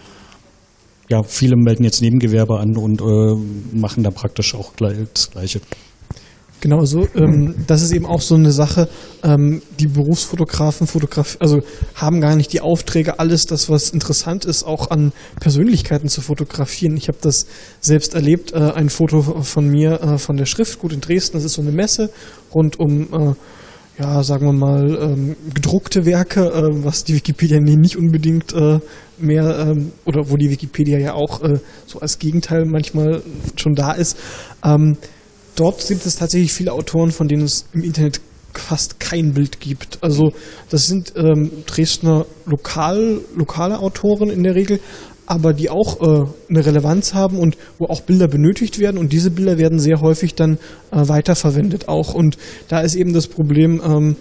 ja, 1.09 1.22
viele 1.22 1.57
melden 1.57 1.85
jetzt 1.85 2.03
Nebengewerbe 2.03 2.59
an 2.59 2.77
und 2.77 3.01
äh, 3.01 3.77
machen 3.77 4.03
da 4.03 4.11
praktisch 4.11 4.55
auch 4.55 4.72
das 4.77 5.31
Gleiche. 5.31 5.61
Genau 6.61 6.85
so. 6.85 7.07
Ähm, 7.14 7.55
das 7.66 7.83
ist 7.83 7.92
eben 7.92 8.05
auch 8.05 8.21
so 8.21 8.35
eine 8.35 8.51
Sache. 8.51 8.88
Ähm, 9.23 9.62
die 9.79 9.87
Berufsfotografen 9.87 10.87
Fotograf 10.87 11.37
also 11.38 11.61
haben 11.94 12.21
gar 12.21 12.35
nicht 12.35 12.53
die 12.53 12.61
Aufträge, 12.61 13.21
alles 13.21 13.47
das, 13.47 13.71
was 13.71 13.90
interessant 13.90 14.44
ist, 14.44 14.64
auch 14.64 14.90
an 14.90 15.12
Persönlichkeiten 15.40 16.09
zu 16.09 16.21
fotografieren. 16.21 16.97
Ich 16.97 17.09
habe 17.09 17.18
das 17.21 17.47
selbst 17.81 18.14
erlebt. 18.14 18.53
Äh, 18.53 18.73
ein 18.73 18.88
Foto 18.88 19.23
von 19.23 19.68
mir 19.68 20.01
äh, 20.01 20.18
von 20.18 20.37
der 20.37 20.47
Schriftgut 20.47 20.92
in 20.92 21.01
Dresden. 21.01 21.37
Das 21.37 21.44
ist 21.44 21.55
so 21.55 21.62
eine 21.62 21.73
Messe 21.73 22.11
rund 22.53 22.81
um 22.81 23.03
äh, 23.12 23.35
ja, 23.99 24.23
sagen 24.23 24.47
wir 24.47 24.53
mal, 24.53 24.97
ähm, 25.01 25.37
gedruckte 25.53 26.07
Werke, 26.07 26.47
äh, 26.47 26.85
was 26.85 27.03
die 27.03 27.14
Wikipedia 27.14 27.59
nicht 27.59 27.97
unbedingt 27.97 28.53
äh, 28.53 28.79
mehr, 29.18 29.59
ähm, 29.59 29.92
oder 30.05 30.31
wo 30.31 30.37
die 30.37 30.51
Wikipedia 30.51 30.99
ja 30.99 31.14
auch 31.14 31.42
äh, 31.42 31.59
so 31.87 31.99
als 31.99 32.21
Gegenteil 32.21 32.64
manchmal 32.64 33.23
schon 33.57 33.75
da 33.75 33.92
ist. 33.92 34.16
Ähm, 34.64 34.97
dort 35.59 35.83
sind 35.83 36.05
es 36.07 36.16
tatsächlich 36.16 36.53
viele 36.53 36.73
Autoren, 36.73 37.11
von 37.11 37.29
denen 37.29 37.42
es 37.42 37.66
im 37.73 37.83
Internet 37.83 38.21
fast 38.55 39.01
kein 39.01 39.35
Bild 39.35 39.61
gibt. 39.61 39.99
Also 40.03 40.33
das 40.71 40.87
sind 40.87 41.12
ähm, 41.16 41.51
Dresdner 41.66 42.27
lokal, 42.47 43.21
lokale 43.35 43.79
Autoren 43.79 44.31
in 44.31 44.42
der 44.42 44.55
Regel, 44.55 44.81
aber 45.27 45.53
die 45.53 45.68
auch 45.68 46.01
äh, 46.01 46.26
eine 46.49 46.64
Relevanz 46.64 47.12
haben 47.14 47.39
und 47.39 47.57
wo 47.78 47.87
auch 47.87 48.01
Bilder 48.01 48.28
benötigt 48.28 48.78
werden 48.78 48.99
und 48.99 49.12
diese 49.12 49.30
Bilder 49.30 49.59
werden 49.59 49.78
sehr 49.78 50.01
häufig 50.01 50.35
dann 50.35 50.59
äh, 50.91 51.07
weiterverwendet 51.09 51.89
auch. 51.89 52.14
Und 52.14 52.39
da 52.68 52.80
ist 52.80 52.95
eben 52.95 53.12
das 53.12 53.26
Problem, 53.26 53.80
ähm, 53.85 54.16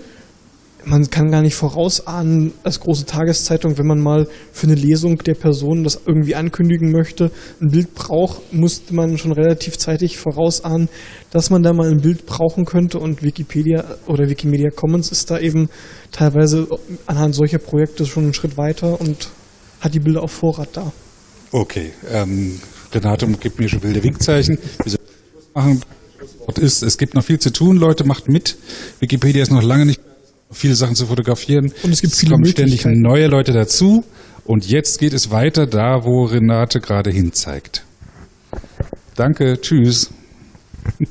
man 0.88 1.10
kann 1.10 1.30
gar 1.30 1.42
nicht 1.42 1.56
vorausahnen 1.56 2.54
als 2.64 2.80
große 2.80 3.06
Tageszeitung, 3.06 3.78
wenn 3.78 3.86
man 3.86 4.00
mal 4.00 4.28
für 4.54 4.68
eine 4.68 4.76
Lesung 4.76 5.18
der 5.18 5.34
Person 5.34 5.84
das 5.84 6.00
irgendwie 6.06 6.36
ankündigen 6.36 6.92
möchte, 6.92 7.30
ein 7.62 7.70
Bild 7.72 7.94
braucht, 7.94 8.54
musste 8.54 8.96
man 8.96 9.18
schon 9.18 9.34
relativ 9.34 9.78
zeitig 9.78 10.18
vorausahnen, 10.18 10.88
dass 11.32 11.50
man 11.50 11.62
da 11.62 11.74
mal 11.74 11.92
ein 11.92 12.02
Bild 12.02 12.26
brauchen 12.26 12.66
könnte 12.66 13.00
und 13.00 13.22
Wikipedia 13.22 13.84
oder 14.08 14.30
Wikimedia 14.30 14.70
Commons 14.70 15.12
ist 15.12 15.30
da 15.30 15.40
eben 15.40 15.70
teilweise 16.12 16.68
anhand 17.06 17.36
solcher 17.36 17.60
Projekte 17.60 18.06
schon 18.06 18.24
einen 18.24 18.34
Schritt 18.34 18.58
weiter 18.58 19.00
und 19.02 19.30
hat 19.82 19.94
die 19.94 20.00
Bilder 20.00 20.24
auf 20.24 20.32
Vorrat 20.32 20.70
da. 20.74 20.92
Okay, 21.52 21.92
ähm, 22.12 22.60
Renate 22.94 23.28
gibt 23.40 23.60
mir 23.60 23.68
schon 23.68 23.84
wilde 23.84 24.04
Winkzeichen. 24.04 24.58
Wir 24.84 24.98
machen. 25.54 25.82
Ist, 26.62 26.82
es 26.82 26.98
gibt 26.98 27.14
noch 27.14 27.24
viel 27.24 27.40
zu 27.40 27.52
tun, 27.52 27.76
Leute, 27.76 28.06
macht 28.06 28.30
mit. 28.30 28.58
Wikipedia 29.00 29.44
ist 29.44 29.52
noch 29.52 29.62
lange 29.62 29.86
nicht 29.86 30.00
viele 30.52 30.76
Sachen 30.76 30.96
zu 30.96 31.08
fotografieren. 31.08 31.74
Und 31.84 31.92
es 31.92 32.02
gibt 32.02 32.14
es 32.14 32.20
viele 32.20 32.32
kommen 32.32 32.46
ständig 32.46 32.86
neue 32.86 33.28
Leute 33.28 33.54
dazu. 33.54 34.04
Und 34.46 34.68
jetzt 34.68 35.00
geht 35.00 35.14
es 35.14 35.30
weiter 35.30 35.68
da, 35.68 36.06
wo 36.06 36.24
Renate 36.24 36.80
gerade 36.80 37.10
hin 37.10 37.34
zeigt. 37.34 37.86
Danke, 39.16 39.60
tschüss. 39.60 40.10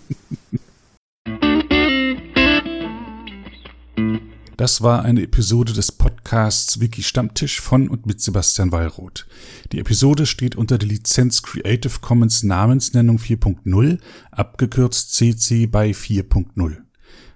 Das 4.56 4.80
war 4.80 5.02
eine 5.04 5.22
Episode 5.22 5.74
des 5.74 5.92
Podcasts 5.92 6.80
Wiki 6.80 7.02
Stammtisch 7.02 7.60
von 7.60 7.88
und 7.88 8.06
mit 8.06 8.22
Sebastian 8.22 8.72
Wallroth. 8.72 9.26
Die 9.72 9.78
Episode 9.78 10.24
steht 10.24 10.56
unter 10.56 10.78
der 10.78 10.88
Lizenz 10.88 11.42
Creative 11.42 12.00
Commons 12.00 12.42
Namensnennung 12.42 13.18
4.0, 13.18 13.98
abgekürzt 14.30 15.12
CC 15.12 15.66
by 15.66 15.92
4.0. 15.92 16.85